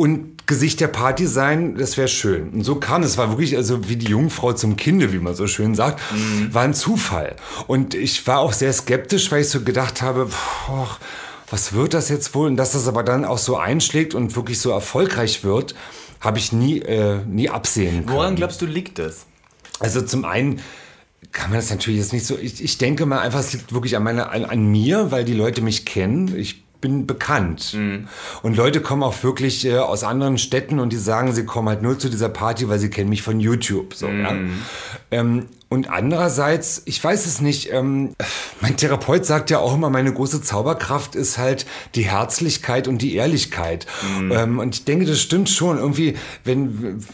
Und 0.00 0.46
Gesicht 0.46 0.80
der 0.80 0.88
Party 0.88 1.26
sein, 1.26 1.76
das 1.76 1.98
wäre 1.98 2.08
schön. 2.08 2.48
Und 2.50 2.64
so 2.64 2.76
kam 2.76 3.02
es, 3.02 3.18
war 3.18 3.28
wirklich 3.28 3.54
also 3.56 3.88
wie 3.88 3.96
die 3.96 4.08
Jungfrau 4.08 4.54
zum 4.54 4.76
Kinde, 4.76 5.12
wie 5.12 5.18
man 5.18 5.34
so 5.34 5.46
schön 5.46 5.74
sagt, 5.74 6.00
war 6.50 6.62
ein 6.62 6.72
Zufall. 6.72 7.36
Und 7.66 7.94
ich 7.94 8.26
war 8.26 8.38
auch 8.38 8.54
sehr 8.54 8.72
skeptisch, 8.72 9.30
weil 9.30 9.42
ich 9.42 9.50
so 9.50 9.60
gedacht 9.60 10.00
habe, 10.00 10.30
boah, 10.66 10.96
was 11.50 11.74
wird 11.74 11.92
das 11.92 12.08
jetzt 12.08 12.34
wohl? 12.34 12.48
Und 12.48 12.56
dass 12.56 12.72
das 12.72 12.88
aber 12.88 13.02
dann 13.02 13.26
auch 13.26 13.36
so 13.36 13.58
einschlägt 13.58 14.14
und 14.14 14.34
wirklich 14.36 14.58
so 14.58 14.70
erfolgreich 14.70 15.44
wird, 15.44 15.74
habe 16.20 16.38
ich 16.38 16.50
nie, 16.50 16.78
äh, 16.78 17.20
nie 17.26 17.50
absehen 17.50 18.06
können. 18.06 18.16
Woran 18.16 18.36
glaubst 18.36 18.62
du, 18.62 18.66
liegt 18.66 18.98
das? 18.98 19.26
Also 19.80 20.00
zum 20.00 20.24
einen 20.24 20.60
kann 21.32 21.50
man 21.50 21.58
das 21.58 21.70
natürlich 21.70 22.00
jetzt 22.00 22.12
nicht 22.14 22.26
so. 22.26 22.38
Ich, 22.38 22.64
ich 22.64 22.78
denke 22.78 23.04
mal 23.04 23.18
einfach, 23.18 23.40
es 23.40 23.52
liegt 23.52 23.74
wirklich 23.74 23.96
an, 23.96 24.02
meiner, 24.02 24.30
an, 24.30 24.46
an 24.46 24.64
mir, 24.64 25.10
weil 25.10 25.24
die 25.24 25.34
Leute 25.34 25.60
mich 25.60 25.84
kennen. 25.84 26.34
Ich 26.36 26.64
bin 26.80 27.06
bekannt. 27.06 27.72
Und 28.42 28.56
Leute 28.56 28.80
kommen 28.80 29.02
auch 29.02 29.22
wirklich 29.22 29.66
äh, 29.66 29.78
aus 29.78 30.04
anderen 30.04 30.38
Städten 30.38 30.78
und 30.78 30.92
die 30.92 30.96
sagen, 30.96 31.32
sie 31.32 31.44
kommen 31.44 31.68
halt 31.68 31.82
nur 31.82 31.98
zu 31.98 32.08
dieser 32.08 32.28
Party, 32.28 32.68
weil 32.68 32.78
sie 32.78 32.90
kennen 32.90 33.10
mich 33.10 33.22
von 33.22 33.40
YouTube. 33.40 33.94
So, 33.94 34.08
ja? 34.08 34.34
ähm, 35.10 35.46
und 35.68 35.88
andererseits, 35.88 36.82
ich 36.86 37.02
weiß 37.02 37.26
es 37.26 37.40
nicht, 37.40 37.72
ähm, 37.72 38.16
mein 38.60 38.76
Therapeut 38.76 39.24
sagt 39.24 39.50
ja 39.50 39.60
auch 39.60 39.72
immer, 39.72 39.88
meine 39.88 40.12
große 40.12 40.42
Zauberkraft 40.42 41.14
ist 41.14 41.38
halt 41.38 41.64
die 41.94 42.02
Herzlichkeit 42.02 42.88
und 42.88 43.02
die 43.02 43.14
Ehrlichkeit. 43.14 43.86
Ähm, 44.32 44.58
und 44.58 44.74
ich 44.74 44.84
denke, 44.84 45.06
das 45.06 45.20
stimmt 45.20 45.48
schon. 45.48 45.78
Irgendwie, 45.78 46.16
wenn 46.42 47.04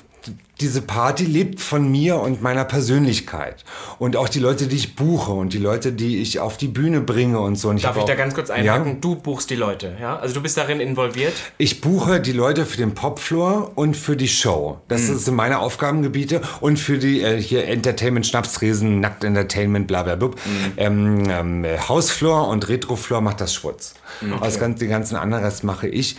diese 0.61 0.81
Party 0.81 1.25
lebt 1.25 1.61
von 1.61 1.91
mir 1.91 2.17
und 2.17 2.41
meiner 2.41 2.65
Persönlichkeit. 2.65 3.65
Und 3.99 4.17
auch 4.17 4.29
die 4.29 4.39
Leute, 4.39 4.67
die 4.69 4.77
ich 4.77 4.97
buche 4.97 5.33
und 5.33 5.53
die 5.53 5.59
Leute, 5.59 5.93
die 5.93 6.23
ich 6.23 6.41
auf 6.41 6.57
die 6.57 6.69
Bühne 6.69 7.03
bringe 7.03 7.39
und 7.41 7.57
so. 7.57 7.69
Und 7.69 7.85
Darf 7.85 7.97
ich 7.97 8.03
auch, 8.03 8.07
da 8.07 8.15
ganz 8.15 8.35
kurz 8.35 8.49
einhaken? 8.49 8.87
Ja, 8.95 8.99
Du 9.01 9.17
buchst 9.17 9.51
die 9.51 9.55
Leute, 9.55 9.95
ja? 10.01 10.17
Also 10.19 10.35
du 10.35 10.41
bist 10.43 10.57
darin 10.57 10.81
involviert. 10.81 11.35
ich 11.59 11.83
buche 11.83 12.21
die 12.21 12.33
Leute 12.33 12.65
für 12.65 12.79
den 12.79 12.95
Popfloor 12.95 13.73
und 13.75 13.97
für 13.99 14.17
die 14.17 14.29
Show. 14.29 14.79
Das 14.89 15.09
Hm. 15.09 15.19
sind 15.19 15.35
meine 15.35 15.59
Aufgabengebiete. 15.59 16.41
Und 16.61 16.79
für 16.79 16.97
die 16.97 17.21
äh, 17.21 17.41
hier 17.41 17.67
Entertainment, 17.69 18.27
Schnapstresen, 18.27 19.01
Nackt 19.01 19.25
Entertainment, 19.25 19.87
bla 19.87 20.05
bla 20.05 20.17
bla. 20.17 20.29
Hm. 20.29 20.35
Ähm, 20.79 21.23
ähm, 21.29 21.65
äh, 21.65 21.79
Hausfloor 21.79 22.49
und 22.49 22.67
Retrofloor 22.69 23.21
macht 23.21 23.43
das 23.43 23.53
Schwutz. 23.53 23.95
Das 24.41 24.59
ganze, 24.59 24.79
den 24.79 24.89
ganzen 24.91 25.17
anderen 25.17 25.45
Rest 25.45 25.65
mache 25.65 25.87
ich. 25.89 26.17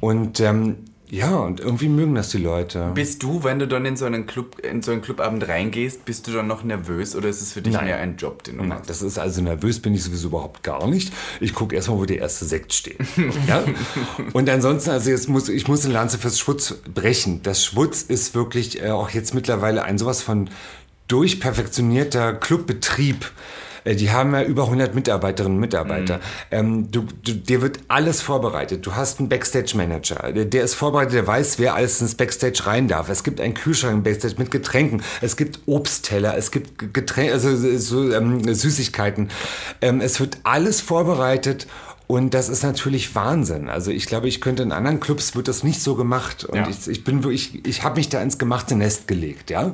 Und 0.00 0.40
ähm, 0.40 0.76
ja, 1.10 1.36
und 1.36 1.60
irgendwie 1.60 1.88
mögen 1.88 2.14
das 2.14 2.30
die 2.30 2.38
Leute. 2.38 2.90
Bist 2.94 3.22
du, 3.22 3.44
wenn 3.44 3.58
du 3.58 3.68
dann 3.68 3.84
in 3.84 3.96
so 3.96 4.06
einen 4.06 4.26
Club, 4.26 4.58
in 4.60 4.82
so 4.82 4.90
einen 4.90 5.02
Clubabend 5.02 5.46
reingehst, 5.46 6.04
bist 6.04 6.26
du 6.26 6.32
dann 6.32 6.46
noch 6.46 6.64
nervös 6.64 7.14
oder 7.14 7.28
ist 7.28 7.42
es 7.42 7.52
für 7.52 7.60
dich 7.60 7.74
Nein. 7.74 7.84
mehr 7.84 7.98
ein 7.98 8.16
Job, 8.16 8.42
den 8.42 8.56
du 8.56 8.60
Nein, 8.62 8.70
machst? 8.70 8.90
das 8.90 9.02
ist 9.02 9.18
also 9.18 9.42
nervös 9.42 9.80
bin 9.80 9.94
ich 9.94 10.02
sowieso 10.02 10.28
überhaupt 10.28 10.62
gar 10.62 10.86
nicht. 10.88 11.12
Ich 11.40 11.54
gucke 11.54 11.76
erstmal, 11.76 11.98
wo 11.98 12.04
der 12.06 12.18
erste 12.18 12.46
Sekt 12.46 12.72
steht. 12.72 12.98
ja? 13.48 13.62
Und 14.32 14.48
ansonsten, 14.48 14.90
also 14.90 15.10
jetzt 15.10 15.28
muss 15.28 15.48
ich 15.48 15.68
muss 15.68 15.84
eine 15.84 15.94
Lanze 15.94 16.18
fürs 16.18 16.38
Schwutz 16.38 16.74
brechen. 16.92 17.42
Das 17.42 17.64
Schwutz 17.64 18.02
ist 18.02 18.34
wirklich 18.34 18.82
äh, 18.82 18.90
auch 18.90 19.10
jetzt 19.10 19.34
mittlerweile 19.34 19.84
ein 19.84 19.98
sowas 19.98 20.22
von 20.22 20.48
durchperfektionierter 21.08 22.32
Clubbetrieb. 22.32 23.30
Äh, 23.84 23.94
Die 23.96 24.10
haben 24.10 24.34
ja 24.34 24.42
über 24.42 24.64
100 24.64 24.94
Mitarbeiterinnen 24.94 25.56
und 25.56 25.60
Mitarbeiter. 25.60 26.20
Ähm, 26.50 26.90
du, 26.90 27.06
du, 27.22 27.32
dir 27.34 27.62
wird 27.62 27.80
alles 27.88 28.22
vorbereitet. 28.22 28.86
Du 28.86 28.94
hast 28.94 29.20
einen 29.20 29.28
Backstage-Manager. 29.28 30.32
Der, 30.32 30.44
der 30.44 30.64
ist 30.64 30.74
vorbereitet, 30.74 31.14
der 31.14 31.26
weiß, 31.26 31.58
wer 31.58 31.74
alles 31.74 32.00
ins 32.00 32.14
Backstage 32.14 32.66
rein 32.66 32.88
darf. 32.88 33.08
Es 33.08 33.24
gibt 33.24 33.40
einen 33.40 33.54
Kühlschrank 33.54 33.94
im 33.94 34.02
Backstage 34.02 34.34
mit 34.38 34.50
Getränken. 34.50 35.02
Es 35.20 35.36
gibt 35.36 35.60
Obstteller. 35.66 36.36
Es 36.36 36.50
gibt 36.50 36.92
Getränke, 36.94 37.32
also 37.32 37.54
so, 37.78 38.12
ähm, 38.12 38.52
Süßigkeiten. 38.52 39.30
Ähm, 39.80 40.00
es 40.00 40.20
wird 40.20 40.38
alles 40.42 40.80
vorbereitet. 40.80 41.66
Und 42.06 42.34
das 42.34 42.50
ist 42.50 42.62
natürlich 42.62 43.14
Wahnsinn. 43.14 43.70
Also 43.70 43.90
ich 43.90 44.06
glaube, 44.06 44.28
ich 44.28 44.42
könnte 44.42 44.62
in 44.62 44.72
anderen 44.72 45.00
Clubs 45.00 45.34
wird 45.36 45.48
das 45.48 45.62
nicht 45.64 45.80
so 45.80 45.94
gemacht. 45.94 46.44
Und 46.44 46.56
Ja. 46.56 46.68
ich, 46.68 46.86
ich 46.86 47.02
bin 47.02 47.24
wirklich, 47.24 47.66
ich 47.66 47.82
habe 47.82 47.96
mich 47.96 48.10
da 48.10 48.20
ins 48.20 48.36
gemachte 48.38 48.76
Nest 48.76 49.08
gelegt, 49.08 49.48
ja? 49.50 49.72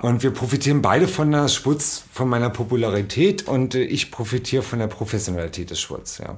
Und 0.00 0.22
wir 0.22 0.30
profitieren 0.30 0.80
beide 0.80 1.06
von 1.08 1.30
der 1.30 1.48
Schwutz, 1.48 2.04
von 2.10 2.28
meiner 2.28 2.48
Popularität 2.48 3.46
und 3.46 3.74
äh, 3.74 3.82
ich 3.82 4.10
profitiere 4.10 4.62
von 4.62 4.78
der 4.78 4.86
Professionalität 4.86 5.70
des 5.70 5.80
Schwutz, 5.80 6.18
ja. 6.18 6.36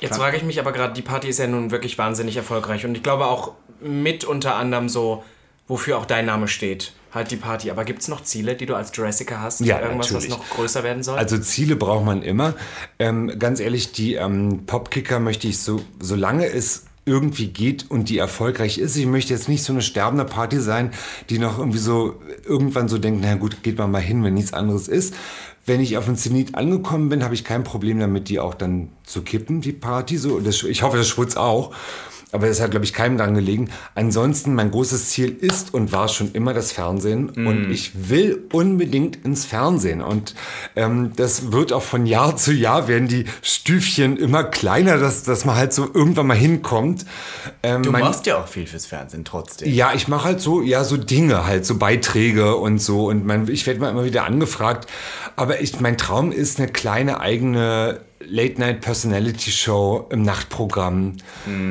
Jetzt 0.00 0.16
frage 0.16 0.36
ich 0.36 0.42
mich 0.42 0.58
aber 0.60 0.72
gerade, 0.72 0.92
die 0.92 1.02
Party 1.02 1.28
ist 1.28 1.38
ja 1.38 1.46
nun 1.46 1.70
wirklich 1.70 1.96
wahnsinnig 1.96 2.36
erfolgreich 2.36 2.84
und 2.84 2.96
ich 2.96 3.02
glaube 3.02 3.26
auch 3.26 3.52
mit 3.80 4.24
unter 4.24 4.56
anderem 4.56 4.88
so, 4.88 5.22
wofür 5.68 5.96
auch 5.96 6.06
dein 6.06 6.26
Name 6.26 6.48
steht, 6.48 6.92
halt 7.16 7.30
die 7.30 7.36
Party. 7.36 7.70
Aber 7.70 7.84
gibt 7.84 8.02
es 8.02 8.08
noch 8.08 8.22
Ziele, 8.22 8.54
die 8.54 8.66
du 8.66 8.74
als 8.74 8.92
Jurassica 8.94 9.40
hast? 9.40 9.60
Ja, 9.60 9.80
Irgendwas, 9.80 10.12
natürlich. 10.12 10.30
was 10.30 10.38
noch 10.38 10.50
größer 10.50 10.84
werden 10.84 11.02
soll? 11.02 11.18
Also 11.18 11.38
Ziele 11.38 11.74
braucht 11.76 12.04
man 12.04 12.22
immer. 12.22 12.54
Ähm, 12.98 13.32
ganz 13.38 13.58
ehrlich, 13.58 13.92
die 13.92 14.14
ähm, 14.14 14.66
Popkicker 14.66 15.18
möchte 15.18 15.48
ich 15.48 15.58
so, 15.58 15.80
solange 16.00 16.46
es 16.46 16.84
irgendwie 17.06 17.46
geht 17.46 17.88
und 17.88 18.08
die 18.08 18.18
erfolgreich 18.18 18.78
ist. 18.78 18.96
Ich 18.96 19.06
möchte 19.06 19.32
jetzt 19.32 19.48
nicht 19.48 19.62
so 19.62 19.72
eine 19.72 19.80
sterbende 19.80 20.24
Party 20.24 20.60
sein, 20.60 20.90
die 21.30 21.38
noch 21.38 21.58
irgendwie 21.58 21.78
so 21.78 22.20
irgendwann 22.44 22.88
so 22.88 22.98
denkt, 22.98 23.20
na 23.22 23.36
gut, 23.36 23.62
geht 23.62 23.78
man 23.78 23.92
mal 23.92 24.02
hin, 24.02 24.24
wenn 24.24 24.34
nichts 24.34 24.52
anderes 24.52 24.88
ist. 24.88 25.14
Wenn 25.64 25.80
ich 25.80 25.96
auf 25.96 26.04
dem 26.04 26.16
Zenit 26.16 26.56
angekommen 26.56 27.08
bin, 27.08 27.24
habe 27.24 27.34
ich 27.34 27.44
kein 27.44 27.64
Problem 27.64 27.98
damit, 28.00 28.28
die 28.28 28.40
auch 28.40 28.54
dann 28.54 28.90
zu 29.04 29.22
kippen, 29.22 29.60
die 29.60 29.72
Party. 29.72 30.16
So, 30.16 30.40
das, 30.40 30.62
ich 30.64 30.82
hoffe, 30.82 30.96
das 30.96 31.08
Schwutz 31.08 31.36
auch. 31.36 31.72
Aber 32.32 32.48
das 32.48 32.60
hat, 32.60 32.72
glaube 32.72 32.84
ich, 32.84 32.92
keinem 32.92 33.16
dran 33.16 33.34
gelegen. 33.34 33.70
Ansonsten, 33.94 34.54
mein 34.54 34.70
großes 34.72 35.10
Ziel 35.10 35.30
ist 35.30 35.72
und 35.72 35.92
war 35.92 36.08
schon 36.08 36.32
immer 36.32 36.52
das 36.54 36.72
Fernsehen. 36.72 37.30
Mhm. 37.34 37.46
Und 37.46 37.70
ich 37.70 37.92
will 38.10 38.42
unbedingt 38.52 39.24
ins 39.24 39.44
Fernsehen. 39.44 40.02
Und 40.02 40.34
ähm, 40.74 41.12
das 41.16 41.52
wird 41.52 41.72
auch 41.72 41.82
von 41.84 42.04
Jahr 42.04 42.36
zu 42.36 42.52
Jahr 42.52 42.88
werden 42.88 43.06
die 43.06 43.26
Stüfchen 43.42 44.16
immer 44.16 44.42
kleiner, 44.44 44.98
dass, 44.98 45.22
dass 45.22 45.44
man 45.44 45.54
halt 45.56 45.72
so 45.72 45.88
irgendwann 45.94 46.26
mal 46.26 46.36
hinkommt. 46.36 47.06
Ähm, 47.62 47.82
Du 47.84 47.92
machst 47.92 48.26
ja 48.26 48.38
auch 48.38 48.48
viel 48.48 48.66
fürs 48.66 48.86
Fernsehen 48.86 49.24
trotzdem. 49.24 49.72
ja, 49.72 49.92
ich 49.94 50.08
mache 50.08 50.24
halt 50.24 50.40
so, 50.40 50.62
ja, 50.62 50.82
so 50.84 50.96
Dinge 50.96 51.46
halt, 51.46 51.64
so 51.64 51.78
Beiträge 51.78 52.56
und 52.56 52.80
so. 52.80 53.06
Und 53.06 53.24
mein, 53.24 53.48
ich 53.48 53.66
werde 53.66 53.80
mal 53.80 53.90
immer 53.90 54.04
wieder 54.04 54.24
angefragt. 54.24 54.90
Aber 55.36 55.60
ich, 55.60 55.80
mein 55.80 55.96
Traum 55.96 56.32
ist 56.32 56.58
eine 56.58 56.68
kleine 56.68 57.20
eigene 57.20 58.00
Late-Night-Personality-Show 58.28 60.06
im 60.10 60.22
Nachtprogramm. 60.22 61.16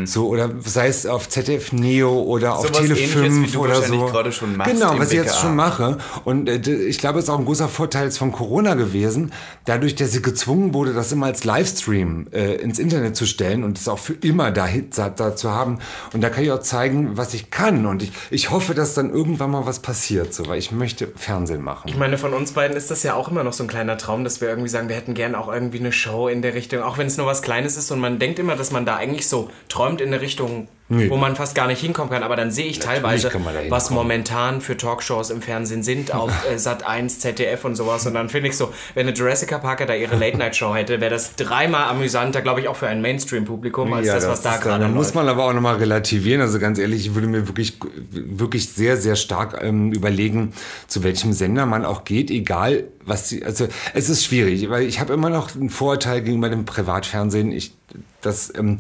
So, 0.05 0.27
oder 0.27 0.51
sei 0.63 0.87
es 0.87 1.05
auf 1.05 1.29
ZDF 1.29 1.71
Neo 1.71 2.21
oder 2.23 2.57
auf 2.57 2.67
Sowas 2.67 2.81
Tele 2.81 2.95
Ähnliches, 2.95 3.15
wie 3.15 3.29
5 3.29 3.51
du 3.51 3.59
oder 3.59 3.81
so. 3.81 4.05
gerade 4.05 4.31
schon 4.31 4.55
machst 4.55 4.71
Genau, 4.71 4.97
was 4.97 5.11
ich 5.11 5.17
jetzt 5.17 5.39
schon 5.39 5.55
mache. 5.55 5.97
Und 6.23 6.49
äh, 6.49 6.59
ich 6.85 6.97
glaube, 6.97 7.19
es 7.19 7.25
ist 7.25 7.29
auch 7.29 7.39
ein 7.39 7.45
großer 7.45 7.67
Vorteil 7.67 8.05
jetzt 8.05 8.17
von 8.17 8.31
Corona 8.31 8.75
gewesen, 8.75 9.31
dadurch, 9.65 9.95
dass 9.95 10.11
sie 10.11 10.21
gezwungen 10.21 10.73
wurde, 10.73 10.93
das 10.93 11.11
immer 11.11 11.27
als 11.27 11.43
Livestream 11.43 12.27
äh, 12.31 12.55
ins 12.55 12.79
Internet 12.79 13.15
zu 13.15 13.25
stellen 13.25 13.63
und 13.63 13.77
es 13.77 13.87
auch 13.87 13.99
für 13.99 14.13
immer 14.13 14.51
da, 14.51 14.67
da, 14.95 15.09
da 15.09 15.35
zu 15.35 15.51
haben. 15.51 15.79
Und 16.13 16.21
da 16.21 16.29
kann 16.29 16.43
ich 16.43 16.51
auch 16.51 16.61
zeigen, 16.61 17.17
was 17.17 17.33
ich 17.33 17.51
kann. 17.51 17.85
Und 17.85 18.03
ich, 18.03 18.11
ich 18.29 18.51
hoffe, 18.51 18.73
dass 18.73 18.93
dann 18.93 19.11
irgendwann 19.11 19.51
mal 19.51 19.65
was 19.65 19.79
passiert, 19.79 20.33
so, 20.33 20.47
weil 20.47 20.59
ich 20.59 20.71
möchte 20.71 21.07
Fernsehen 21.15 21.61
machen. 21.61 21.87
Ich 21.87 21.97
meine, 21.97 22.17
von 22.17 22.33
uns 22.33 22.51
beiden 22.53 22.77
ist 22.77 22.91
das 22.91 23.03
ja 23.03 23.13
auch 23.13 23.29
immer 23.29 23.43
noch 23.43 23.53
so 23.53 23.63
ein 23.63 23.67
kleiner 23.67 23.97
Traum, 23.97 24.23
dass 24.23 24.41
wir 24.41 24.49
irgendwie 24.49 24.69
sagen, 24.69 24.89
wir 24.89 24.95
hätten 24.95 25.13
gern 25.13 25.35
auch 25.35 25.51
irgendwie 25.51 25.79
eine 25.79 25.91
Show 25.91 26.27
in 26.27 26.41
der 26.45 26.53
Richtung, 26.53 26.81
auch 26.81 26.97
wenn 26.97 27.07
es 27.07 27.17
nur 27.17 27.25
was 27.25 27.41
Kleines 27.41 27.75
ist 27.75 27.91
und 27.91 27.99
man 27.99 28.19
denkt 28.19 28.39
immer, 28.39 28.55
dass 28.55 28.71
man 28.71 28.85
da 28.85 28.95
eigentlich 28.95 29.27
so 29.27 29.49
träumt 29.67 29.99
in 30.01 30.07
eine 30.07 30.21
Richtung, 30.21 30.67
Nee. 30.87 31.09
wo 31.09 31.17
man 31.17 31.35
fast 31.35 31.55
gar 31.55 31.65
nicht 31.65 31.81
hinkommen 31.81 32.11
kann, 32.11 32.21
aber 32.21 32.35
dann 32.35 32.51
sehe 32.51 32.67
ich 32.67 32.77
teilweise, 32.77 33.31
man 33.39 33.55
da 33.55 33.61
was 33.69 33.89
momentan 33.89 34.61
für 34.61 34.77
Talkshows 34.77 35.31
im 35.31 35.41
Fernsehen 35.41 35.81
sind 35.81 36.13
auf 36.13 36.31
äh, 36.51 36.59
Sat 36.59 36.85
1, 36.85 37.19
ZDF 37.21 37.65
und 37.65 37.75
sowas 37.75 38.05
und 38.05 38.13
dann 38.13 38.29
finde 38.29 38.49
ich 38.49 38.55
so, 38.57 38.71
wenn 38.93 39.07
eine 39.07 39.15
Jurassic 39.17 39.49
Parker 39.49 39.87
da 39.87 39.95
ihre 39.95 40.15
Late 40.15 40.37
Night 40.37 40.55
Show 40.55 40.75
hätte, 40.75 41.01
wäre 41.01 41.09
das 41.09 41.35
dreimal 41.35 41.85
amüsanter, 41.89 42.43
glaube 42.43 42.61
ich, 42.61 42.67
auch 42.67 42.75
für 42.75 42.87
ein 42.87 43.01
Mainstream 43.01 43.45
Publikum 43.45 43.93
als 43.93 44.05
das, 44.05 44.27
was 44.27 44.43
da 44.43 44.51
ist 44.51 44.57
dann- 44.57 44.63
gerade 44.63 44.83
Da 44.83 44.89
muss 44.89 45.07
läuft. 45.07 45.15
man 45.15 45.27
aber 45.27 45.45
auch 45.45 45.53
nochmal 45.53 45.77
relativieren. 45.77 46.41
Also 46.41 46.59
ganz 46.59 46.77
ehrlich, 46.77 47.07
ich 47.07 47.15
würde 47.15 47.27
mir 47.29 47.47
wirklich, 47.47 47.79
wirklich 48.11 48.69
sehr, 48.69 48.97
sehr 48.97 49.15
stark 49.15 49.57
ähm, 49.63 49.91
überlegen, 49.91 50.53
zu 50.87 51.03
welchem 51.03 51.33
Sender 51.33 51.65
man 51.65 51.83
auch 51.83 52.03
geht, 52.03 52.29
egal 52.29 52.83
was 53.03 53.29
sie, 53.29 53.43
also 53.43 53.67
es 53.95 54.09
ist 54.09 54.23
schwierig, 54.23 54.69
weil 54.69 54.83
ich 54.83 54.99
habe 54.99 55.13
immer 55.13 55.31
noch 55.31 55.55
einen 55.55 55.71
Vorurteil 55.71 56.21
gegenüber 56.21 56.49
dem 56.49 56.65
Privatfernsehen. 56.65 57.51
Ich, 57.51 57.73
das 58.21 58.53
ähm, 58.55 58.79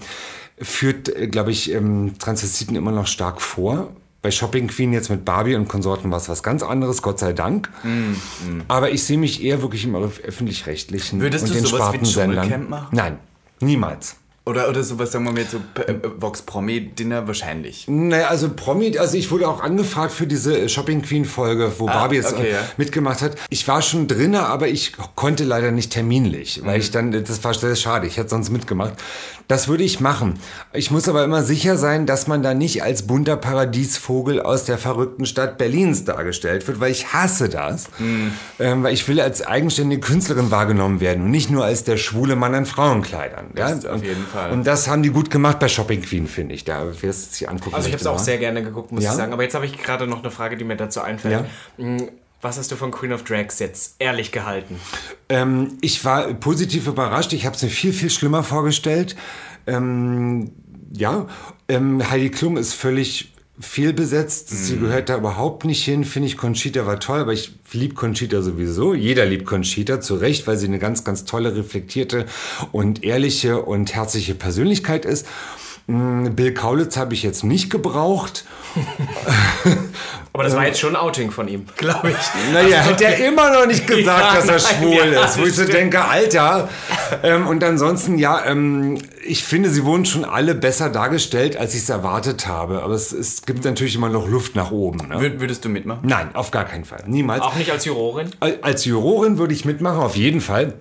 führt, 0.59 1.09
äh, 1.09 1.27
glaube 1.27 1.51
ich, 1.51 1.71
ähm, 1.71 2.13
Transvestiten 2.19 2.75
immer 2.75 2.91
noch 2.91 3.07
stark 3.07 3.41
vor. 3.41 3.91
Bei 4.21 4.31
Shopping 4.31 4.67
Queen 4.67 4.91
jetzt 4.91 5.09
mit 5.09 5.23
Barbie 5.23 5.53
und 5.55 5.67
Konsorten 5.67 6.09
war 6.09 6.17
es 6.17 6.27
was 6.29 6.41
ganz 6.41 6.63
anderes, 6.63 7.03
Gott 7.03 7.19
sei 7.19 7.33
Dank. 7.33 7.69
Aber 8.67 8.89
ich 8.89 9.03
sehe 9.03 9.19
mich 9.19 9.43
eher 9.43 9.61
wirklich 9.61 9.83
im 9.85 9.95
öff- 9.95 10.19
öffentlich-rechtlichen 10.23 11.19
Würdest 11.21 11.43
und 11.43 11.49
du 11.51 11.53
den 11.55 11.63
sowas 11.65 11.79
wie 11.79 11.83
Spartensendern. 12.07 12.35
Dschungelcamp 12.45 12.69
machen? 12.69 12.87
Nein, 12.91 13.19
niemals. 13.59 14.15
Oder, 14.47 14.69
oder 14.69 14.83
sowas, 14.83 15.11
sagen 15.11 15.25
wir 15.25 15.31
mal, 15.31 15.39
jetzt 15.39 15.53
so 15.53 15.61
äh, 15.81 15.91
äh, 15.91 15.99
Vox 16.17 16.43
Promi-Dinner 16.43 17.25
wahrscheinlich. 17.25 17.85
Naja, 17.87 18.27
also 18.27 18.49
Promi, 18.49 18.95
also 18.99 19.17
ich 19.17 19.31
wurde 19.31 19.47
auch 19.47 19.63
angefragt 19.63 20.11
für 20.11 20.27
diese 20.27 20.69
Shopping 20.69 21.01
Queen 21.01 21.25
Folge, 21.25 21.71
wo 21.79 21.87
Barbie 21.87 22.17
jetzt 22.17 22.33
okay, 22.33 22.49
äh, 22.49 22.51
ja. 22.51 22.59
mitgemacht 22.77 23.23
hat. 23.23 23.37
Ich 23.49 23.67
war 23.67 23.81
schon 23.81 24.07
drinne, 24.07 24.45
aber 24.45 24.67
ich 24.67 24.93
konnte 25.15 25.45
leider 25.45 25.71
nicht 25.71 25.91
terminlich, 25.91 26.61
weil 26.63 26.79
ich 26.79 26.91
dann, 26.91 27.11
das 27.11 27.43
war 27.43 27.55
sehr 27.55 27.75
schade, 27.75 28.05
ich 28.05 28.17
hätte 28.17 28.29
sonst 28.29 28.51
mitgemacht. 28.51 28.93
Das 29.47 29.67
würde 29.67 29.83
ich 29.83 29.99
machen. 29.99 30.39
Ich 30.73 30.89
muss 30.89 31.07
aber 31.07 31.23
immer 31.23 31.43
sicher 31.43 31.77
sein, 31.77 32.07
dass 32.07 32.25
man 32.27 32.41
da 32.41 32.55
nicht 32.55 32.81
als 32.81 33.05
bunter 33.05 33.37
Paradiesvogel 33.37 34.41
aus 34.41 34.65
der 34.65 34.79
verrückten 34.79 35.27
Stadt 35.27 35.59
Berlins 35.59 36.03
dargestellt 36.03 36.67
wird, 36.67 36.79
weil 36.79 36.91
ich 36.91 37.13
hasse 37.13 37.47
das. 37.47 37.85
Ähm, 38.59 38.83
weil 38.83 38.93
ich 38.93 39.07
will 39.07 39.19
als 39.19 39.45
eigenständige 39.45 40.01
Künstlerin 40.01 40.49
wahrgenommen 40.49 40.99
werden 40.99 41.25
und 41.25 41.31
nicht 41.31 41.51
nur 41.51 41.63
als 41.63 41.83
der 41.83 41.97
schwule 41.97 42.35
Mann 42.35 42.55
in 42.55 42.65
Frauenkleidern. 42.65 43.51
Ja? 43.55 43.67
Auf 43.67 44.03
jeden 44.03 44.25
Fall. 44.25 44.34
Und 44.51 44.65
das 44.67 44.87
haben 44.87 45.03
die 45.03 45.09
gut 45.09 45.29
gemacht 45.29 45.59
bei 45.59 45.67
Shopping 45.67 46.01
Queen, 46.01 46.27
finde 46.27 46.55
ich. 46.55 46.63
Da, 46.63 46.85
wer 47.01 47.09
es 47.09 47.33
sich 47.37 47.49
angucken 47.49 47.75
Also 47.75 47.87
ich 47.87 47.93
habe 47.93 48.01
es 48.01 48.07
auch 48.07 48.19
sehr 48.19 48.37
gerne 48.37 48.63
geguckt, 48.63 48.91
muss 48.91 49.03
Ja? 49.03 49.11
ich 49.11 49.15
sagen. 49.17 49.33
Aber 49.33 49.43
jetzt 49.43 49.55
habe 49.55 49.65
ich 49.65 49.77
gerade 49.81 50.07
noch 50.07 50.19
eine 50.21 50.31
Frage, 50.31 50.57
die 50.57 50.63
mir 50.63 50.75
dazu 50.77 51.01
einfällt. 51.01 51.45
Hm, 51.77 52.09
Was 52.41 52.57
hast 52.57 52.71
du 52.71 52.75
von 52.75 52.91
Queen 52.91 53.11
of 53.13 53.23
Drags 53.23 53.59
jetzt 53.59 53.95
ehrlich 53.99 54.31
gehalten? 54.31 54.79
Ähm, 55.29 55.77
ich 55.81 56.03
war 56.05 56.33
positiv 56.33 56.85
überrascht. 56.87 57.33
Ich 57.33 57.45
habe 57.45 57.55
es 57.55 57.63
mir 57.63 57.69
viel, 57.69 57.93
viel 57.93 58.09
schlimmer 58.09 58.43
vorgestellt. 58.43 59.15
Ähm, 59.67 60.51
ja, 60.93 61.27
ähm, 61.67 62.07
Heidi 62.09 62.29
Klum 62.29 62.57
ist 62.57 62.73
völlig 62.73 63.33
fehlbesetzt. 63.59 64.49
Sie 64.49 64.77
gehört 64.77 65.09
da 65.09 65.17
überhaupt 65.17 65.65
nicht 65.65 65.83
hin. 65.83 66.03
Finde 66.03 66.27
ich, 66.27 66.37
Conchita 66.37 66.85
war 66.85 66.99
toll, 66.99 67.19
aber 67.21 67.33
ich 67.33 67.53
liebe 67.71 67.95
Conchita 67.95 68.41
sowieso. 68.41 68.93
Jeder 68.93 69.25
liebt 69.25 69.45
Conchita, 69.45 70.01
zu 70.01 70.15
Recht, 70.15 70.45
weil 70.47 70.57
sie 70.57 70.67
eine 70.67 70.79
ganz, 70.79 71.03
ganz 71.03 71.25
tolle, 71.25 71.55
reflektierte 71.55 72.25
und 72.71 73.03
ehrliche 73.03 73.61
und 73.61 73.93
herzliche 73.93 74.35
Persönlichkeit 74.35 75.05
ist. 75.05 75.25
Mm, 75.87 76.33
Bill 76.35 76.53
Kaulitz 76.53 76.97
habe 76.97 77.13
ich 77.13 77.23
jetzt 77.23 77.43
nicht 77.43 77.69
gebraucht. 77.69 78.45
Aber 80.35 80.43
das 80.43 80.53
war 80.53 80.65
jetzt 80.67 80.79
schon 80.81 80.97
ein 80.97 81.01
Outing 81.01 81.31
von 81.31 81.47
ihm, 81.47 81.65
glaube 81.77 82.09
ich. 82.11 82.53
Naja, 82.53 82.83
hat 82.83 82.99
er 83.01 83.25
immer 83.25 83.53
noch 83.53 83.65
nicht 83.65 83.87
gesagt, 83.87 84.19
Ja, 84.19 84.35
dass 84.35 84.47
er 84.49 84.73
nein, 84.73 84.81
schwul 84.99 85.13
ja, 85.13 85.23
ist. 85.25 85.39
Wo 85.39 85.45
ich 85.45 85.55
so 85.55 85.63
denke, 85.63 86.03
Alter. 86.03 86.67
Ähm, 87.23 87.47
und 87.47 87.63
ansonsten, 87.63 88.17
ja, 88.17 88.43
ähm, 88.45 88.97
ich 89.25 89.45
finde, 89.45 89.69
sie 89.69 89.85
wurden 89.85 90.05
schon 90.05 90.25
alle 90.25 90.53
besser 90.55 90.89
dargestellt, 90.89 91.55
als 91.55 91.73
ich 91.73 91.83
es 91.83 91.89
erwartet 91.89 92.47
habe. 92.47 92.83
Aber 92.83 92.93
es, 92.93 93.13
es 93.13 93.43
gibt 93.43 93.63
natürlich 93.63 93.95
immer 93.95 94.09
noch 94.09 94.27
Luft 94.27 94.55
nach 94.57 94.71
oben. 94.71 95.07
Ne? 95.07 95.15
Wür- 95.19 95.39
Würdest 95.39 95.63
du 95.63 95.69
mitmachen? 95.69 96.01
Nein, 96.03 96.35
auf 96.35 96.51
gar 96.51 96.65
keinen 96.65 96.83
Fall. 96.83 97.03
Niemals. 97.07 97.41
Auch 97.41 97.55
nicht 97.55 97.71
als 97.71 97.85
Jurorin? 97.85 98.29
Als 98.61 98.83
Jurorin 98.83 99.37
würde 99.37 99.53
ich 99.53 99.63
mitmachen, 99.63 99.99
auf 100.01 100.17
jeden 100.17 100.41
Fall. 100.41 100.73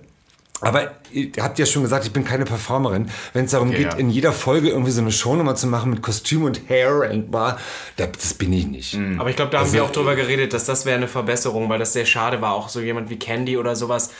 Aber 0.61 0.91
ihr 1.15 1.43
habt 1.43 1.57
ja 1.59 1.65
schon 1.65 1.81
gesagt, 1.83 2.05
ich 2.05 2.11
bin 2.11 2.23
keine 2.25 2.45
Performerin. 2.45 3.09
Wenn 3.33 3.45
es 3.45 3.51
darum 3.51 3.69
Okay, 3.69 3.77
geht, 3.83 3.93
ja. 3.93 3.97
in 3.97 4.09
jeder 4.09 4.31
Folge 4.33 4.69
irgendwie 4.69 4.91
so 4.91 5.01
eine 5.01 5.11
Shownummer 5.11 5.55
zu 5.55 5.67
machen 5.67 5.89
mit 5.91 6.01
Kostüm 6.01 6.43
und 6.43 6.61
Hair 6.69 7.09
and 7.09 7.31
Bar, 7.31 7.57
da- 7.97 8.07
das 8.07 8.33
bin 8.33 8.51
ich 8.53 8.67
nicht. 8.67 8.97
Aber 9.17 9.29
ich 9.29 9.35
glaube, 9.35 9.51
da 9.51 9.59
haben 9.61 9.71
wir 9.73 9.83
auch 9.83 9.91
drüber 9.91 10.15
geredet, 10.15 10.53
dass 10.53 10.65
das 10.65 10.85
wäre 10.85 10.97
eine 10.97 11.07
Verbesserung, 11.07 11.69
weil 11.69 11.79
das 11.79 11.93
sehr 11.93 12.05
schade 12.05 12.41
war. 12.41 12.53
Auch 12.53 12.69
so 12.69 12.79
jemand 12.81 13.09
wie 13.09 13.17
Candy 13.17 13.57
oder 13.57 13.75
sowas, 13.75 14.11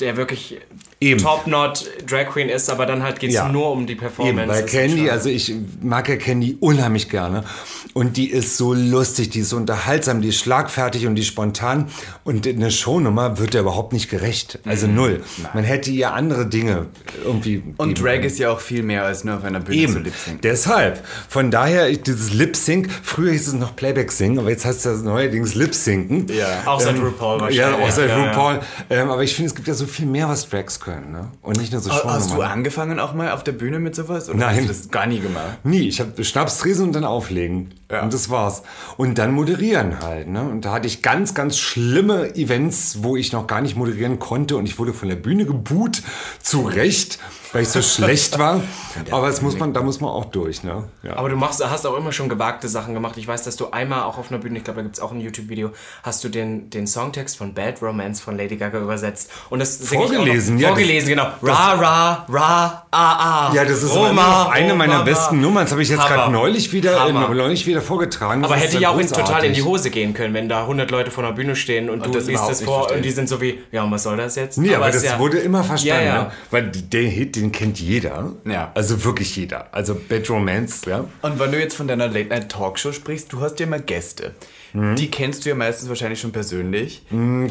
der 0.00 0.16
wirklich 0.16 0.58
Eben. 1.00 1.20
Top-Not 1.20 1.86
Drag 2.08 2.26
Queen 2.30 2.48
ist, 2.48 2.70
aber 2.70 2.86
dann 2.86 3.02
halt 3.02 3.20
geht 3.20 3.30
es 3.30 3.36
Ja. 3.36 3.48
nur 3.48 3.70
um 3.72 3.86
die 3.86 3.94
Performance. 3.94 4.40
Eben, 4.42 4.48
weil 4.48 4.64
Candy, 4.66 5.10
also 5.10 5.28
ich 5.28 5.52
mag 5.82 6.08
ja 6.08 6.16
Candy 6.16 6.56
unheimlich 6.60 7.10
gerne. 7.10 7.44
Und 7.92 8.16
die 8.16 8.30
ist 8.30 8.56
so 8.56 8.74
lustig, 8.74 9.30
die 9.30 9.40
ist 9.40 9.50
so 9.50 9.56
unterhaltsam, 9.56 10.20
die 10.20 10.28
ist 10.28 10.38
schlagfertig 10.40 11.06
und 11.06 11.14
die 11.14 11.22
ist 11.22 11.28
spontan. 11.28 11.88
Und 12.24 12.46
eine 12.46 12.70
Shownummer 12.70 13.38
wird 13.38 13.54
ja 13.54 13.60
überhaupt 13.60 13.92
nicht 13.92 14.08
gerecht. 14.10 14.58
Also 14.64 14.86
null. 14.86 15.22
Man 15.52 15.62
hätte 15.64 15.90
ihr 15.90 16.12
andere 16.14 16.43
Dinge 16.44 16.86
irgendwie. 17.24 17.62
Und 17.76 18.00
Drag 18.00 18.12
können. 18.12 18.24
ist 18.24 18.38
ja 18.38 18.50
auch 18.50 18.60
viel 18.60 18.82
mehr 18.82 19.04
als 19.04 19.24
nur 19.24 19.36
auf 19.36 19.44
einer 19.44 19.60
Bühne 19.60 19.76
zu 19.86 19.92
Eben, 19.94 20.04
lip-sync. 20.04 20.42
deshalb. 20.42 21.04
Von 21.28 21.50
daher, 21.50 21.88
ich- 21.88 22.02
dieses 22.02 22.32
Lip-Sync, 22.32 22.88
früher 23.02 23.32
hieß 23.32 23.48
es 23.48 23.54
noch 23.54 23.74
Playback-Singen, 23.76 24.38
aber 24.38 24.50
jetzt 24.50 24.64
heißt 24.64 24.86
es 24.86 25.02
neuerdings 25.02 25.54
Lip-Synken. 25.54 26.26
Ja. 26.34 26.62
Auch 26.66 26.80
seit 26.80 26.96
RuPaul 27.00 27.40
Ähm, 27.48 27.50
Ja, 27.54 27.64
wahrscheinlich. 27.72 27.88
auch 27.88 27.90
seit 27.96 28.08
Ja, 28.10 28.18
ja. 28.18 28.30
RuPaul. 28.30 28.60
Ähm, 28.90 29.10
aber 29.10 29.22
ich 29.22 29.34
finde, 29.34 29.48
es 29.48 29.54
gibt 29.54 29.68
ja 29.68 29.74
so 29.74 29.86
viel 29.86 30.06
mehr, 30.06 30.28
was 30.28 30.48
Drags 30.48 30.80
können. 30.80 31.12
Ne? 31.12 31.28
Und 31.42 31.58
nicht 31.58 31.72
nur 31.72 31.80
so 31.80 31.90
Hast 31.90 32.30
du 32.32 32.42
angefangen 32.42 32.98
auch 33.00 33.14
mal 33.14 33.30
auf 33.32 33.44
der 33.44 33.52
Bühne 33.52 33.78
mit 33.80 33.94
sowas? 33.94 34.28
Oder 34.28 34.38
Nein. 34.38 34.56
hast 34.56 34.62
du 34.64 34.68
das 34.68 34.90
gar 34.90 35.06
nie 35.06 35.20
gemacht? 35.20 35.58
Nie, 35.64 35.88
ich 35.88 36.00
habe 36.00 36.22
Schnapstresen 36.24 36.86
und 36.86 36.92
dann 36.94 37.04
auflegen. 37.04 37.74
Ja. 37.90 38.02
Und 38.02 38.14
das 38.14 38.30
war's. 38.30 38.62
Und 38.96 39.18
dann 39.18 39.32
moderieren 39.32 40.00
halt. 40.00 40.28
Ne? 40.28 40.42
Und 40.42 40.64
da 40.64 40.72
hatte 40.72 40.86
ich 40.86 41.02
ganz, 41.02 41.34
ganz 41.34 41.58
schlimme 41.58 42.34
Events, 42.34 43.02
wo 43.02 43.16
ich 43.16 43.32
noch 43.32 43.46
gar 43.46 43.60
nicht 43.60 43.76
moderieren 43.76 44.18
konnte. 44.18 44.56
Und 44.56 44.66
ich 44.66 44.78
wurde 44.78 44.92
von 44.92 45.08
der 45.08 45.16
Bühne 45.16 45.44
geboot, 45.44 46.02
zu 46.40 46.62
Recht, 46.62 47.18
weil 47.54 47.62
ich 47.62 47.68
so 47.68 47.82
schlecht 47.82 48.38
war. 48.38 48.62
Aber 49.10 49.26
das 49.26 49.42
muss 49.42 49.58
man, 49.58 49.72
da 49.72 49.82
muss 49.82 50.00
man 50.00 50.10
auch 50.10 50.26
durch. 50.26 50.62
Ne? 50.62 50.84
Ja. 51.02 51.16
Aber 51.16 51.28
du 51.28 51.36
machst, 51.36 51.64
hast 51.64 51.86
auch 51.86 51.96
immer 51.96 52.12
schon 52.12 52.28
gewagte 52.28 52.68
Sachen 52.68 52.94
gemacht. 52.94 53.16
Ich 53.16 53.26
weiß, 53.26 53.42
dass 53.42 53.56
du 53.56 53.70
einmal 53.70 54.02
auch 54.02 54.18
auf 54.18 54.30
einer 54.30 54.38
Bühne, 54.38 54.58
ich 54.58 54.64
glaube, 54.64 54.78
da 54.78 54.82
gibt 54.82 54.96
es 54.96 55.02
auch 55.02 55.10
ein 55.10 55.20
YouTube-Video, 55.20 55.70
hast 56.02 56.22
du 56.22 56.28
den, 56.28 56.70
den 56.70 56.86
Songtext 56.86 57.36
von 57.36 57.54
Bad 57.54 57.82
Romance 57.82 58.22
von 58.22 58.36
Lady 58.36 58.56
Gaga 58.56 58.78
übersetzt. 58.78 59.30
Und 59.50 59.58
das 59.58 59.76
Vorgelesen, 59.76 60.58
ja, 60.58 60.68
Vorgelesen, 60.68 61.08
genau. 61.08 61.26
Ra, 61.42 61.72
ra, 61.72 62.26
ra, 62.28 62.86
a, 62.90 63.48
a. 63.48 63.54
Ja, 63.54 63.64
das 63.64 63.82
ist 63.82 63.94
Roma, 63.94 64.10
immer 64.10 64.22
noch 64.22 64.50
eine 64.50 64.74
meiner 64.74 64.92
Roma, 64.98 65.04
besten 65.04 65.40
Nummern. 65.40 65.64
Das 65.64 65.72
habe 65.72 65.82
ich 65.82 65.88
jetzt 65.88 66.06
gerade 66.06 66.30
neulich 66.30 66.72
wieder, 66.72 67.10
neulich 67.12 67.66
wieder 67.66 67.82
vorgetragen. 67.82 68.42
Das 68.42 68.50
Aber 68.50 68.60
hätte 68.60 68.78
ja 68.78 68.84
ja 68.84 68.90
auch 68.90 69.00
total 69.00 69.44
in 69.44 69.54
die 69.54 69.62
Hose 69.62 69.90
gehen 69.90 70.14
können, 70.14 70.34
wenn 70.34 70.48
da 70.48 70.62
100 70.62 70.90
Leute 70.90 71.10
vor 71.10 71.24
der 71.24 71.32
Bühne 71.32 71.56
stehen 71.56 71.90
und, 71.90 72.04
du 72.04 72.10
das 72.10 72.26
liest 72.26 72.48
das 72.48 72.62
vor 72.62 72.80
verstehen. 72.80 72.98
und 72.98 73.04
die 73.04 73.10
sind 73.10 73.28
so 73.28 73.40
wie, 73.40 73.60
ja, 73.72 73.82
und 73.82 73.90
was 73.90 74.02
soll 74.02 74.16
das 74.16 74.36
jetzt? 74.36 74.58
Nee, 74.58 74.74
aber, 74.74 74.88
es 74.88 75.02
das 75.02 75.18
wurde 75.18 75.38
immer 75.38 75.64
verstanden. 75.64 76.06
Ja, 76.06 76.14
ja. 76.14 76.22
Ne? 76.24 76.32
Weil 76.50 76.70
den 76.70 77.10
Hit, 77.10 77.36
den 77.36 77.43
den 77.44 77.52
kennt 77.52 77.80
jeder. 77.80 78.32
Ja. 78.44 78.72
Also 78.74 79.04
wirklich 79.04 79.36
jeder. 79.36 79.68
Also 79.72 79.94
Bad 79.94 80.28
Romance, 80.30 80.88
ja. 80.88 81.04
Und 81.22 81.38
wenn 81.38 81.52
du 81.52 81.58
jetzt 81.58 81.76
von 81.76 81.86
deiner 81.86 82.08
Late-Night-Talkshow 82.08 82.92
sprichst, 82.92 83.32
du 83.32 83.40
hast 83.40 83.60
ja 83.60 83.66
immer 83.66 83.78
Gäste. 83.78 84.34
Mhm. 84.74 84.96
Die 84.96 85.10
kennst 85.10 85.44
du 85.44 85.48
ja 85.48 85.54
meistens 85.54 85.88
wahrscheinlich 85.88 86.20
schon 86.20 86.32
persönlich. 86.32 87.02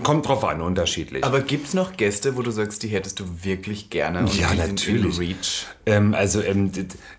Kommt 0.03 0.28
drauf 0.28 0.43
an, 0.45 0.61
unterschiedlich. 0.61 1.24
Aber 1.24 1.39
gibt 1.41 1.67
es 1.69 1.74
noch 1.74 1.97
Gäste, 1.97 2.38
wo 2.38 2.41
du 2.41 2.51
sagst, 2.51 2.84
die 2.84 2.89
hättest 2.89 3.19
du 3.19 3.24
wirklich 3.43 3.89
gerne? 3.89 4.19
Und 4.19 4.38
Ja, 4.39 4.49
die 4.51 4.57
natürlich. 4.57 5.15
Sind 5.15 5.24
in 5.24 5.36
Reach? 5.36 5.65
ähm, 5.86 6.13
also 6.13 6.41
ähm, 6.41 6.71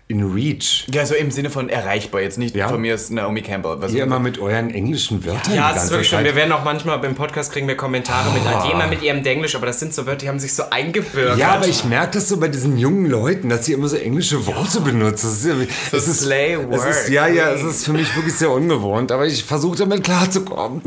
in 0.07 0.23
Reach. 0.31 0.85
Ja, 0.91 1.05
so 1.05 1.15
im 1.15 1.31
Sinne 1.31 1.49
von 1.49 1.69
erreichbar. 1.69 2.21
Jetzt 2.21 2.37
nicht 2.37 2.55
Ja. 2.55 2.67
von 2.67 2.79
mir 2.81 2.93
ist 2.95 3.11
Naomi 3.11 3.41
Campbell. 3.41 3.77
Was 3.79 3.93
Ihr 3.93 4.03
immer 4.03 4.19
mit 4.19 4.37
euren 4.39 4.69
englischen 4.69 5.25
Wörtern. 5.25 5.53
Ja, 5.55 5.73
es 5.75 5.85
ist 5.85 5.89
wirklich 5.91 6.07
schon. 6.09 6.17
Zeit. 6.19 6.25
Wir 6.25 6.35
werden 6.35 6.51
auch 6.51 6.63
manchmal 6.63 6.99
beim 6.99 7.15
Podcast 7.15 7.51
kriegen 7.51 7.67
wir 7.67 7.75
Kommentare 7.75 8.31
mit 8.31 8.43
jemand 8.67 8.89
mit 8.91 9.01
ihrem 9.01 9.23
Denglisch, 9.23 9.55
aber 9.55 9.65
das 9.65 9.79
sind 9.79 9.93
so 9.93 10.05
Wörter, 10.05 10.19
die 10.19 10.29
haben 10.29 10.39
sich 10.39 10.53
so 10.53 10.63
eingebürgert. 10.69 11.39
Ja, 11.39 11.55
aber 11.55 11.67
ich 11.67 11.83
merke 11.83 12.11
das 12.13 12.29
so 12.29 12.37
bei 12.37 12.47
diesen 12.47 12.77
jungen 12.77 13.07
Leuten, 13.09 13.49
dass 13.49 13.65
sie 13.65 13.73
immer 13.73 13.87
so 13.87 13.97
englische 13.97 14.45
Worte 14.45 14.81
benutzen. 14.81 15.25
Das 15.27 15.43
ist, 15.43 15.45
ja, 15.45 15.55
So 15.91 15.97
es 15.97 16.07
ist, 16.07 16.19
Slay 16.21 16.57
es 16.71 16.85
ist. 16.85 17.09
Ja, 17.09 17.27
ja, 17.27 17.51
es 17.51 17.63
ist 17.63 17.85
für 17.85 17.93
mich 17.93 18.15
wirklich 18.15 18.35
sehr 18.35 18.51
ungewohnt, 18.51 19.11
aber 19.11 19.25
ich 19.25 19.43
versuche 19.43 19.77
damit 19.77 19.94
klarzukommen. 20.01 20.81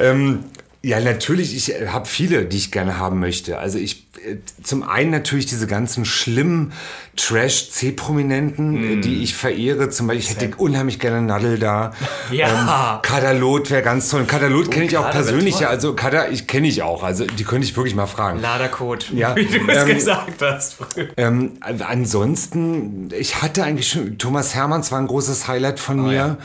Ähm, 0.00 0.40
ja, 0.84 0.98
natürlich, 0.98 1.54
ich 1.54 1.72
habe 1.92 2.06
viele, 2.06 2.44
die 2.44 2.56
ich 2.56 2.72
gerne 2.72 2.98
haben 2.98 3.20
möchte. 3.20 3.58
Also 3.58 3.78
ich, 3.78 4.08
äh, 4.26 4.38
zum 4.64 4.82
einen 4.82 5.12
natürlich 5.12 5.46
diese 5.46 5.68
ganzen 5.68 6.04
schlimmen 6.04 6.72
Trash-C-Prominenten, 7.14 8.98
äh, 8.98 9.00
die 9.00 9.22
ich 9.22 9.36
verehre. 9.36 9.90
Zum 9.90 10.08
Beispiel, 10.08 10.24
ich 10.24 10.42
hätte 10.42 10.56
unheimlich 10.56 10.98
gerne 10.98 11.22
Nadel 11.22 11.60
da. 11.60 11.92
Ja. 12.32 12.96
Ähm, 12.96 13.02
Kadalot 13.02 13.70
wäre 13.70 13.82
ganz 13.82 14.08
toll. 14.08 14.24
Kadalot 14.24 14.70
kenne 14.70 14.86
ich 14.86 14.96
auch 14.96 15.10
persönlich. 15.10 15.60
Ja, 15.60 15.68
also 15.68 15.94
Kader, 15.94 16.30
ich 16.30 16.46
kenne 16.46 16.66
ich 16.66 16.82
auch. 16.82 17.02
Also 17.02 17.26
die 17.26 17.44
könnte 17.44 17.66
ich 17.66 17.76
wirklich 17.76 17.94
mal 17.94 18.06
fragen. 18.06 18.40
Ladercode, 18.40 19.10
Ja, 19.12 19.36
wie 19.36 19.44
du 19.44 19.68
es 19.68 19.82
ähm, 19.82 19.94
gesagt 19.94 20.40
hast. 20.40 20.78
Ähm, 21.16 21.52
ansonsten, 21.60 23.10
ich 23.16 23.42
hatte 23.42 23.62
eigentlich 23.64 23.88
schon, 23.88 24.18
Thomas 24.18 24.54
Hermanns 24.54 24.90
war 24.90 24.98
ein 24.98 25.06
großes 25.06 25.46
Highlight 25.46 25.78
von 25.78 26.02
mir. 26.02 26.38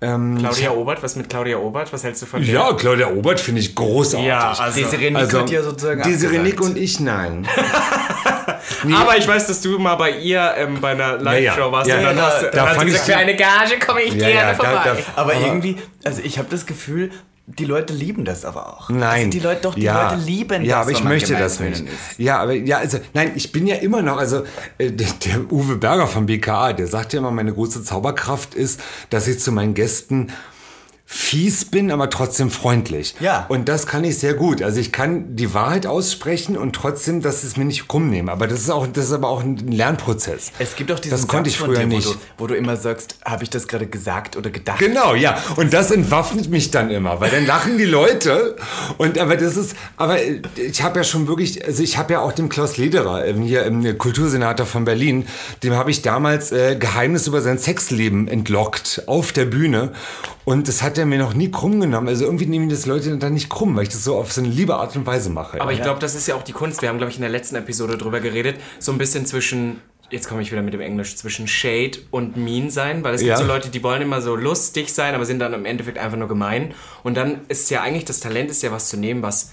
Ähm, 0.00 0.36
Claudia 0.38 0.72
Obert, 0.72 1.02
was 1.02 1.16
mit 1.16 1.28
Claudia 1.30 1.56
Obert? 1.56 1.90
Was 1.92 2.04
hältst 2.04 2.20
du 2.22 2.26
von 2.26 2.42
der? 2.42 2.52
ja, 2.52 2.72
Claudia 2.74 3.08
Obert 3.08 3.40
finde 3.40 3.60
ich 3.62 3.74
großartig. 3.74 4.26
Ja, 4.28 4.52
also, 4.52 4.78
Desiree 4.80 5.10
Nick 5.10 5.16
Also, 5.22 5.38
ja 5.46 5.62
sozusagen 5.62 6.02
Desiree 6.02 6.38
Nick 6.38 6.60
und 6.60 6.76
ich, 6.76 7.00
nein. 7.00 7.46
aber 8.94 9.16
ich 9.16 9.26
weiß, 9.26 9.46
dass 9.46 9.60
du 9.62 9.78
mal 9.78 9.94
bei 9.96 10.10
ihr 10.10 10.54
ähm, 10.58 10.80
bei 10.80 10.90
einer 10.90 11.16
Live-Show 11.18 11.60
ja. 11.60 11.72
warst 11.72 11.88
Ja, 11.88 11.96
und 11.98 12.04
dann, 12.04 12.16
ja, 12.18 12.26
hast, 12.26 12.42
du- 12.42 12.46
da 12.50 12.50
dann 12.50 12.68
sie 12.68 12.74
fand 12.76 12.88
ich 12.88 12.92
gesagt, 12.94 13.10
für 13.10 13.16
eine 13.16 13.36
Gage 13.36 13.78
komme 13.86 14.02
ich 14.02 14.12
Ja, 14.14 14.18
gerne 14.28 14.34
ja, 14.34 14.46
da- 14.48 14.54
vorbei. 14.54 15.02
da- 15.14 15.20
Aber, 15.22 15.34
irgendwie, 15.34 15.76
also 16.04 16.20
ich 16.22 16.38
habe 16.38 16.48
das 16.50 16.66
Gefühl, 16.66 17.10
die 17.48 17.64
Leute 17.64 17.92
lieben 17.92 18.24
das 18.24 18.44
aber 18.44 18.76
auch. 18.76 18.90
Nein. 18.90 19.26
Also 19.26 19.30
die 19.30 19.38
Leute, 19.38 19.60
doch, 19.62 19.74
die 19.76 19.82
ja. 19.82 20.10
Leute 20.10 20.22
lieben 20.22 20.62
das. 20.62 20.68
Ja, 20.68 20.80
aber 20.80 20.90
ich 20.90 21.04
möchte 21.04 21.34
das 21.34 21.60
nicht. 21.60 21.80
ist. 21.82 22.18
Ja, 22.18 22.38
aber 22.38 22.54
ja, 22.54 22.78
also 22.78 22.98
nein, 23.14 23.32
ich 23.36 23.52
bin 23.52 23.68
ja 23.68 23.76
immer 23.76 24.02
noch, 24.02 24.16
also 24.16 24.42
äh, 24.78 24.90
der, 24.90 25.08
der 25.24 25.52
Uwe 25.52 25.76
Berger 25.76 26.08
vom 26.08 26.26
BKA, 26.26 26.72
der 26.72 26.88
sagt 26.88 27.12
ja 27.12 27.20
immer, 27.20 27.30
meine 27.30 27.52
große 27.52 27.84
Zauberkraft 27.84 28.54
ist, 28.54 28.80
dass 29.10 29.28
ich 29.28 29.38
zu 29.38 29.52
meinen 29.52 29.74
Gästen 29.74 30.32
fies 31.08 31.64
bin, 31.64 31.92
aber 31.92 32.10
trotzdem 32.10 32.50
freundlich. 32.50 33.14
Ja. 33.20 33.46
Und 33.48 33.68
das 33.68 33.86
kann 33.86 34.02
ich 34.02 34.18
sehr 34.18 34.34
gut. 34.34 34.60
Also 34.60 34.80
ich 34.80 34.90
kann 34.90 35.36
die 35.36 35.54
Wahrheit 35.54 35.86
aussprechen 35.86 36.56
und 36.56 36.74
trotzdem, 36.74 37.22
dass 37.22 37.44
es 37.44 37.56
mir 37.56 37.64
nicht 37.64 37.86
krumm 37.86 38.10
nehmen. 38.10 38.28
Aber 38.28 38.48
das 38.48 38.58
ist 38.58 38.70
auch, 38.70 38.88
das 38.88 39.06
ist 39.06 39.12
aber 39.12 39.28
auch 39.28 39.40
ein 39.40 39.56
Lernprozess. 39.56 40.50
Es 40.58 40.74
gibt 40.74 40.90
auch 40.90 40.98
diesen 40.98 41.16
Das 41.16 41.28
konnte 41.28 41.48
Satz 41.48 41.60
ich 41.60 41.64
früher 41.64 41.78
dir, 41.78 41.86
nicht. 41.86 42.08
Wo, 42.08 42.12
du, 42.12 42.18
wo 42.38 42.46
du 42.48 42.54
immer 42.56 42.76
sagst, 42.76 43.18
habe 43.24 43.44
ich 43.44 43.50
das 43.50 43.68
gerade 43.68 43.86
gesagt 43.86 44.36
oder 44.36 44.50
gedacht? 44.50 44.80
Genau, 44.80 45.14
ja. 45.14 45.40
Und 45.54 45.72
das 45.72 45.92
entwaffnet 45.92 46.50
mich 46.50 46.72
dann 46.72 46.90
immer, 46.90 47.20
weil 47.20 47.30
dann 47.30 47.46
lachen 47.46 47.78
die 47.78 47.84
Leute. 47.84 48.56
Und 48.98 49.16
aber 49.18 49.36
das 49.36 49.56
ist, 49.56 49.76
aber 49.96 50.18
ich 50.56 50.82
habe 50.82 50.98
ja 50.98 51.04
schon 51.04 51.28
wirklich, 51.28 51.64
also 51.64 51.84
ich 51.84 51.98
habe 51.98 52.14
ja 52.14 52.20
auch 52.20 52.32
dem 52.32 52.48
Klaus 52.48 52.78
Lederer, 52.78 53.24
ähm, 53.24 53.42
hier 53.42 53.62
im 53.62 53.96
Kultursenator 53.96 54.66
von 54.66 54.84
Berlin, 54.84 55.28
dem 55.62 55.74
habe 55.74 55.92
ich 55.92 56.02
damals 56.02 56.50
äh, 56.50 56.74
Geheimnis 56.74 57.28
über 57.28 57.42
sein 57.42 57.58
Sexleben 57.58 58.26
entlockt 58.26 59.04
auf 59.06 59.30
der 59.30 59.44
Bühne. 59.44 59.92
Und 60.46 60.68
das 60.68 60.80
hat 60.80 60.96
er 60.96 61.06
mir 61.06 61.18
noch 61.18 61.34
nie 61.34 61.50
krumm 61.50 61.80
genommen. 61.80 62.06
Also 62.06 62.24
irgendwie 62.24 62.46
nehmen 62.46 62.68
das 62.68 62.86
Leute 62.86 63.16
dann 63.18 63.34
nicht 63.34 63.50
krumm, 63.50 63.74
weil 63.74 63.82
ich 63.82 63.88
das 63.88 64.04
so 64.04 64.16
auf 64.16 64.30
so 64.32 64.40
eine 64.40 64.48
liebe 64.48 64.76
Art 64.76 64.94
und 64.94 65.04
Weise 65.04 65.28
mache. 65.28 65.60
Aber 65.60 65.72
ja. 65.72 65.76
ich 65.78 65.82
glaube, 65.82 65.98
das 65.98 66.14
ist 66.14 66.28
ja 66.28 66.36
auch 66.36 66.44
die 66.44 66.52
Kunst. 66.52 66.82
Wir 66.82 66.88
haben, 66.88 66.98
glaube 66.98 67.10
ich, 67.10 67.16
in 67.16 67.22
der 67.22 67.30
letzten 67.30 67.56
Episode 67.56 67.98
drüber 67.98 68.20
geredet. 68.20 68.54
So 68.78 68.92
ein 68.92 68.98
bisschen 68.98 69.26
zwischen, 69.26 69.80
jetzt 70.08 70.28
komme 70.28 70.42
ich 70.42 70.52
wieder 70.52 70.62
mit 70.62 70.72
dem 70.72 70.80
Englisch, 70.80 71.16
zwischen 71.16 71.48
Shade 71.48 71.98
und 72.12 72.36
Mean 72.36 72.70
sein. 72.70 73.02
Weil 73.02 73.14
es 73.14 73.22
Ja. 73.22 73.34
gibt 73.34 73.38
so 73.38 73.52
Leute, 73.52 73.70
die 73.70 73.82
wollen 73.82 74.02
immer 74.02 74.22
so 74.22 74.36
lustig 74.36 74.94
sein, 74.94 75.16
aber 75.16 75.24
sind 75.24 75.40
dann 75.40 75.52
im 75.52 75.64
Endeffekt 75.64 75.98
einfach 75.98 76.16
nur 76.16 76.28
gemein. 76.28 76.74
Und 77.02 77.16
dann 77.16 77.40
ist 77.48 77.68
ja 77.70 77.82
eigentlich, 77.82 78.04
das 78.04 78.20
Talent 78.20 78.48
ist 78.48 78.62
ja 78.62 78.70
was 78.70 78.88
zu 78.88 78.96
nehmen, 78.96 79.22
was 79.22 79.50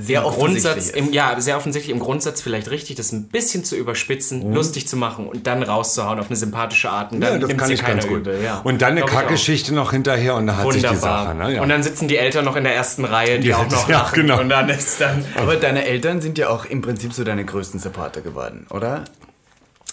Sehr 0.00 0.20
im 0.20 0.26
offensichtlich 0.26 0.62
Grundsatz, 0.64 0.86
ist. 0.90 0.96
im, 0.96 1.12
ja, 1.12 1.40
sehr 1.40 1.56
offensichtlich 1.56 1.94
im 1.94 2.00
Grundsatz 2.00 2.40
vielleicht 2.40 2.70
richtig, 2.70 2.96
das 2.96 3.12
ein 3.12 3.28
bisschen 3.28 3.64
zu 3.64 3.76
überspitzen, 3.76 4.52
lustig 4.54 4.86
zu 4.88 4.96
machen 4.96 5.26
und 5.26 5.46
dann 5.46 5.62
rauszuhauen 5.62 6.18
auf 6.20 6.26
eine 6.28 6.36
sympathische 6.36 6.90
Art. 6.90 7.12
Und 7.12 7.20
dann 7.20 7.34
Mhm. 7.36 7.40
ja, 7.42 7.46
das 7.48 7.56
kann 7.56 7.70
ich 7.70 7.84
ganz 7.84 8.06
gut. 8.06 8.18
Übel. 8.20 8.40
Ja. 8.42 8.60
Und 8.64 8.82
dann 8.82 8.92
eine. 8.92 9.02
Kackgeschichte 9.04 9.74
noch 9.74 9.92
hinterher 9.92 10.34
und 10.34 10.46
dann 10.46 10.56
hat 10.56 10.72
sich 10.72 10.82
die. 10.86 10.96
Sache. 10.96 11.34
Ne? 11.34 11.54
Ja. 11.56 11.62
Und 11.62 11.68
dann 11.68 11.82
sitzen 11.82 12.08
die 12.08 12.16
Eltern 12.16 12.44
noch 12.44 12.56
in 12.56 12.64
der 12.64 12.74
ersten 12.74 13.04
Reihe, 13.04 13.38
die 13.40 13.48
Ja, 13.48 13.58
auch 13.58 13.70
noch 13.70 13.88
ja, 13.88 13.98
lachen. 13.98 14.14
genau. 14.22 14.40
Und 14.40 14.48
dann 14.48 14.68
ist 14.68 15.00
dann. 15.00 15.24
Aber 15.36 15.56
deine 15.56 15.84
Eltern 15.86 16.20
sind 16.20 16.38
ja 16.38 16.48
auch 16.48 16.64
im 16.64 16.80
Prinzip 16.82 17.12
so 17.12 17.24
deine 17.24 17.44
größten 17.44 17.80
Supporter 17.80 18.20
geworden, 18.20 18.66
oder? 18.70 19.04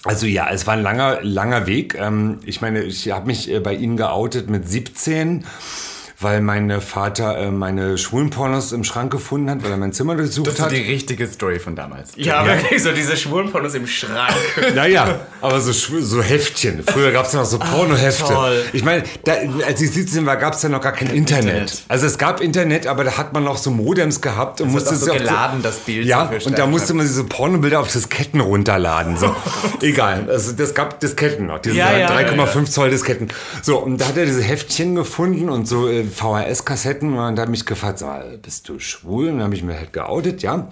Also 0.04 0.28
ja, 0.28 0.48
es 0.52 0.68
war 0.68 0.76
ein 0.76 0.84
langer, 0.84 1.20
langer 1.24 1.66
Weg. 1.66 1.96
Ähm, 2.00 2.40
ich 2.46 2.62
meine, 2.62 2.84
ich 2.84 3.10
habe 3.12 3.26
mich 3.26 3.50
äh, 3.52 3.60
bei 3.60 3.74
Ihnen 3.74 3.98
geoutet 3.98 4.50
mit 4.50 4.70
17, 4.70 5.46
weil 6.20 6.42
mein 6.42 6.82
Vater 6.82 7.38
äh, 7.38 7.52
meine 7.52 7.98
schwulen 7.98 8.30
Pornos 8.30 8.72
im 8.72 8.84
Schrank 8.84 9.12
gefunden 9.12 9.50
hat, 9.50 9.64
weil 9.64 9.72
er 9.72 9.78
mein 9.78 9.94
Zimmer 9.94 10.16
durchsucht 10.16 10.48
Das 10.48 10.56
ist 10.56 10.62
hat. 10.62 10.72
die 10.72 10.78
richtige 10.82 11.28
Story 11.28 11.60
von 11.60 11.76
damals. 11.76 12.12
Ja, 12.16 12.46
wirklich, 12.46 12.82
so 12.82 12.92
diese 12.92 13.18
Schwulenpornos 13.18 13.74
im 13.76 13.88
Schrank. 13.88 14.34
Naja, 14.76 15.20
aber 15.42 15.62
so, 15.62 15.72
so 15.72 16.22
Heftchen. 16.22 16.84
Früher 16.86 17.12
gab 17.12 17.26
es 17.26 17.34
noch 17.34 17.46
so 17.46 17.60
Pornohefte. 17.60 18.34
toll. 18.34 18.64
Ich 18.74 18.84
meine, 18.84 19.04
als 19.66 19.82
ich 19.82 19.92
17 19.92 20.26
war, 20.26 20.38
gab 20.38 20.54
es 20.54 20.64
ja 20.64 20.70
noch 20.70 20.82
gar 20.82 20.92
kein 20.92 21.10
Internet. 21.10 21.46
Internet. 21.46 21.84
Also 21.88 22.06
es 22.08 22.18
gab 22.18 22.42
Internet, 22.42 22.88
aber 22.88 23.04
da 23.04 23.18
hat 23.18 23.34
man 23.34 23.44
noch 23.44 23.58
so 23.58 23.72
Modems 23.72 24.22
gehabt 24.22 24.62
und 24.62 24.68
hat 24.68 24.74
musste 24.74 24.92
auch 24.92 25.00
so 25.00 25.14
geladen, 25.14 25.62
das 25.62 25.78
Bild 25.80 26.06
Ja, 26.06 26.32
so 26.40 26.50
und 26.50 26.58
da 26.58 26.66
musste 26.68 26.94
man 26.94 27.06
diese 27.06 27.24
Pornobilder 27.24 27.80
auf 27.80 27.92
Disketten 27.92 28.40
runterladen. 28.42 29.18
So. 29.18 29.36
Egal, 29.82 30.28
also 30.30 30.52
das 30.54 30.74
gab 30.74 31.00
Disketten 31.00 31.48
noch, 31.48 31.60
diese 31.60 31.78
Ja, 31.78 31.98
ja, 31.98 32.10
3,5 32.10 32.66
Zoll 32.70 32.90
Disketten. 32.90 33.28
So, 33.62 33.78
und 33.78 34.00
da 34.00 34.08
hat 34.08 34.18
er 34.18 34.26
diese 34.26 34.42
Heftchen 34.42 34.96
gefunden 34.96 35.50
und 35.50 35.68
so 35.68 35.88
äh, 35.90 36.05
VHS-Kassetten 36.10 37.18
und 37.18 37.36
da 37.36 37.42
hat 37.44 37.50
mich 37.50 37.66
gefragt, 37.66 38.02
mal, 38.02 38.38
bist 38.42 38.70
du 38.70 38.80
schwul? 38.80 39.30
Und 39.30 39.38
dann 39.38 39.44
habe 39.46 39.56
ich 39.56 39.64
mir 39.64 39.78
halt 39.78 39.94
geoutet, 39.94 40.42
ja. 40.42 40.68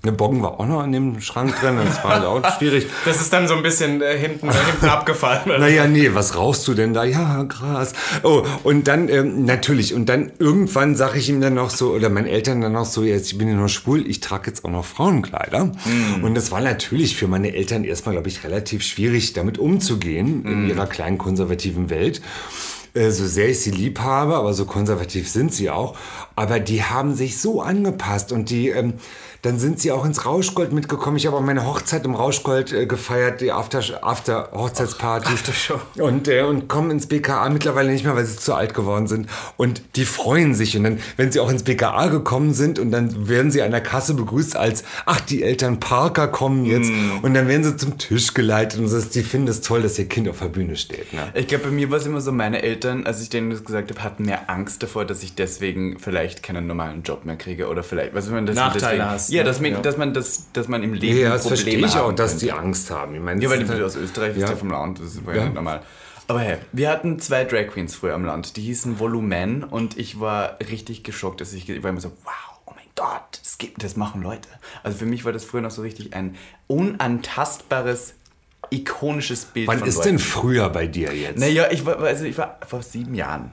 Eine 0.00 0.12
Boggen 0.12 0.40
war 0.44 0.60
auch 0.60 0.66
noch 0.66 0.84
in 0.84 0.92
dem 0.92 1.20
Schrank 1.20 1.58
drin, 1.60 1.76
das 1.84 2.04
war 2.04 2.14
halt 2.14 2.24
auch 2.24 2.56
schwierig. 2.56 2.86
Das 3.04 3.20
ist 3.20 3.32
dann 3.32 3.48
so 3.48 3.54
ein 3.54 3.64
bisschen 3.64 4.00
äh, 4.00 4.16
hinten, 4.16 4.48
äh, 4.48 4.52
hinten 4.52 4.86
abgefallen. 4.86 5.42
Naja, 5.46 5.88
nee, 5.88 6.10
was 6.14 6.36
rauchst 6.36 6.68
du 6.68 6.74
denn 6.74 6.94
da? 6.94 7.02
Ja, 7.02 7.42
Gras. 7.42 7.94
Oh, 8.22 8.44
und 8.62 8.86
dann, 8.86 9.08
ähm, 9.08 9.44
natürlich, 9.44 9.94
und 9.94 10.08
dann 10.08 10.30
irgendwann 10.38 10.94
sage 10.94 11.18
ich 11.18 11.28
ihm 11.28 11.40
dann 11.40 11.54
noch 11.54 11.70
so, 11.70 11.90
oder 11.90 12.10
meinen 12.10 12.28
Eltern 12.28 12.60
dann 12.60 12.74
noch 12.74 12.84
so, 12.84 13.02
jetzt, 13.02 13.32
ich 13.32 13.38
bin 13.38 13.48
ja 13.48 13.54
nur 13.54 13.68
schwul, 13.68 14.08
ich 14.08 14.20
trage 14.20 14.46
jetzt 14.46 14.64
auch 14.64 14.70
noch 14.70 14.84
Frauenkleider. 14.84 15.72
Und 16.22 16.34
das 16.36 16.52
war 16.52 16.60
natürlich 16.60 17.16
für 17.16 17.26
meine 17.26 17.54
Eltern 17.54 17.82
erstmal, 17.82 18.14
glaube 18.14 18.28
ich, 18.28 18.44
relativ 18.44 18.84
schwierig, 18.84 19.32
damit 19.32 19.58
umzugehen 19.58 20.44
in 20.44 20.68
ihrer 20.68 20.86
kleinen 20.86 21.18
konservativen 21.18 21.90
Welt. 21.90 22.22
Äh, 22.98 23.10
So 23.12 23.26
sehr 23.26 23.48
ich 23.48 23.60
sie 23.60 23.70
lieb 23.70 24.00
habe, 24.00 24.36
aber 24.36 24.52
so 24.54 24.64
konservativ 24.64 25.28
sind 25.30 25.52
sie 25.54 25.70
auch. 25.70 25.96
Aber 26.36 26.60
die 26.60 26.82
haben 26.82 27.14
sich 27.14 27.40
so 27.40 27.62
angepasst 27.62 28.32
und 28.32 28.50
die, 28.50 28.68
ähm, 28.70 28.94
dann 29.42 29.58
sind 29.58 29.80
sie 29.80 29.92
auch 29.92 30.04
ins 30.04 30.26
Rauschgold 30.26 30.72
mitgekommen. 30.72 31.16
Ich 31.16 31.26
habe 31.26 31.36
auch 31.36 31.42
meine 31.42 31.64
Hochzeit 31.64 32.04
im 32.04 32.14
Rauschgold 32.14 32.72
äh, 32.72 32.86
gefeiert, 32.86 33.40
die 33.40 33.52
After, 33.52 33.82
After 34.02 34.50
Hochzeitsparty. 34.52 35.32
Aftershow. 35.32 35.80
Und, 35.96 36.28
äh, 36.28 36.42
und 36.42 36.68
kommen 36.68 36.90
ins 36.90 37.06
BKA 37.06 37.48
mittlerweile 37.48 37.90
nicht 37.90 38.04
mehr, 38.04 38.16
weil 38.16 38.26
sie 38.26 38.36
zu 38.36 38.54
alt 38.54 38.74
geworden 38.74 39.06
sind. 39.06 39.28
Und 39.56 39.82
die 39.96 40.04
freuen 40.04 40.54
sich. 40.54 40.76
Und 40.76 40.84
dann, 40.84 40.98
wenn 41.16 41.30
sie 41.30 41.40
auch 41.40 41.50
ins 41.50 41.62
BKA 41.62 42.08
gekommen 42.08 42.52
sind 42.52 42.78
und 42.78 42.90
dann 42.90 43.28
werden 43.28 43.50
sie 43.50 43.62
an 43.62 43.70
der 43.70 43.80
Kasse 43.80 44.14
begrüßt 44.14 44.56
als, 44.56 44.84
ach, 45.06 45.20
die 45.20 45.42
Eltern 45.42 45.80
Parker 45.80 46.28
kommen 46.28 46.64
jetzt. 46.64 46.90
Und 47.22 47.34
dann 47.34 47.48
werden 47.48 47.64
sie 47.64 47.76
zum 47.76 47.98
Tisch 47.98 48.34
geleitet 48.34 48.80
und 48.80 48.92
das, 48.92 49.10
die 49.10 49.22
finden 49.22 49.48
es 49.48 49.60
toll, 49.60 49.82
dass 49.82 49.98
ihr 49.98 50.08
Kind 50.08 50.28
auf 50.28 50.40
der 50.40 50.46
Bühne 50.46 50.76
steht. 50.76 51.12
Ne? 51.12 51.28
Ich 51.34 51.46
glaube, 51.46 51.64
bei 51.64 51.70
mir 51.70 51.90
war 51.90 51.98
es 51.98 52.06
immer 52.06 52.20
so, 52.20 52.32
meine 52.32 52.62
Eltern, 52.62 53.06
als 53.06 53.22
ich 53.22 53.28
denen 53.28 53.50
das 53.50 53.64
gesagt 53.64 53.90
habe, 53.90 54.02
hatten 54.02 54.24
mehr 54.24 54.50
Angst 54.50 54.82
davor, 54.82 55.04
dass 55.04 55.22
ich 55.22 55.34
deswegen 55.34 55.98
vielleicht 55.98 56.42
keinen 56.42 56.66
normalen 56.66 57.02
Job 57.02 57.24
mehr 57.24 57.36
kriege 57.36 57.68
oder 57.68 57.82
vielleicht, 57.82 58.14
was 58.14 58.28
man 58.28 58.46
das 58.46 58.56
Nachteile 58.56 58.80
deswegen, 58.80 59.10
hast, 59.10 59.27
Ja, 59.30 59.42
ne? 59.42 59.48
dass, 59.48 59.60
man, 59.60 59.72
Ja. 59.72 59.80
dass 59.80 59.96
man 59.96 60.14
das, 60.14 60.46
dass 60.52 60.68
man 60.68 60.82
im 60.82 60.94
Leben 60.94 61.18
Ja, 61.18 61.30
das 61.30 61.42
Probleme 61.42 61.56
verstehe 61.64 61.86
ich 61.86 61.96
auch, 61.96 62.12
dass 62.12 62.36
die 62.36 62.52
Angst 62.52 62.90
haben. 62.90 63.14
Ich 63.14 63.20
meine, 63.20 63.42
Ja, 63.42 63.50
weil 63.50 63.58
die 63.58 63.64
ist 63.72 63.80
aus 63.82 63.96
Österreich 63.96 64.36
ist 64.36 64.42
Ja. 64.42 64.50
ja 64.50 64.56
vom 64.56 64.70
Land, 64.70 65.00
das 65.00 65.24
war 65.24 65.34
Ja. 65.34 65.40
ja 65.40 65.44
nicht 65.46 65.54
normal. 65.54 65.82
Aber 66.26 66.40
hey, 66.40 66.58
wir 66.72 66.90
hatten 66.90 67.18
zwei 67.20 67.44
Drag 67.44 67.68
Queens 67.68 67.94
früher 67.94 68.14
am 68.14 68.24
Land, 68.24 68.56
die 68.56 68.62
hießen 68.62 68.98
Volumen 68.98 69.64
und 69.64 69.96
ich 69.98 70.20
war 70.20 70.58
richtig 70.60 71.02
geschockt, 71.02 71.40
dass 71.40 71.52
ich, 71.54 71.68
ich 71.68 71.82
war 71.82 71.88
immer 71.90 72.00
so, 72.02 72.12
wow, 72.24 72.32
oh 72.66 72.72
mein 72.76 72.84
Gott, 72.96 73.40
das, 73.42 73.56
gibt, 73.56 73.82
das 73.82 73.96
machen 73.96 74.20
Leute. 74.22 74.48
Also 74.82 74.98
für 74.98 75.06
mich 75.06 75.24
war 75.24 75.32
das 75.32 75.44
früher 75.44 75.62
noch 75.62 75.70
so 75.70 75.80
richtig 75.80 76.14
ein 76.14 76.36
unantastbares, 76.66 78.14
ikonisches 78.70 79.46
Bild 79.46 79.68
Wann 79.68 79.82
ist 79.84 79.96
Leuten. 79.96 80.08
denn 80.08 80.18
früher 80.18 80.68
bei 80.68 80.86
dir 80.86 81.14
jetzt? 81.14 81.38
Naja, 81.38 81.68
ich 81.70 81.86
war, 81.86 81.98
also 82.00 82.24
ich 82.24 82.36
war 82.36 82.58
vor 82.66 82.82
sieben 82.82 83.14
Jahren. 83.14 83.52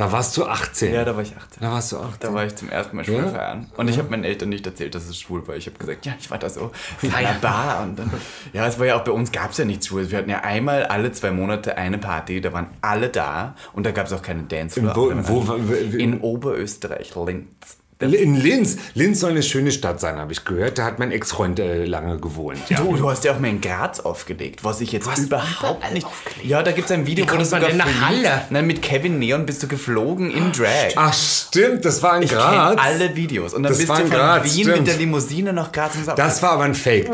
Da 0.00 0.10
warst 0.12 0.34
du 0.38 0.46
18. 0.46 0.94
Ja, 0.94 1.04
da 1.04 1.14
war 1.14 1.22
ich 1.22 1.36
18. 1.36 1.62
Da 1.62 1.70
warst 1.72 1.92
du 1.92 1.98
18. 1.98 2.14
Da 2.20 2.32
war 2.32 2.46
ich 2.46 2.56
zum 2.56 2.70
ersten 2.70 2.96
Mal 2.96 3.04
schwul 3.04 3.16
Ja? 3.16 3.28
feiern. 3.28 3.66
Und 3.76 3.88
ich 3.88 3.98
habe 3.98 4.08
meinen 4.08 4.24
Eltern 4.24 4.48
nicht 4.48 4.64
erzählt, 4.66 4.94
dass 4.94 5.06
es 5.06 5.18
schwul 5.20 5.46
war. 5.46 5.56
Ich 5.56 5.66
habe 5.66 5.76
gesagt, 5.76 6.06
ja, 6.06 6.14
ich 6.18 6.30
war 6.30 6.38
da 6.38 6.48
so 6.48 6.70
feierbar. 6.98 7.82
Und 7.82 7.98
dann, 7.98 8.10
ja, 8.54 8.66
es 8.66 8.78
war 8.78 8.86
ja 8.86 8.96
auch 8.96 9.04
bei 9.04 9.12
uns, 9.12 9.30
gab 9.30 9.50
es 9.50 9.58
ja 9.58 9.64
nichts 9.66 9.88
Schwules. 9.88 10.10
Wir 10.10 10.16
hatten 10.18 10.30
ja 10.30 10.40
einmal 10.40 10.84
alle 10.84 11.12
zwei 11.12 11.30
Monate 11.32 11.76
eine 11.76 11.98
Party, 11.98 12.40
da 12.40 12.52
waren 12.54 12.68
alle 12.80 13.10
da 13.10 13.54
und 13.74 13.84
da 13.84 13.90
gab 13.90 14.06
es 14.06 14.12
auch 14.14 14.22
keine 14.22 14.44
Dancefloor. 14.44 14.96
Wo- 14.96 15.10
Da 15.10 15.16
waren 15.16 15.28
wo- 15.48 15.52
alle- 15.52 15.68
wo- 15.68 15.96
in 15.98 16.20
Oberösterreich, 16.20 17.12
Linz. 17.26 17.76
In 18.00 18.34
Linz. 18.36 18.78
Linz 18.94 19.20
soll 19.20 19.32
eine 19.32 19.42
schöne 19.42 19.70
Stadt 19.70 20.00
sein, 20.00 20.16
habe 20.16 20.32
ich 20.32 20.44
gehört. 20.46 20.78
Da 20.78 20.84
hat 20.86 20.98
mein 20.98 21.12
Ex-Freund 21.12 21.58
äh, 21.60 21.84
lange 21.84 22.18
gewohnt. 22.18 22.58
Ja. 22.70 22.80
Du, 22.80 22.96
du 22.96 23.10
hast 23.10 23.24
ja 23.24 23.32
auch 23.34 23.38
mal 23.38 23.48
in 23.50 23.60
Graz 23.60 24.00
aufgelegt, 24.00 24.64
was 24.64 24.80
ich 24.80 24.90
jetzt 24.92 25.06
hast 25.10 25.18
überhaupt 25.24 25.92
nicht. 25.92 26.06
aufgelegt? 26.06 26.48
Ja, 26.48 26.62
da 26.62 26.72
gibt 26.72 26.86
es 26.86 26.92
ein 26.92 27.06
Video, 27.06 27.24
Wie 27.24 27.28
kommt 27.28 27.50
man 27.50 27.60
denn 27.60 27.76
nach. 27.76 27.86
Halle? 28.00 28.42
Nein, 28.48 28.66
mit 28.66 28.80
Kevin 28.80 29.18
Neon 29.18 29.44
bist 29.44 29.62
du 29.62 29.68
geflogen 29.68 30.30
in 30.30 30.50
Drag. 30.52 30.92
Ach 30.96 31.12
stimmt, 31.12 31.84
das 31.84 32.02
war 32.02 32.16
in 32.16 32.22
Ich 32.22 32.30
kenn 32.30 32.38
Graz. 32.38 32.78
alle 32.82 33.14
Videos. 33.16 33.52
Und 33.52 33.64
dann 33.64 33.72
Das 33.72 33.78
bist 33.78 33.90
du 33.90 33.94
in 33.96 34.00
von 34.08 34.10
Graz, 34.10 34.44
Wien 34.44 34.52
stimmt. 34.64 34.76
mit 34.78 34.86
der 34.86 34.96
Limousine 34.96 35.52
nach 35.52 35.70
Graz 35.70 35.94
ins 35.96 36.06
Das 36.06 36.42
war 36.42 36.52
aber 36.52 36.64
ein 36.64 36.74
Fake. 36.74 37.10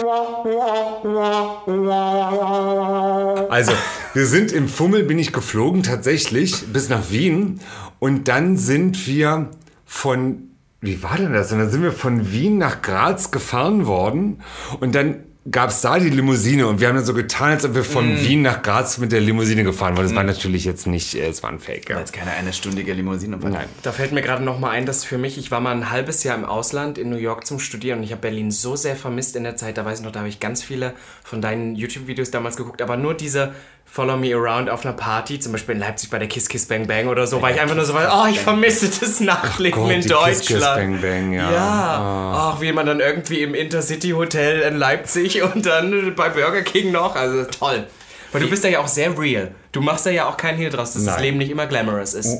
Also, 3.51 3.73
wir 4.15 4.27
sind 4.27 4.53
im 4.53 4.69
Fummel, 4.69 5.03
bin 5.03 5.19
ich 5.19 5.33
geflogen 5.33 5.83
tatsächlich 5.83 6.65
bis 6.73 6.89
nach 6.89 7.11
Wien. 7.11 7.61
Und 7.99 8.29
dann 8.29 8.57
sind 8.57 9.07
wir 9.07 9.51
von, 9.85 10.46
wie 10.81 11.03
war 11.03 11.17
denn 11.17 11.33
das? 11.33 11.53
Und 11.53 11.59
dann 11.59 11.71
sind 11.71 11.83
wir 11.83 11.93
von 11.93 12.33
Wien 12.33 12.59
nach 12.59 12.83
Graz 12.83 13.31
gefahren 13.31 13.87
worden. 13.87 14.43
Und 14.81 14.95
dann 14.95 15.25
gab 15.51 15.71
es 15.71 15.81
da 15.81 15.99
die 15.99 16.11
Limousine. 16.11 16.67
Und 16.67 16.81
wir 16.81 16.89
haben 16.89 16.97
dann 16.97 17.05
so 17.05 17.15
getan, 17.15 17.51
als 17.51 17.65
ob 17.65 17.75
wir 17.75 17.85
von 17.85 18.15
Mm. 18.15 18.19
Wien 18.19 18.43
nach 18.43 18.63
Graz 18.63 18.99
mit 18.99 19.13
der 19.13 19.21
Limousine 19.21 19.63
gefahren 19.63 19.97
waren. 19.97 20.05
Das 20.05 20.15
war 20.15 20.25
natürlich 20.25 20.65
jetzt 20.65 20.87
nicht, 20.87 21.15
äh, 21.15 21.29
es 21.29 21.43
war 21.43 21.51
ein 21.51 21.61
Fake. 21.61 21.89
Ja. 21.89 21.99
Jetzt 21.99 22.13
keine 22.13 22.33
einstündige 22.33 22.93
Limousine. 22.93 23.37
Nein. 23.37 23.67
Da 23.83 23.93
fällt 23.93 24.13
mir 24.13 24.23
gerade 24.23 24.43
noch 24.43 24.59
mal 24.59 24.71
ein, 24.71 24.87
dass 24.87 25.05
für 25.05 25.19
mich, 25.19 25.39
ich 25.39 25.51
war 25.51 25.61
mal 25.61 25.71
ein 25.71 25.91
halbes 25.91 26.25
Jahr 26.25 26.37
im 26.37 26.45
Ausland 26.45 26.99
in 26.99 27.11
New 27.11 27.17
York 27.17 27.47
zum 27.47 27.61
Studieren 27.61 27.99
und 27.99 28.05
ich 28.05 28.11
habe 28.11 28.23
Berlin 28.23 28.51
so 28.51 28.75
sehr 28.75 28.97
vermisst 28.97 29.37
in 29.37 29.45
der 29.45 29.57
Zeit. 29.57 29.79
Da 29.79 29.85
weiß 29.85 30.01
ich 30.01 30.05
noch, 30.05 30.13
da 30.13 30.21
habe 30.21 30.29
ich 30.29 30.41
ganz 30.41 30.63
viele 30.63 30.95
von 31.23 31.41
deinen 31.41 31.77
YouTube-Videos 31.77 32.31
damals 32.33 32.57
geguckt, 32.57 32.83
aber 32.83 32.97
nur 32.97 33.15
diese 33.15 33.55
Follow 33.87 34.17
Me 34.17 34.35
Around 34.35 34.69
auf 34.69 34.85
einer 34.85 34.95
Party, 34.95 35.39
zum 35.39 35.53
Beispiel 35.53 35.77
in 35.77 35.81
Leipzig 35.81 36.11
bei 36.11 36.19
der 36.19 36.29
Kiss 36.29 36.49
Kiss 36.49 36.67
Bang 36.67 36.87
Bang 36.87 37.07
oder 37.09 37.27
so, 37.27 37.41
war 37.41 37.51
ich 37.51 37.61
einfach 37.61 37.77
nur 37.77 37.85
so, 37.85 37.95
weil, 37.95 38.09
oh, 38.13 38.27
ich 38.29 38.39
vermisse 38.39 38.89
das 38.89 39.21
Nachtleben 39.21 39.81
Gott, 39.81 39.91
in 39.91 40.03
die 40.03 40.09
Kiss 40.09 40.41
Kiss 40.41 40.49
Deutschland. 40.49 41.01
Bang 41.01 41.01
Bang, 41.01 41.33
ja. 41.33 41.53
Ja, 41.53 42.33
ach, 42.35 42.61
wie 42.61 42.73
man 42.73 42.85
dann 42.85 43.01
irgendwie 43.01 43.43
im 43.43 43.55
Intercity 43.55 44.11
Hotel 44.11 44.61
in 44.61 44.77
Leipzig 44.77 45.43
und 45.55 45.65
dann 45.65 46.15
bei 46.15 46.29
Burger 46.29 46.63
King 46.63 46.93
noch, 46.93 47.15
also 47.15 47.45
toll. 47.45 47.87
Weil 48.33 48.43
du 48.43 48.51
bist 48.51 48.65
da 48.65 48.69
ja 48.69 48.81
auch 48.81 48.89
sehr 48.89 49.17
real. 49.19 49.55
Du 49.73 49.81
machst 49.81 50.05
da 50.05 50.11
ja 50.11 50.29
auch 50.29 50.37
keinen 50.37 50.59
Hehl 50.59 50.69
draus, 50.69 50.93
dass 50.93 51.05
das 51.05 51.15
Nein. 51.15 51.23
Leben 51.23 51.39
nicht 51.39 51.51
immer 51.51 51.67
glamorous 51.67 52.13
ist. 52.13 52.37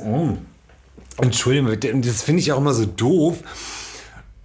Entschuldigung, 1.19 1.71
und 1.71 2.07
das 2.07 2.23
finde 2.23 2.41
ich 2.41 2.53
auch 2.53 2.59
immer 2.59 2.75
so 2.75 2.85
doof. 2.85 3.39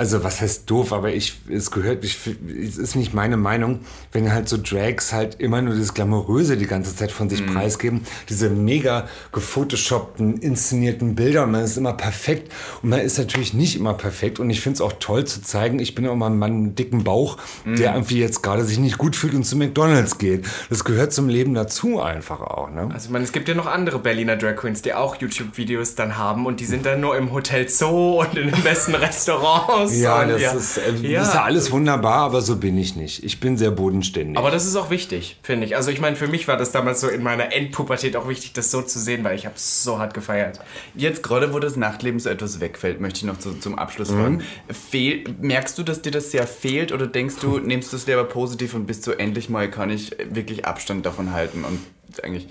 Also 0.02 0.24
was 0.24 0.42
heißt 0.42 0.68
doof, 0.68 0.94
aber 0.94 1.14
ich, 1.14 1.42
es 1.48 1.70
gehört, 1.70 2.04
ich, 2.04 2.18
es 2.60 2.80
ist 2.80 2.96
nicht 2.96 3.14
meine 3.14 3.38
Meinung, 3.38 3.82
wenn 4.12 4.34
halt 4.34 4.50
so 4.50 4.58
Drags 4.58 5.14
halt 5.14 5.40
immer 5.40 5.62
nur 5.62 5.76
das 5.76 5.94
Glamouröse 5.94 6.58
die 6.58 6.66
ganze 6.66 6.96
Zeit 6.96 7.12
von 7.12 7.30
sich 7.30 7.46
preisgeben, 7.46 8.02
diese 8.28 8.50
mega 8.50 9.08
gefotoshoppten, 9.32 10.38
inszenierten 10.38 11.14
Bilder 11.14 11.44
und 11.44 11.52
man 11.52 11.64
ist 11.64 11.78
immer 11.78 11.94
perfekt 11.94 12.52
und 12.82 12.90
man 12.90 13.02
ist 13.02 13.20
natürlich 13.20 13.54
nicht 13.54 13.76
immer 13.76 13.94
perfekt 13.94 14.40
und 14.40 14.50
ich 14.50 14.62
finde 14.62 14.78
es 14.78 14.82
auch 14.82 14.94
toll 14.94 15.26
zu 15.26 15.44
zeigen, 15.44 15.78
ich 15.78 15.94
bin 15.94 16.08
auch 16.08 16.16
mal 16.16 16.32
ein 16.32 16.40
Mann 16.40 16.64
mit 16.64 16.80
dicken 16.80 17.04
Bauch, 17.04 17.38
der 17.68 17.94
irgendwie 17.94 18.18
jetzt 18.18 18.42
gerade 18.42 18.64
sich 18.64 18.80
nicht 18.80 18.98
gut 18.98 19.16
fühlt 19.16 19.36
und 19.36 19.44
zu 19.44 19.56
McDonalds 19.56 20.18
geht. 20.18 20.48
Das 20.72 20.84
gehört 20.84 21.14
zum 21.14 21.30
Leben 21.30 21.54
dazu 21.54 22.02
einfach 22.02 22.42
auch, 22.42 22.72
ne? 22.72 22.90
Also 22.92 23.06
ich 23.06 23.12
meine, 23.12 23.26
es 23.26 23.32
gibt 23.32 23.48
ja 23.48 23.54
noch 23.54 23.68
andere 23.68 24.00
Berliner 24.00 24.36
Drag 24.36 24.56
Queens, 24.56 24.82
die 24.82 24.96
auch 24.96 25.18
YouTube-Videos 25.18 25.94
dann 25.94 26.18
haben 26.18 26.48
und 26.48 26.60
die 26.60 26.66
sind 26.66 26.88
dann 26.88 27.02
nur 27.02 27.16
im 27.16 27.32
Hotel 27.32 27.70
Zoo 27.70 28.22
und 28.22 28.36
in 28.36 28.50
den 28.50 28.64
besten 28.64 28.96
Restaurants. 29.12 29.91
Ja, 30.00 30.26
das, 30.26 30.42
Ist, 30.42 30.78
äh, 30.78 31.14
das 31.14 31.28
ist 31.28 31.34
ja 31.34 31.44
alles 31.44 31.72
wunderbar, 31.72 32.20
aber 32.20 32.42
so 32.42 32.56
bin 32.56 32.78
ich 32.78 32.96
nicht. 32.96 33.24
Ich 33.24 33.40
bin 33.40 33.58
sehr 33.58 33.72
bodenständig. 33.72 34.38
Aber 34.38 34.52
das 34.52 34.66
ist 34.66 34.76
auch 34.76 34.90
wichtig, 34.90 35.38
finde 35.44 35.66
ich. 35.66 35.76
Also 35.76 35.92
ich 35.92 36.00
meine, 36.00 36.16
für 36.16 36.28
mich 36.28 36.48
war 36.48 36.58
das 36.58 36.72
damals 36.72 37.02
so 37.02 37.08
in 37.08 37.24
meiner 37.24 37.54
Endpubertät 37.54 38.16
auch 38.16 38.28
wichtig, 38.28 38.54
das 38.54 38.72
so 38.72 38.82
zu 38.82 39.00
sehen, 39.00 39.24
weil 39.24 39.36
ich 39.36 39.46
habe 39.46 39.56
es 39.56 39.84
so 39.84 40.00
hart 40.00 40.14
gefeiert. 40.14 40.60
Jetzt 40.96 41.24
gerade, 41.24 41.54
wo 41.54 41.60
das 41.60 41.76
Nachtleben 41.76 42.20
so 42.20 42.30
etwas 42.30 42.60
wegfällt, 42.60 43.02
möchte 43.02 43.20
ich 43.20 43.24
noch 43.26 43.40
zu, 43.40 43.54
zum 43.54 43.78
Abschluss 43.78 44.10
fragen. 44.10 44.44
Fehl, 44.70 45.24
merkst 45.42 45.78
du, 45.78 45.84
dass 45.84 46.02
dir 46.02 46.12
das 46.12 46.32
sehr 46.32 46.48
fehlt 46.48 46.92
oder 46.92 47.08
denkst 47.08 47.36
du, 47.42 47.60
nimmst 47.64 47.92
du 47.92 47.98
es 47.98 48.08
lieber 48.08 48.24
positiv 48.24 48.74
und 48.74 48.86
bist 48.86 49.04
so 49.04 49.12
endlich 49.12 49.50
mal, 49.50 49.70
kann 49.70 49.90
ich 49.90 50.16
wirklich 50.30 50.66
Abstand 50.66 51.06
davon 51.06 51.34
halten 51.34 51.64
und 51.64 51.80
eigentlich... 52.24 52.48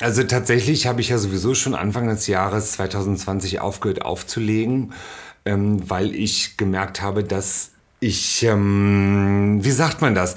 Also 0.00 0.24
tatsächlich 0.24 0.88
habe 0.88 1.00
ich 1.00 1.10
ja 1.10 1.18
sowieso 1.18 1.54
schon 1.54 1.74
Anfang 1.74 2.08
des 2.08 2.26
Jahres 2.26 2.72
2020 2.72 3.60
aufgehört 3.60 4.02
aufzulegen, 4.02 4.92
ähm, 5.44 5.88
weil 5.88 6.14
ich 6.14 6.56
gemerkt 6.56 7.02
habe, 7.02 7.24
dass 7.24 7.72
ich, 8.00 8.42
ähm, 8.42 9.58
wie 9.62 9.70
sagt 9.70 10.00
man 10.00 10.14
das? 10.14 10.36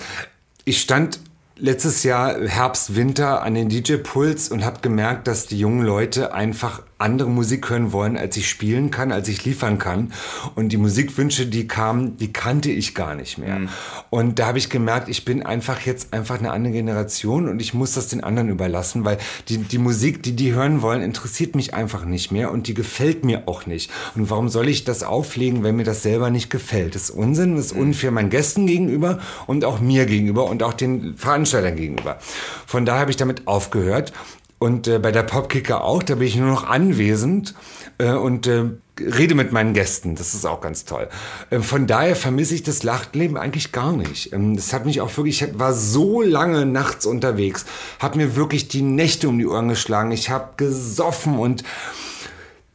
Ich 0.65 0.81
stand 0.81 1.19
letztes 1.57 2.03
Jahr 2.03 2.39
Herbst, 2.47 2.95
Winter 2.95 3.41
an 3.41 3.55
den 3.55 3.69
DJ-Puls 3.69 4.49
und 4.49 4.63
habe 4.63 4.81
gemerkt, 4.81 5.27
dass 5.27 5.47
die 5.47 5.59
jungen 5.59 5.85
Leute 5.85 6.33
einfach 6.33 6.83
andere 6.97 7.29
Musik 7.29 7.69
hören 7.69 7.91
wollen, 7.91 8.17
als 8.17 8.37
ich 8.37 8.49
spielen 8.49 8.91
kann, 8.91 9.11
als 9.11 9.27
ich 9.27 9.45
liefern 9.45 9.77
kann. 9.77 10.13
Und 10.55 10.69
die 10.69 10.77
Musikwünsche, 10.77 11.45
die 11.45 11.67
kamen, 11.67 12.17
die 12.17 12.33
kannte 12.33 12.71
ich 12.71 12.95
gar 12.95 13.15
nicht 13.15 13.37
mehr. 13.37 13.61
Und 14.09 14.39
da 14.39 14.47
habe 14.47 14.57
ich 14.57 14.69
gemerkt, 14.69 15.09
ich 15.09 15.25
bin 15.25 15.43
einfach 15.43 15.81
jetzt 15.81 16.13
einfach 16.13 16.39
eine 16.39 16.51
andere 16.51 16.73
Generation 16.73 17.47
und 17.47 17.61
ich 17.61 17.73
muss 17.73 17.93
das 17.93 18.07
den 18.07 18.23
anderen 18.23 18.49
überlassen, 18.49 19.05
weil 19.05 19.17
die, 19.49 19.57
die 19.57 19.77
Musik, 19.77 20.23
die 20.23 20.35
die 20.35 20.53
hören 20.53 20.81
wollen, 20.81 21.01
interessiert 21.01 21.55
mich 21.55 21.73
einfach 21.73 22.05
nicht 22.05 22.31
mehr 22.31 22.51
und 22.51 22.67
die 22.67 22.73
gefällt 22.73 23.23
mir 23.23 23.47
auch 23.47 23.65
nicht. 23.65 23.91
Und 24.15 24.29
warum 24.29 24.49
soll 24.49 24.67
ich 24.67 24.83
das 24.83 25.03
auflegen, 25.03 25.63
wenn 25.63 25.75
mir 25.75 25.83
das 25.83 26.03
selber 26.03 26.29
nicht 26.29 26.49
gefällt? 26.49 26.95
Das 26.95 27.03
ist 27.03 27.09
Unsinn, 27.11 27.55
das 27.55 27.67
ist 27.67 27.71
unfair 27.73 28.11
meinen 28.11 28.29
Gästen 28.29 28.67
gegenüber 28.67 29.19
und 29.45 29.65
auch 29.65 29.79
mir 29.79 30.05
gegenüber 30.05 30.45
und 30.45 30.63
auch 30.63 30.73
den 30.73 31.15
Veranstaltern 31.17 31.75
gegenüber. 31.75 32.17
Von 32.65 32.85
daher 32.85 33.01
habe 33.01 33.11
ich 33.11 33.17
damit 33.17 33.47
aufgehört. 33.47 34.13
Und 34.59 34.87
äh, 34.87 34.97
bei 34.99 35.11
der 35.11 35.23
Popkicker 35.23 35.83
auch, 35.83 36.01
da 36.01 36.15
bin 36.15 36.27
ich 36.27 36.35
nur 36.35 36.49
noch 36.49 36.67
anwesend 36.67 37.53
äh, 37.99 38.11
und 38.11 38.47
äh, 38.47 38.65
rede 38.99 39.35
mit 39.35 39.51
meinen 39.51 39.73
Gästen. 39.73 40.15
Das 40.15 40.33
ist 40.33 40.45
auch 40.45 40.61
ganz 40.61 40.85
toll. 40.85 41.09
Äh, 41.51 41.59
von 41.59 41.85
daher 41.85 42.15
vermisse 42.15 42.55
ich 42.55 42.63
das 42.63 42.81
Lachtleben 42.81 43.37
eigentlich 43.37 43.71
gar 43.71 43.91
nicht. 43.91 44.33
Ähm, 44.33 44.55
das 44.55 44.73
hat 44.73 44.85
mich 44.85 45.01
auch 45.01 45.15
wirklich, 45.15 45.41
ich 45.41 45.59
war 45.59 45.73
so 45.73 46.21
lange 46.21 46.65
nachts 46.65 47.05
unterwegs, 47.05 47.65
habe 47.99 48.17
mir 48.17 48.35
wirklich 48.35 48.67
die 48.67 48.81
Nächte 48.81 49.29
um 49.29 49.37
die 49.37 49.45
Ohren 49.45 49.69
geschlagen. 49.69 50.11
Ich 50.11 50.29
habe 50.31 50.49
gesoffen 50.57 51.37
und 51.37 51.63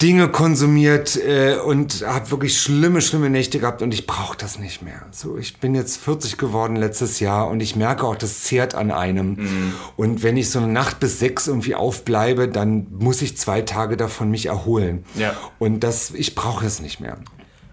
Dinge 0.03 0.29
konsumiert 0.29 1.17
äh, 1.17 1.55
und 1.57 2.05
habe 2.05 2.33
wirklich 2.33 2.61
schlimme, 2.61 3.01
schlimme 3.01 3.31
Nächte 3.31 3.61
gehabt 3.61 3.83
und 3.83 3.95
ich 3.95 4.07
brauche 4.09 4.37
das 4.37 4.59
nicht 4.59 4.83
mehr. 4.83 5.07
So, 5.13 5.39
ich 5.39 5.61
bin 5.61 5.77
jetzt 5.77 5.99
40 5.99 6.39
geworden 6.39 6.75
letztes 6.75 7.21
Jahr 7.21 7.49
und 7.49 7.61
ich 7.61 7.77
merke 7.77 8.05
auch, 8.05 8.17
das 8.17 8.43
zehrt 8.43 8.75
an 8.75 8.91
einem. 8.91 9.73
Und 9.97 10.25
wenn 10.25 10.37
ich 10.37 10.51
so 10.51 10.59
eine 10.59 10.69
Nacht 10.69 10.99
bis 10.99 11.21
sechs 11.21 11.47
irgendwie 11.47 11.77
aufbleibe, 11.77 12.49
dann 12.49 12.89
muss 12.91 13.23
ich 13.23 13.37
zwei 13.37 13.63
Tage 13.63 13.97
davon 13.97 14.31
mich 14.31 14.47
erholen. 14.47 15.05
Ja. 15.15 15.37
Und 15.61 15.81
das, 15.81 16.11
ich 16.11 16.35
brauche 16.35 16.67
es 16.67 16.81
nicht 16.81 16.99
mehr. 16.99 17.19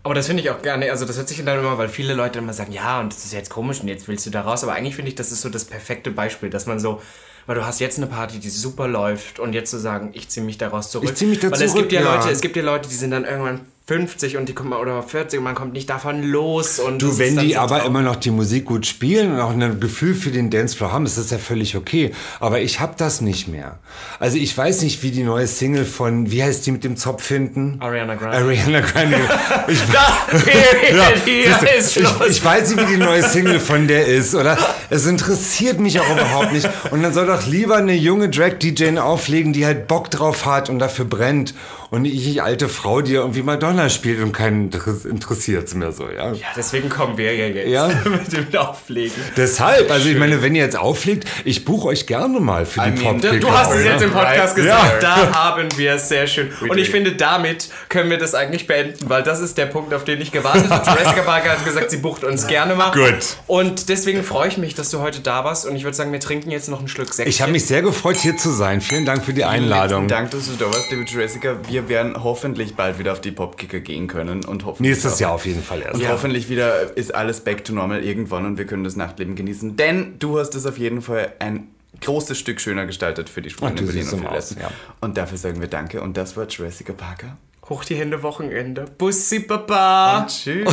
Aber 0.03 0.13
das 0.13 0.27
finde 0.27 0.43
ich 0.43 0.49
auch 0.49 0.61
gerne, 0.61 0.91
also 0.91 1.05
das 1.05 1.17
hört 1.17 1.27
sich 1.27 1.43
dann 1.43 1.59
immer, 1.59 1.77
weil 1.77 1.89
viele 1.89 2.13
Leute 2.13 2.39
immer 2.39 2.53
sagen, 2.53 2.71
ja, 2.71 2.99
und 2.99 3.11
das 3.11 3.25
ist 3.25 3.33
jetzt 3.33 3.49
komisch 3.49 3.81
und 3.81 3.87
jetzt 3.87 4.07
willst 4.07 4.25
du 4.25 4.29
da 4.29 4.41
raus. 4.41 4.63
Aber 4.63 4.73
eigentlich 4.73 4.95
finde 4.95 5.09
ich, 5.09 5.15
das 5.15 5.31
ist 5.31 5.41
so 5.41 5.49
das 5.49 5.65
perfekte 5.65 6.11
Beispiel, 6.11 6.49
dass 6.49 6.67
man 6.67 6.79
so, 6.79 7.01
weil 7.49 7.55
du 7.55 7.65
hast 7.65 7.79
jetzt 7.79 7.97
eine 7.97 8.05
Party, 8.05 8.37
die 8.37 8.51
super 8.51 8.87
läuft 8.87 9.39
und 9.39 9.53
jetzt 9.53 9.71
zu 9.71 9.79
sagen, 9.79 10.11
ich 10.13 10.29
ziehe 10.29 10.45
mich 10.45 10.59
daraus 10.59 10.91
zurück. 10.91 11.09
Ich 11.09 11.15
zieh 11.15 11.25
mich 11.25 11.39
da 11.39 11.49
weil 11.49 11.59
es 11.59 11.71
zurück, 11.71 11.89
gibt 11.89 11.93
ja, 11.93 12.01
ja. 12.01 12.13
Leute, 12.13 12.29
es 12.29 12.41
gibt 12.41 12.55
ja 12.55 12.61
Leute, 12.61 12.87
die 12.87 12.93
sind 12.93 13.09
dann 13.09 13.25
irgendwann 13.25 13.61
50 13.89 14.37
und 14.37 14.47
die 14.47 14.53
kommen 14.53 14.73
oder 14.73 15.01
40 15.01 15.39
und 15.39 15.43
man 15.45 15.55
kommt 15.55 15.73
nicht 15.73 15.89
davon 15.89 16.21
los 16.21 16.77
und 16.77 17.01
Du, 17.01 17.17
wenn 17.17 17.37
die 17.37 17.53
so 17.53 17.59
aber 17.59 17.85
immer 17.85 18.03
noch 18.03 18.17
die 18.17 18.29
Musik 18.29 18.65
gut 18.65 18.85
spielen 18.85 19.33
und 19.33 19.39
auch 19.39 19.49
ein 19.49 19.79
Gefühl 19.79 20.13
für 20.13 20.29
den 20.29 20.51
Dancefloor 20.51 20.91
haben, 20.91 21.07
ist 21.07 21.17
das 21.17 21.31
ja 21.31 21.39
völlig 21.39 21.75
okay. 21.75 22.11
Aber 22.39 22.61
ich 22.61 22.79
hab 22.79 22.97
das 22.97 23.21
nicht 23.21 23.47
mehr. 23.47 23.79
Also 24.19 24.37
ich 24.37 24.55
weiß 24.55 24.83
nicht, 24.83 25.01
wie 25.01 25.09
die 25.09 25.23
neue 25.23 25.47
Single 25.47 25.85
von, 25.85 26.29
wie 26.29 26.43
heißt 26.43 26.67
die 26.67 26.71
mit 26.71 26.83
dem 26.83 26.97
Zopf 26.97 27.27
hinten? 27.27 27.77
Ariana 27.79 28.13
Grande. 28.13 28.37
Ariana 28.37 28.81
Grande. 28.81 29.17
Ich, 29.67 29.79
Da, 29.91 30.17
Ja, 30.95 31.11
hier 31.25 31.77
ist 31.77 31.93
Schluss. 31.93 32.11
ich, 32.25 32.37
ich 32.37 32.45
weiß 32.45 32.75
nicht, 32.75 32.87
wie 32.87 32.93
die 32.93 32.97
neue 32.97 33.23
Single 33.23 33.59
von 33.59 33.87
der 33.87 34.05
ist, 34.05 34.35
oder? 34.35 34.57
Es 34.91 35.07
interessiert 35.07 35.79
mich 35.79 35.99
auch 35.99 36.09
überhaupt 36.11 36.53
nicht. 36.53 36.69
Und 36.91 37.01
dann 37.01 37.13
soll 37.13 37.25
doch 37.27 37.45
lieber 37.47 37.77
eine 37.77 37.93
junge 37.93 38.29
Drag-DJ 38.29 38.99
auflegen, 38.99 39.51
die 39.51 39.65
halt 39.65 39.87
Bock 39.87 40.11
drauf 40.11 40.45
hat 40.45 40.69
und 40.69 40.77
dafür 40.79 41.05
brennt. 41.05 41.55
Und 41.91 42.03
nicht 42.03 42.27
ich, 42.27 42.43
alte 42.43 42.69
Frau, 42.69 43.01
die 43.01 43.13
irgendwie 43.15 43.41
Madonna 43.41 43.89
spielt 43.89 44.21
und 44.21 44.31
keinen 44.31 44.69
interessiert 45.09 45.67
es 45.67 45.73
mehr 45.73 45.91
so, 45.91 46.07
ja. 46.09 46.33
Ja, 46.33 46.47
deswegen 46.55 46.87
kommen 46.87 47.17
wir 47.17 47.33
ja 47.33 47.47
jetzt 47.47 47.67
Ja. 47.69 47.87
mit 48.05 48.31
dem 48.31 48.59
Auflegen. 48.59 49.15
Deshalb, 49.35 49.89
also 49.89 50.07
ich 50.07 50.17
meine, 50.17 50.41
wenn 50.43 50.53
ihr 50.53 50.63
jetzt 50.63 50.77
auflegt, 50.77 51.27
ich 51.45 51.65
buche 51.65 51.87
euch 51.87 52.05
gerne 52.05 52.39
mal 52.39 52.65
für 52.67 52.81
die 52.81 52.89
I 52.89 52.91
mean, 52.91 53.19
Popkicker. 53.21 53.39
Du 53.39 53.51
hast 53.51 53.73
es 53.73 53.83
jetzt 53.83 54.03
im 54.03 54.11
Podcast 54.11 54.55
Right. 54.55 54.55
gesagt. 54.55 55.03
Ja. 55.03 55.15
Da 55.15 55.33
haben 55.43 55.67
wir 55.77 55.93
es 55.93 56.09
sehr 56.09 56.27
schön. 56.27 56.49
Und 56.61 56.77
ich 56.77 56.89
finde, 56.91 57.13
damit 57.13 57.69
können 57.89 58.09
wir 58.11 58.17
das 58.19 58.35
eigentlich 58.35 58.67
beenden, 58.67 59.09
weil 59.09 59.23
das 59.23 59.39
ist 59.39 59.57
der 59.57 59.65
Punkt, 59.65 59.93
auf 59.93 60.03
den 60.03 60.21
ich 60.21 60.31
gewartet 60.31 60.69
habe. 60.69 60.85
Jurassic 60.89 61.25
Park 61.25 61.49
hat 61.49 61.65
gesagt, 61.65 61.89
sie 61.89 61.97
bucht 61.97 62.23
uns 62.23 62.45
gerne 62.45 62.75
mal. 62.75 62.91
Gut. 62.91 63.37
Und 63.47 63.89
deswegen 63.89 64.23
freue 64.23 64.47
ich 64.47 64.57
mich, 64.57 64.75
dass 64.75 64.91
du 64.91 64.99
heute 64.99 65.21
da 65.21 65.43
warst. 65.43 65.65
Und 65.65 65.75
ich 65.75 65.83
würde 65.83 65.97
sagen, 65.97 66.11
wir 66.11 66.19
trinken 66.19 66.51
jetzt 66.51 66.69
noch 66.69 66.81
ein 66.81 66.87
Stück 66.87 67.13
Sekt. 67.13 67.27
Ich 67.29 67.41
habe 67.41 67.51
mich 67.51 67.65
sehr 67.65 67.81
gefreut, 67.81 68.17
hier 68.17 68.37
zu 68.37 68.51
sein. 68.51 68.79
Vielen 68.81 69.05
Dank 69.05 69.25
für 69.25 69.33
die 69.33 69.43
Einladung. 69.45 70.07
Dank, 70.07 70.29
dass 70.31 70.45
du 70.45 70.51
da 70.57 70.65
warst, 70.67 70.91
liebe 70.91 71.03
Jessica. 71.09 71.55
Wir 71.67 71.78
wir 71.81 71.89
werden 71.89 72.23
hoffentlich 72.23 72.75
bald 72.75 72.99
wieder 72.99 73.11
auf 73.13 73.21
die 73.21 73.31
Popkicker 73.31 73.79
gehen 73.79 74.07
können 74.07 74.43
und 74.45 74.65
hoffentlich 74.65 74.91
Nächstes 74.91 75.19
Jahr 75.19 75.31
auf 75.33 75.45
jeden 75.45 75.63
Fall 75.63 75.81
erst. 75.81 75.95
Und 75.95 76.01
Ja. 76.01 76.09
hoffentlich 76.09 76.49
wieder 76.49 76.95
ist 76.97 77.13
alles 77.15 77.41
back 77.41 77.63
to 77.63 77.73
normal 77.73 78.03
irgendwann 78.03 78.45
und 78.45 78.57
wir 78.57 78.65
können 78.65 78.83
das 78.83 78.95
Nachtleben 78.95 79.35
genießen. 79.35 79.75
Denn 79.77 80.15
du 80.19 80.39
hast 80.39 80.55
es 80.55 80.65
auf 80.65 80.77
jeden 80.77 81.01
Fall 81.01 81.33
ein 81.39 81.67
großes 82.01 82.37
Stück 82.37 82.61
schöner 82.61 82.85
gestaltet 82.85 83.29
für 83.29 83.41
die 83.41 83.49
in 83.49 83.55
Berlin 83.75 84.07
und 84.09 84.25
für 84.25 84.33
Lesben. 84.33 84.61
ja. 84.61 84.71
Und 85.01 85.17
dafür 85.17 85.37
sagen 85.37 85.59
wir 85.61 85.67
Danke. 85.67 86.01
Und 86.01 86.17
das 86.17 86.37
war 86.37 86.47
Jessica 86.47 86.93
Parker. 86.93 87.37
Hoch 87.67 87.83
die 87.85 87.95
Hände, 87.95 88.23
Wochenende. 88.23 88.85
Bussi, 88.97 89.41
Papa. 89.41 90.25
Tschüss. 90.27 90.65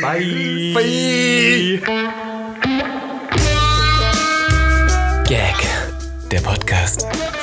Bye. 0.00 1.80
Gag. 5.26 5.56
Der 6.30 6.40
Podcast 6.40 7.06